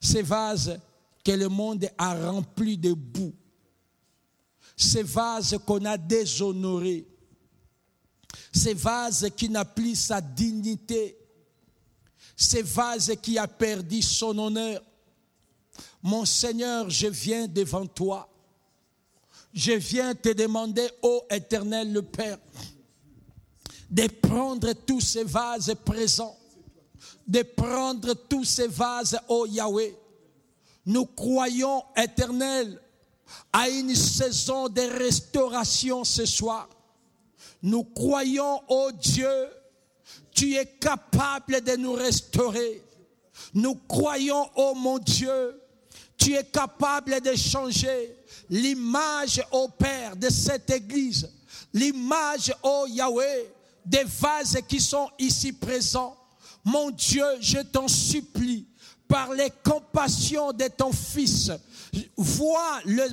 ce 0.00 0.18
vase 0.18 0.80
que 1.24 1.32
le 1.32 1.48
monde 1.48 1.88
a 1.98 2.14
rempli 2.30 2.76
de 2.76 2.92
boue, 2.92 3.34
ce 4.76 4.98
vase 4.98 5.58
qu'on 5.66 5.84
a 5.84 5.96
déshonoré, 5.96 7.06
ce 8.52 8.74
vase 8.74 9.28
qui 9.36 9.48
n'a 9.48 9.64
plus 9.64 9.96
sa 9.96 10.20
dignité, 10.20 11.16
ce 12.37 12.59
vase 12.59 13.14
qui 13.22 13.39
a 13.39 13.49
perdu 13.49 14.03
son 14.03 14.37
honneur. 14.39 14.82
Mon 16.03 16.24
Seigneur, 16.26 16.91
je 16.91 17.07
viens 17.07 17.49
devant 17.49 17.87
toi. 17.87 18.28
Je 19.53 19.72
viens 19.72 20.14
te 20.14 20.28
demander, 20.28 20.87
ô 21.03 21.24
éternel 21.30 21.91
le 21.91 22.03
Père, 22.03 22.39
de 23.91 24.07
prendre 24.07 24.74
tous 24.74 25.01
ces 25.01 25.24
vases 25.24 25.74
présents, 25.82 26.37
de 27.26 27.43
prendre 27.43 28.12
tous 28.12 28.45
ces 28.45 28.68
vases, 28.68 29.18
ô 29.28 29.47
Yahweh. 29.47 29.97
Nous 30.84 31.07
croyons, 31.07 31.82
éternel, 31.97 32.80
à 33.53 33.68
une 33.70 33.95
saison 33.95 34.68
de 34.68 34.82
restauration 34.82 36.05
ce 36.05 36.26
soir. 36.26 36.68
Nous 37.62 37.82
croyons, 37.82 38.61
ô 38.68 38.93
Dieu, 38.93 39.49
tu 40.37 40.55
es 40.55 40.66
capable 40.66 41.62
de 41.62 41.76
nous 41.76 41.95
restaurer. 41.95 42.82
Nous 43.55 43.74
croyons, 43.89 44.49
ô 44.55 44.74
mon 44.74 44.99
Dieu, 44.99 45.61
tu 46.18 46.34
es 46.34 46.45
capable 46.45 47.20
de 47.22 47.34
changer 47.34 48.14
l'image, 48.51 49.43
ô 49.51 49.68
Père, 49.68 50.14
de 50.14 50.28
cette 50.28 50.70
église, 50.70 51.28
l'image, 51.72 52.55
ô 52.62 52.87
Yahweh, 52.87 53.51
des 53.84 54.05
vases 54.05 54.59
qui 54.68 54.78
sont 54.78 55.09
ici 55.18 55.53
présents. 55.53 56.16
Mon 56.64 56.91
Dieu, 56.91 57.24
je 57.41 57.59
t'en 57.61 57.89
supplie, 57.89 58.66
par 59.09 59.32
les 59.32 59.50
compassions 59.64 60.52
de 60.52 60.68
ton 60.68 60.92
Fils, 60.92 61.50
vois 62.16 62.80
le, 62.84 63.07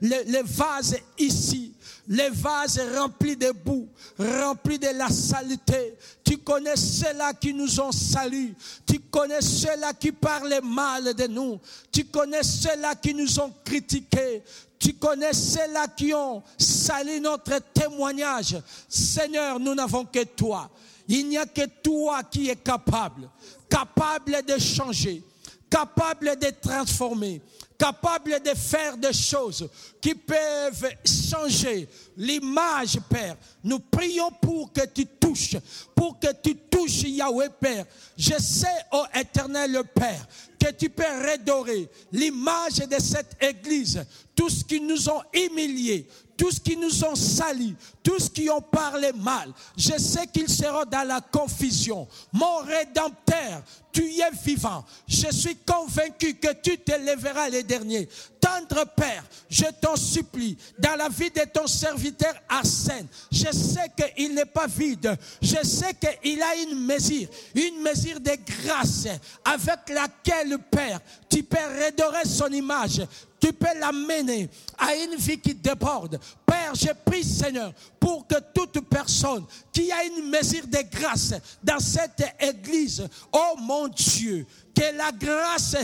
le, 0.00 0.42
vase 0.44 0.96
ici, 1.18 1.72
les 2.08 2.30
vases 2.30 2.80
remplis 2.96 3.36
de 3.36 3.50
boue, 3.50 3.88
remplis 4.18 4.78
de 4.78 4.88
la 4.96 5.08
saleté. 5.08 5.94
Tu 6.24 6.38
connais 6.38 6.76
ceux-là 6.76 7.34
qui 7.34 7.52
nous 7.52 7.80
ont 7.80 7.92
salués. 7.92 8.54
Tu 8.86 9.00
connais 9.00 9.40
ceux-là 9.40 9.92
qui 9.94 10.12
parlent 10.12 10.60
mal 10.62 11.14
de 11.14 11.26
nous. 11.26 11.60
Tu 11.90 12.04
connais 12.04 12.42
ceux-là 12.42 12.94
qui 12.94 13.14
nous 13.14 13.40
ont 13.40 13.52
critiqués. 13.64 14.42
Tu 14.78 14.94
connais 14.94 15.32
ceux-là 15.32 15.88
qui 15.88 16.12
ont 16.14 16.42
sali 16.58 17.20
notre 17.20 17.58
témoignage. 17.72 18.56
Seigneur, 18.88 19.58
nous 19.58 19.74
n'avons 19.74 20.04
que 20.04 20.22
toi. 20.24 20.70
Il 21.08 21.28
n'y 21.28 21.38
a 21.38 21.46
que 21.46 21.66
toi 21.82 22.22
qui 22.24 22.50
es 22.50 22.56
capable, 22.56 23.28
capable 23.68 24.42
de 24.46 24.58
changer, 24.58 25.22
capable 25.70 26.36
de 26.38 26.50
transformer, 26.60 27.40
capable 27.78 28.40
de 28.40 28.54
faire 28.54 28.96
des 28.96 29.12
choses 29.12 29.68
qui 30.00 30.14
peuvent 30.14 30.88
changer 31.04 31.88
l'image, 32.16 32.98
Père. 33.08 33.36
Nous 33.62 33.78
prions 33.78 34.30
pour 34.40 34.72
que 34.72 34.86
tu 34.86 35.06
touches, 35.06 35.56
pour 35.94 36.18
que 36.18 36.28
tu 36.42 36.56
touches 36.56 37.02
Yahweh, 37.02 37.50
Père. 37.60 37.84
Je 38.16 38.38
sais, 38.38 38.66
ô 38.92 39.04
éternel 39.14 39.82
Père, 39.94 40.26
que 40.58 40.70
tu 40.72 40.88
peux 40.88 41.02
redorer 41.02 41.88
l'image 42.12 42.76
de 42.76 43.00
cette 43.00 43.36
église, 43.40 44.04
tout 44.34 44.48
ce 44.48 44.64
qui 44.64 44.80
nous 44.80 45.08
ont 45.08 45.22
humiliés, 45.32 46.08
tous 46.36 46.58
qui 46.58 46.76
nous 46.76 47.04
ont 47.04 47.14
salis, 47.14 47.74
tous 48.02 48.28
qui 48.28 48.48
ont 48.50 48.60
parlé 48.60 49.12
mal, 49.12 49.52
je 49.76 49.98
sais 49.98 50.26
qu'ils 50.26 50.48
seront 50.48 50.84
dans 50.84 51.06
la 51.06 51.20
confusion. 51.20 52.06
Mon 52.32 52.58
Rédempteur, 52.58 53.62
tu 53.92 54.04
es 54.04 54.30
vivant. 54.44 54.84
Je 55.08 55.30
suis 55.32 55.56
convaincu 55.56 56.34
que 56.34 56.52
tu 56.62 56.78
te 56.78 56.92
lèveras 56.92 57.48
les 57.48 57.62
derniers. 57.62 58.08
Tendre 58.46 58.84
Père, 58.94 59.24
je 59.50 59.64
t'en 59.80 59.96
supplie, 59.96 60.56
dans 60.78 60.94
la 60.94 61.08
vie 61.08 61.30
de 61.30 61.42
ton 61.52 61.66
serviteur 61.66 62.32
Arsène, 62.48 63.08
je 63.32 63.50
sais 63.50 63.90
qu'il 63.96 64.34
n'est 64.34 64.44
pas 64.44 64.68
vide. 64.68 65.16
Je 65.42 65.66
sais 65.66 65.92
qu'il 65.94 66.40
a 66.40 66.54
une 66.56 66.86
mesure, 66.86 67.28
une 67.56 67.82
mesure 67.82 68.20
de 68.20 68.36
grâce 68.62 69.08
avec 69.44 69.88
laquelle, 69.88 70.58
Père, 70.70 71.00
tu 71.28 71.42
peux 71.42 71.56
redorer 71.56 72.24
son 72.24 72.46
image, 72.52 73.02
tu 73.40 73.52
peux 73.52 73.78
l'amener 73.80 74.48
à 74.78 74.94
une 74.94 75.16
vie 75.16 75.40
qui 75.40 75.54
déborde. 75.54 76.20
Père, 76.44 76.74
je 76.74 76.92
prie, 77.04 77.24
Seigneur, 77.24 77.72
pour 77.98 78.28
que 78.28 78.36
toute 78.54 78.80
personne 78.88 79.44
qui 79.72 79.90
a 79.90 80.04
une 80.04 80.30
mesure 80.30 80.68
de 80.68 80.78
grâce 80.88 81.34
dans 81.64 81.80
cette 81.80 82.22
église, 82.38 83.08
oh 83.32 83.54
mon 83.58 83.88
Dieu, 83.88 84.46
que 84.72 84.96
la 84.96 85.10
grâce 85.10 85.76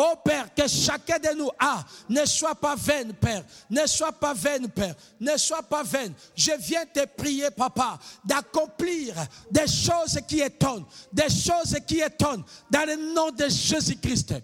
Oh 0.00 0.14
Père, 0.24 0.54
que 0.54 0.68
chacun 0.68 1.18
de 1.18 1.36
nous 1.36 1.50
a 1.58 1.84
ne 2.08 2.24
soit 2.24 2.54
pas 2.54 2.76
vaine, 2.76 3.12
Père. 3.14 3.44
Ne 3.68 3.84
soit 3.84 4.12
pas 4.12 4.32
vaine, 4.32 4.68
Père. 4.68 4.94
Ne 5.18 5.36
soit 5.36 5.64
pas 5.64 5.82
vaine. 5.82 6.14
Je 6.36 6.52
viens 6.56 6.86
te 6.86 7.04
prier, 7.04 7.50
Papa, 7.50 7.98
d'accomplir 8.24 9.16
des 9.50 9.66
choses 9.66 10.20
qui 10.28 10.38
étonnent. 10.38 10.86
Des 11.12 11.28
choses 11.28 11.76
qui 11.84 11.98
étonnent 11.98 12.44
dans 12.70 12.86
le 12.86 13.12
nom 13.12 13.32
de 13.32 13.48
Jésus-Christ. 13.48 14.34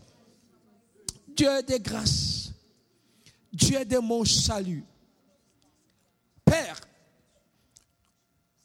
Dieu 1.29 1.63
de 1.63 1.77
grâce. 1.77 2.51
Dieu 3.53 3.85
de 3.85 3.99
mon 3.99 4.25
salut. 4.25 4.85
Père, 6.45 6.81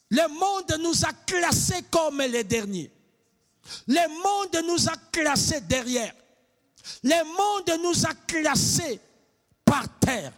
le 0.09 0.27
monde 0.27 0.75
nous 0.81 1.05
a 1.05 1.13
classés 1.27 1.83
comme 1.91 2.19
les 2.19 2.43
derniers. 2.43 2.91
Le 3.85 4.07
monde 4.23 4.67
nous 4.67 4.89
a 4.89 4.95
classés 5.11 5.61
derrière. 5.61 6.15
Le 7.03 7.23
monde 7.23 7.81
nous 7.83 8.05
a 8.05 8.13
classés 8.27 8.99
par 9.65 9.85
terre. 9.99 10.31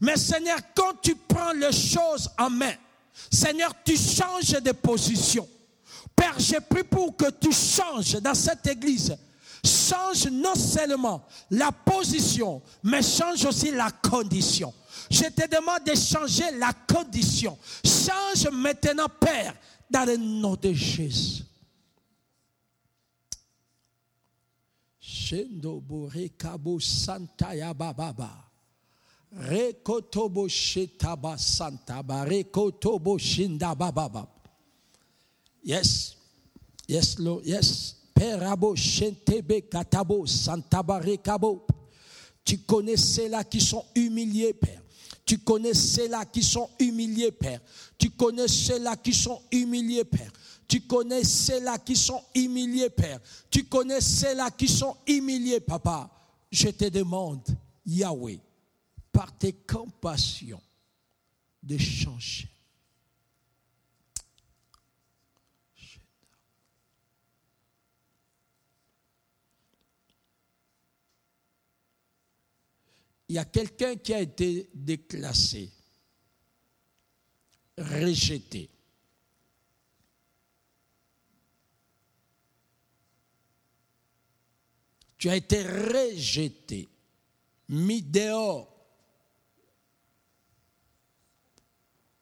Mais 0.00 0.16
Seigneur, 0.16 0.58
quand 0.74 1.00
tu 1.00 1.14
prends 1.14 1.52
les 1.52 1.72
choses 1.72 2.28
en 2.38 2.50
main, 2.50 2.74
Seigneur, 3.30 3.72
tu 3.84 3.96
changes 3.96 4.60
de 4.62 4.72
position. 4.72 5.48
Père, 6.14 6.34
j'ai 6.38 6.60
pris 6.60 6.84
pour 6.84 7.16
que 7.16 7.30
tu 7.30 7.52
changes 7.52 8.20
dans 8.20 8.34
cette 8.34 8.66
église. 8.66 9.16
Change 9.64 10.26
non 10.26 10.54
seulement 10.54 11.24
la 11.50 11.70
position, 11.70 12.60
mais 12.82 13.02
change 13.02 13.44
aussi 13.44 13.70
la 13.70 13.90
condition. 13.90 14.74
Je 15.10 15.24
te 15.24 15.48
demande 15.48 15.84
de 15.86 15.94
changer 15.94 16.50
la 16.58 16.72
condition. 16.72 17.56
Change 17.84 18.48
maintenant, 18.52 19.06
Père, 19.20 19.54
dans 19.88 20.04
le 20.04 20.16
nom 20.16 20.56
de 20.60 20.72
Jésus. 20.72 21.44
Shendo 25.22 25.80
bore 25.80 26.30
kabo 26.36 26.80
santa 26.80 27.54
ya 27.54 27.72
bababa. 27.72 28.30
Rekotobo 29.32 30.48
shetaba 30.48 31.38
santa 31.38 32.02
ba 32.02 32.24
rekotobo 32.24 33.18
shinda 33.18 33.74
bababa. 33.74 34.26
Yes. 35.62 36.16
Yes, 36.88 37.18
Lord. 37.18 37.44
Yes. 37.44 37.94
Perabo 38.14 38.74
shentebe 38.76 39.68
katabo 39.70 40.26
santa 40.28 40.82
ba 40.82 41.00
rekabo. 41.00 41.62
Tu 42.44 42.58
connais 42.58 42.96
ceux-là 42.96 43.44
qui 43.44 43.60
sont 43.60 43.84
humiliés, 43.94 44.52
Père. 44.52 44.82
Tu 45.24 45.38
connais 45.38 45.74
ceux-là 45.74 46.24
qui 46.24 46.42
sont 46.42 46.68
humiliés, 46.80 47.30
Père. 47.30 47.60
Tu 47.96 48.10
connais 48.10 48.48
ceux-là 48.48 48.96
qui 48.96 49.14
sont 49.14 49.40
humiliés, 49.52 50.04
Père. 50.04 50.32
Tu 50.72 50.80
connais 50.80 51.22
ceux-là 51.22 51.76
qui 51.80 51.94
sont 51.94 52.24
humiliés, 52.34 52.88
Père. 52.88 53.20
Tu 53.50 53.64
connais 53.64 54.00
ceux-là 54.00 54.50
qui 54.52 54.66
sont 54.66 54.96
humiliés, 55.06 55.60
Papa. 55.60 56.10
Je 56.50 56.68
te 56.70 56.86
demande, 56.86 57.46
Yahweh, 57.84 58.40
par 59.12 59.36
tes 59.36 59.52
compassions, 59.52 60.62
de 61.62 61.76
changer. 61.76 62.48
Il 73.28 73.34
y 73.34 73.38
a 73.38 73.44
quelqu'un 73.44 73.96
qui 73.96 74.14
a 74.14 74.22
été 74.22 74.70
déclassé, 74.72 75.70
rejeté. 77.76 78.71
Tu 85.22 85.30
as 85.30 85.36
été 85.36 85.62
rejeté, 85.62 86.88
mis 87.68 88.02
dehors 88.02 88.68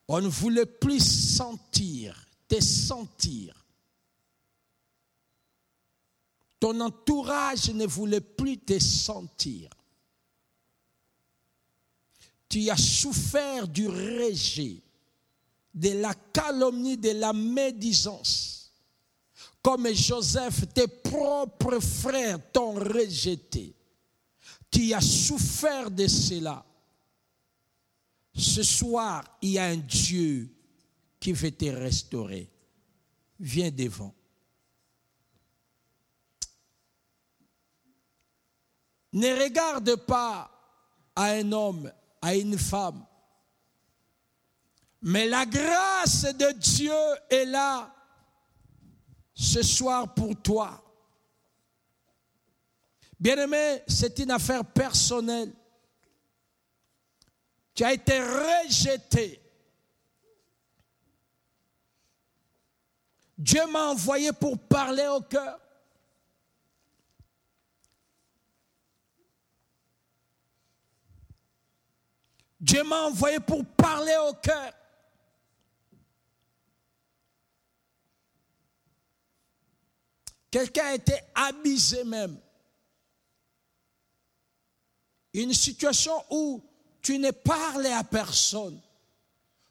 On 0.07 0.21
ne 0.21 0.29
voulait 0.29 0.67
plus 0.67 1.01
sentir, 1.01 2.29
te 2.47 2.61
sentir. 2.61 3.65
Ton 6.59 6.79
entourage 6.83 7.71
ne 7.71 7.87
voulait 7.87 8.21
plus 8.21 8.59
te 8.59 8.79
sentir. 8.79 9.71
Tu 12.51 12.69
as 12.69 12.77
souffert 12.77 13.67
du 13.67 13.89
rejet, 13.89 14.83
de 15.73 16.03
la 16.03 16.13
calomnie, 16.35 16.99
de 16.99 17.13
la 17.13 17.33
médisance. 17.33 18.60
Comme 19.63 19.93
Joseph, 19.93 20.73
tes 20.73 20.89
propres 20.89 21.81
frères 21.81 22.39
t'ont 22.53 22.73
rejeté. 22.73 23.75
Tu 24.71 24.93
as 24.95 25.01
souffert 25.01 25.91
de 25.91 26.07
cela. 26.07 26.65
Ce 28.35 28.63
soir, 28.63 29.25
il 29.43 29.51
y 29.51 29.59
a 29.59 29.67
un 29.67 29.77
Dieu 29.77 30.49
qui 31.19 31.33
veut 31.33 31.51
te 31.51 31.67
restaurer. 31.67 32.49
Viens 33.39 33.71
devant. 33.71 34.15
Ne 39.13 39.43
regarde 39.43 39.97
pas 39.97 40.51
à 41.15 41.25
un 41.33 41.53
homme, 41.53 41.93
à 42.23 42.35
une 42.35 42.57
femme. 42.57 43.05
Mais 45.03 45.27
la 45.27 45.45
grâce 45.45 46.23
de 46.23 46.53
Dieu 46.53 46.93
est 47.29 47.47
là 47.47 47.93
ce 49.41 49.63
soir 49.63 50.13
pour 50.13 50.37
toi. 50.43 50.85
Bien-aimé, 53.19 53.83
c'est 53.89 54.19
une 54.19 54.31
affaire 54.33 54.63
personnelle. 54.63 55.51
Tu 57.75 57.83
as 57.83 57.95
été 57.95 58.21
rejeté. 58.21 59.41
Dieu 63.39 63.67
m'a 63.69 63.87
envoyé 63.87 64.31
pour 64.35 64.59
parler 64.59 65.07
au 65.07 65.23
cœur. 65.23 65.59
Dieu 72.61 72.85
m'a 72.85 73.05
envoyé 73.05 73.41
pour 73.41 73.65
parler 73.65 74.17
au 74.29 74.35
cœur. 74.35 74.75
Quelqu'un 80.51 80.87
a 80.87 80.95
été 80.95 81.15
abusé 81.35 82.05
même. 82.05 82.39
Une 85.33 85.55
situation 85.55 86.13
où 86.31 86.63
tu 87.01 87.19
ne 87.19 87.31
parlais 87.31 87.93
à 87.93 88.03
personne, 88.03 88.81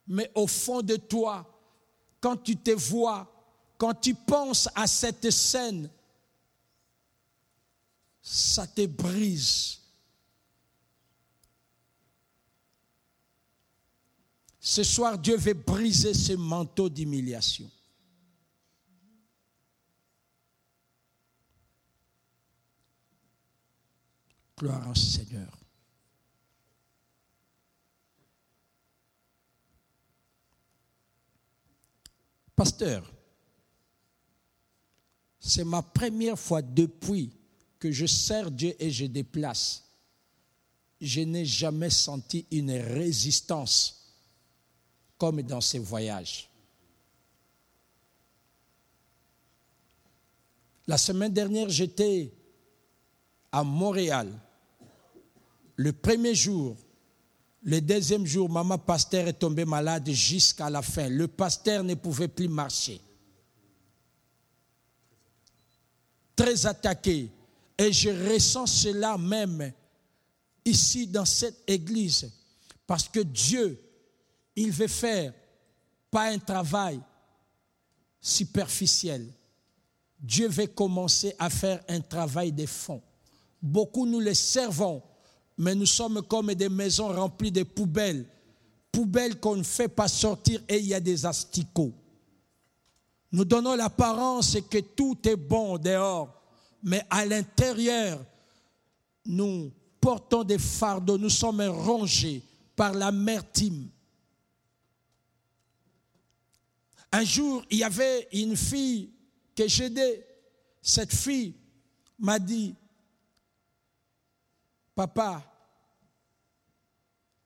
mais 0.07 0.31
au 0.35 0.47
fond 0.47 0.81
de 0.81 0.95
toi, 0.95 1.45
quand 2.21 2.37
tu 2.37 2.55
te 2.55 2.71
vois, 2.71 3.29
quand 3.77 3.93
tu 3.93 4.15
penses 4.15 4.69
à 4.73 4.87
cette 4.87 5.29
scène, 5.29 5.89
ça 8.21 8.65
te 8.67 8.85
brise. 8.85 9.79
Ce 14.59 14.83
soir, 14.83 15.17
Dieu 15.17 15.35
veut 15.35 15.53
briser 15.53 16.13
ce 16.13 16.33
manteau 16.33 16.89
d'humiliation. 16.89 17.69
Gloire 24.59 24.89
au 24.89 24.95
Seigneur. 24.95 25.57
Pasteur, 32.53 33.09
c'est 35.39 35.63
ma 35.63 35.81
première 35.81 36.37
fois 36.37 36.61
depuis 36.61 37.31
que 37.79 37.89
je 37.89 38.05
sers 38.05 38.51
Dieu 38.51 38.75
et 38.77 38.91
je 38.91 39.05
déplace. 39.05 39.85
Je 40.99 41.21
n'ai 41.21 41.45
jamais 41.45 41.89
senti 41.89 42.45
une 42.51 42.71
résistance 42.71 44.13
comme 45.17 45.41
dans 45.41 45.61
ces 45.61 45.79
voyages. 45.79 46.49
La 50.85 50.97
semaine 50.97 51.31
dernière, 51.31 51.69
j'étais 51.69 52.33
à 53.53 53.63
Montréal. 53.63 54.37
Le 55.79 55.93
premier 55.93 56.35
jour, 56.35 56.75
le 57.63 57.79
deuxième 57.79 58.25
jour, 58.25 58.49
maman 58.49 58.77
pasteur 58.77 59.29
est 59.29 59.39
tombée 59.39 59.63
malade 59.63 60.09
jusqu'à 60.09 60.69
la 60.69 60.81
fin. 60.81 61.07
Le 61.07 61.25
pasteur 61.29 61.85
ne 61.85 61.93
pouvait 61.93 62.27
plus 62.27 62.49
marcher. 62.49 62.99
Très 66.35 66.65
attaqué. 66.65 67.31
Et 67.77 67.93
je 67.93 68.09
ressens 68.09 68.65
cela 68.65 69.17
même 69.17 69.71
ici 70.65 71.07
dans 71.07 71.23
cette 71.23 71.63
église. 71.65 72.29
Parce 72.85 73.07
que 73.07 73.21
Dieu, 73.21 73.81
il 74.57 74.71
veut 74.71 74.87
faire 74.87 75.33
pas 76.11 76.25
un 76.25 76.39
travail 76.39 76.99
superficiel. 78.19 79.31
Dieu 80.19 80.49
veut 80.49 80.67
commencer 80.67 81.33
à 81.39 81.49
faire 81.49 81.81
un 81.87 82.01
travail 82.01 82.51
de 82.51 82.65
fond. 82.65 83.01
Beaucoup 83.61 84.05
nous 84.05 84.19
les 84.19 84.35
servons 84.35 85.01
mais 85.59 85.75
nous 85.75 85.85
sommes 85.85 86.21
comme 86.21 86.53
des 86.53 86.69
maisons 86.69 87.09
remplies 87.09 87.51
de 87.51 87.63
poubelles. 87.63 88.25
Poubelles 88.93 89.39
qu'on 89.41 89.57
ne 89.57 89.63
fait 89.63 89.89
pas 89.89 90.07
sortir 90.07 90.61
et 90.69 90.77
il 90.77 90.87
y 90.87 90.93
a 90.93 91.01
des 91.01 91.25
asticots. 91.25 91.93
Nous 93.33 93.43
donnons 93.43 93.75
l'apparence 93.75 94.57
que 94.71 94.77
tout 94.79 95.17
est 95.27 95.35
bon 95.35 95.77
dehors, 95.77 96.33
mais 96.81 97.05
à 97.09 97.25
l'intérieur, 97.25 98.23
nous 99.25 99.69
portons 99.99 100.45
des 100.45 100.57
fardeaux, 100.57 101.17
nous 101.17 101.29
sommes 101.29 101.61
rongés 101.61 102.41
par 102.73 102.93
l'amertume. 102.93 103.89
Un 107.11 107.25
jour, 107.25 107.65
il 107.69 107.79
y 107.79 107.83
avait 107.83 108.29
une 108.31 108.55
fille 108.55 109.09
que 109.53 109.67
j'aidais. 109.67 110.25
Cette 110.81 111.13
fille 111.13 111.53
m'a 112.17 112.39
dit, 112.39 112.73
Papa, 114.95 115.48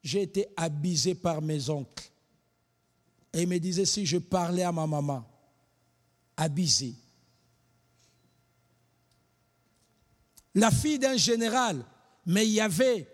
j'ai 0.03 0.23
été 0.23 0.47
abusé 0.57 1.15
par 1.15 1.41
mes 1.41 1.69
oncles. 1.69 2.11
Et 3.33 3.43
il 3.43 3.47
me 3.47 3.57
disait, 3.57 3.85
si 3.85 4.05
je 4.05 4.17
parlais 4.17 4.63
à 4.63 4.71
ma 4.71 4.85
maman, 4.85 5.25
abusé. 6.35 6.93
La 10.55 10.69
fille 10.69 10.99
d'un 10.99 11.17
général, 11.17 11.83
mais 12.25 12.45
il 12.45 12.53
y 12.53 12.61
avait, 12.61 13.07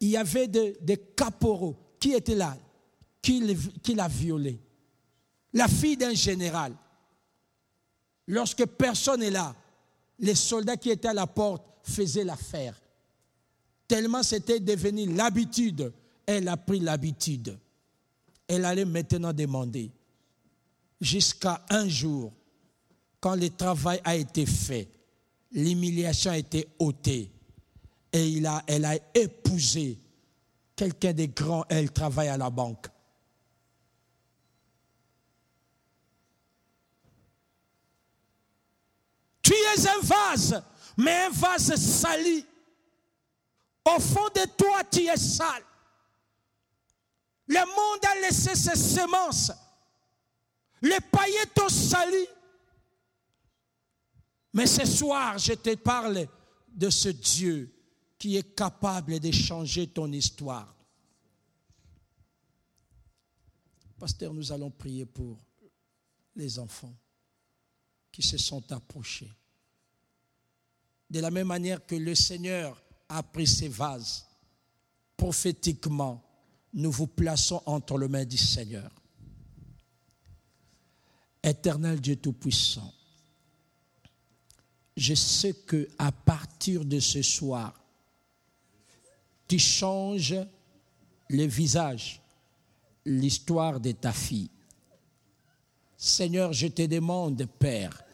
il 0.00 0.08
y 0.10 0.16
avait 0.16 0.46
des, 0.46 0.96
caporaux 1.16 1.76
qui 1.98 2.12
étaient 2.12 2.36
là, 2.36 2.56
qui, 3.20 3.56
qui 3.82 3.94
l'a 3.94 4.06
violée. 4.06 4.60
La 5.54 5.66
fille 5.66 5.96
d'un 5.96 6.14
général. 6.14 6.74
Lorsque 8.28 8.64
personne 8.66 9.20
n'est 9.20 9.30
là, 9.30 9.56
les 10.18 10.34
soldats 10.34 10.76
qui 10.76 10.90
étaient 10.90 11.08
à 11.08 11.14
la 11.14 11.26
porte 11.26 11.64
faisaient 11.82 12.24
l'affaire. 12.24 12.80
Tellement 13.88 14.22
c'était 14.22 14.60
devenu 14.60 15.06
l'habitude. 15.12 15.92
Elle 16.28 16.46
a 16.48 16.58
pris 16.58 16.78
l'habitude. 16.78 17.58
Elle 18.46 18.66
allait 18.66 18.84
maintenant 18.84 19.32
demander. 19.32 19.90
Jusqu'à 21.00 21.64
un 21.70 21.88
jour, 21.88 22.34
quand 23.18 23.34
le 23.34 23.48
travail 23.48 23.98
a 24.04 24.14
été 24.14 24.44
fait, 24.44 24.90
l'humiliation 25.52 26.32
a 26.32 26.36
été 26.36 26.68
ôtée. 26.78 27.32
Et 28.12 28.42
elle 28.66 28.84
a 28.84 28.94
épousé 29.14 29.98
quelqu'un 30.76 31.14
de 31.14 31.24
grand. 31.24 31.64
Elle 31.70 31.90
travaille 31.90 32.28
à 32.28 32.36
la 32.36 32.50
banque. 32.50 32.88
Tu 39.40 39.54
es 39.54 39.88
un 39.88 40.00
vase, 40.02 40.62
mais 40.98 41.24
un 41.24 41.30
vase 41.30 41.74
sali. 41.74 42.44
Au 43.86 43.98
fond 43.98 44.28
de 44.34 44.44
toi, 44.58 44.82
tu 44.90 45.06
es 45.06 45.16
sale. 45.16 45.64
Le 47.48 47.60
monde 47.60 48.04
a 48.04 48.20
laissé 48.20 48.54
ses 48.54 48.76
semences. 48.76 49.52
Les 50.82 51.00
païens 51.00 51.46
t'ont 51.54 51.68
sali. 51.68 52.26
Mais 54.52 54.66
ce 54.66 54.86
soir, 54.86 55.38
je 55.38 55.54
te 55.54 55.74
parle 55.76 56.26
de 56.68 56.90
ce 56.90 57.08
Dieu 57.08 57.74
qui 58.18 58.36
est 58.36 58.54
capable 58.54 59.18
de 59.18 59.30
changer 59.30 59.86
ton 59.86 60.10
histoire. 60.12 60.74
Pasteur, 63.98 64.32
nous 64.32 64.52
allons 64.52 64.70
prier 64.70 65.06
pour 65.06 65.38
les 66.36 66.58
enfants 66.58 66.94
qui 68.12 68.22
se 68.22 68.36
sont 68.36 68.70
approchés. 68.72 69.32
De 71.10 71.20
la 71.20 71.30
même 71.30 71.46
manière 71.46 71.84
que 71.84 71.94
le 71.94 72.14
Seigneur 72.14 72.80
a 73.08 73.22
pris 73.22 73.46
ces 73.46 73.68
vases, 73.68 74.26
prophétiquement, 75.16 76.27
nous 76.78 76.92
vous 76.92 77.08
plaçons 77.08 77.60
entre 77.66 77.98
les 77.98 78.06
mains 78.06 78.24
du 78.24 78.36
Seigneur. 78.36 78.88
Éternel 81.42 82.00
Dieu 82.00 82.14
Tout-Puissant, 82.14 82.92
je 84.96 85.14
sais 85.14 85.54
que 85.54 85.88
à 85.98 86.12
partir 86.12 86.84
de 86.84 87.00
ce 87.00 87.20
soir, 87.20 87.74
tu 89.48 89.58
changes 89.58 90.36
le 91.28 91.46
visage, 91.46 92.22
l'histoire 93.04 93.80
de 93.80 93.90
ta 93.90 94.12
fille. 94.12 94.50
Seigneur, 95.96 96.52
je 96.52 96.68
te 96.68 96.86
demande, 96.86 97.44
Père, 97.58 98.04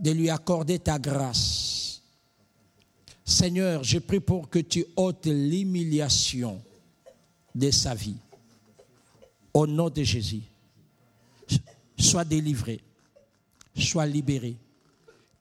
de 0.00 0.10
lui 0.10 0.28
accorder 0.28 0.80
ta 0.80 0.98
grâce. 0.98 2.02
Seigneur, 3.24 3.84
je 3.84 4.00
prie 4.00 4.18
pour 4.18 4.50
que 4.50 4.58
tu 4.58 4.84
ôtes 4.96 5.26
l'humiliation 5.26 6.60
de 7.58 7.70
sa 7.70 7.94
vie. 7.94 8.16
Au 9.52 9.66
nom 9.66 9.90
de 9.90 10.02
Jésus, 10.02 10.42
sois 11.98 12.24
délivré, 12.24 12.80
sois 13.76 14.06
libéré. 14.06 14.56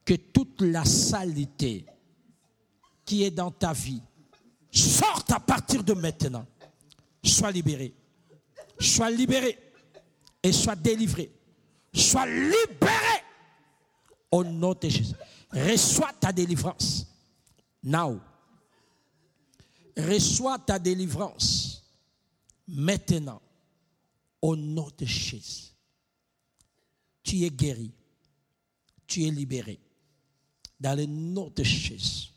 Que 0.04 0.14
toute 0.14 0.62
la 0.62 0.86
saleté 0.86 1.86
qui 3.06 3.24
est 3.24 3.32
dans 3.32 3.52
ta 3.52 3.74
vie 3.74 4.02
sorte 4.72 5.32
à 5.32 5.40
partir 5.40 5.84
de 5.84 5.94
maintenant. 5.94 6.46
Sois 7.22 7.52
libéré. 7.52 7.94
Sois 8.80 9.12
libéré 9.12 9.58
et 10.42 10.54
sois 10.54 10.78
délivré. 10.78 11.30
Sois 11.94 12.26
libéré 12.26 13.24
au 14.32 14.46
nom 14.46 14.74
de 14.74 14.88
Jésus. 14.88 15.16
Reçois 15.52 16.12
ta 16.20 16.32
délivrance. 16.32 17.06
Now. 17.84 18.20
Reçois 19.98 20.58
ta 20.60 20.80
délivrance. 20.80 21.78
Maintenant. 22.68 23.42
Au 24.42 24.56
nom 24.56 24.90
de 24.98 25.06
Jésus. 25.06 25.74
Tu 27.24 27.44
es 27.44 27.50
guéri. 27.50 27.92
Tu 29.08 29.24
es 29.24 29.32
libéré. 29.32 29.80
Dans 30.80 30.96
le 30.96 31.06
nom 31.06 31.52
de 31.56 31.64
Jésus. 31.64 32.32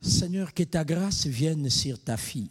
Seigneur, 0.00 0.54
que 0.54 0.62
ta 0.62 0.84
grâce 0.84 1.26
vienne 1.26 1.68
sur 1.68 2.02
ta 2.02 2.16
fille. 2.16 2.50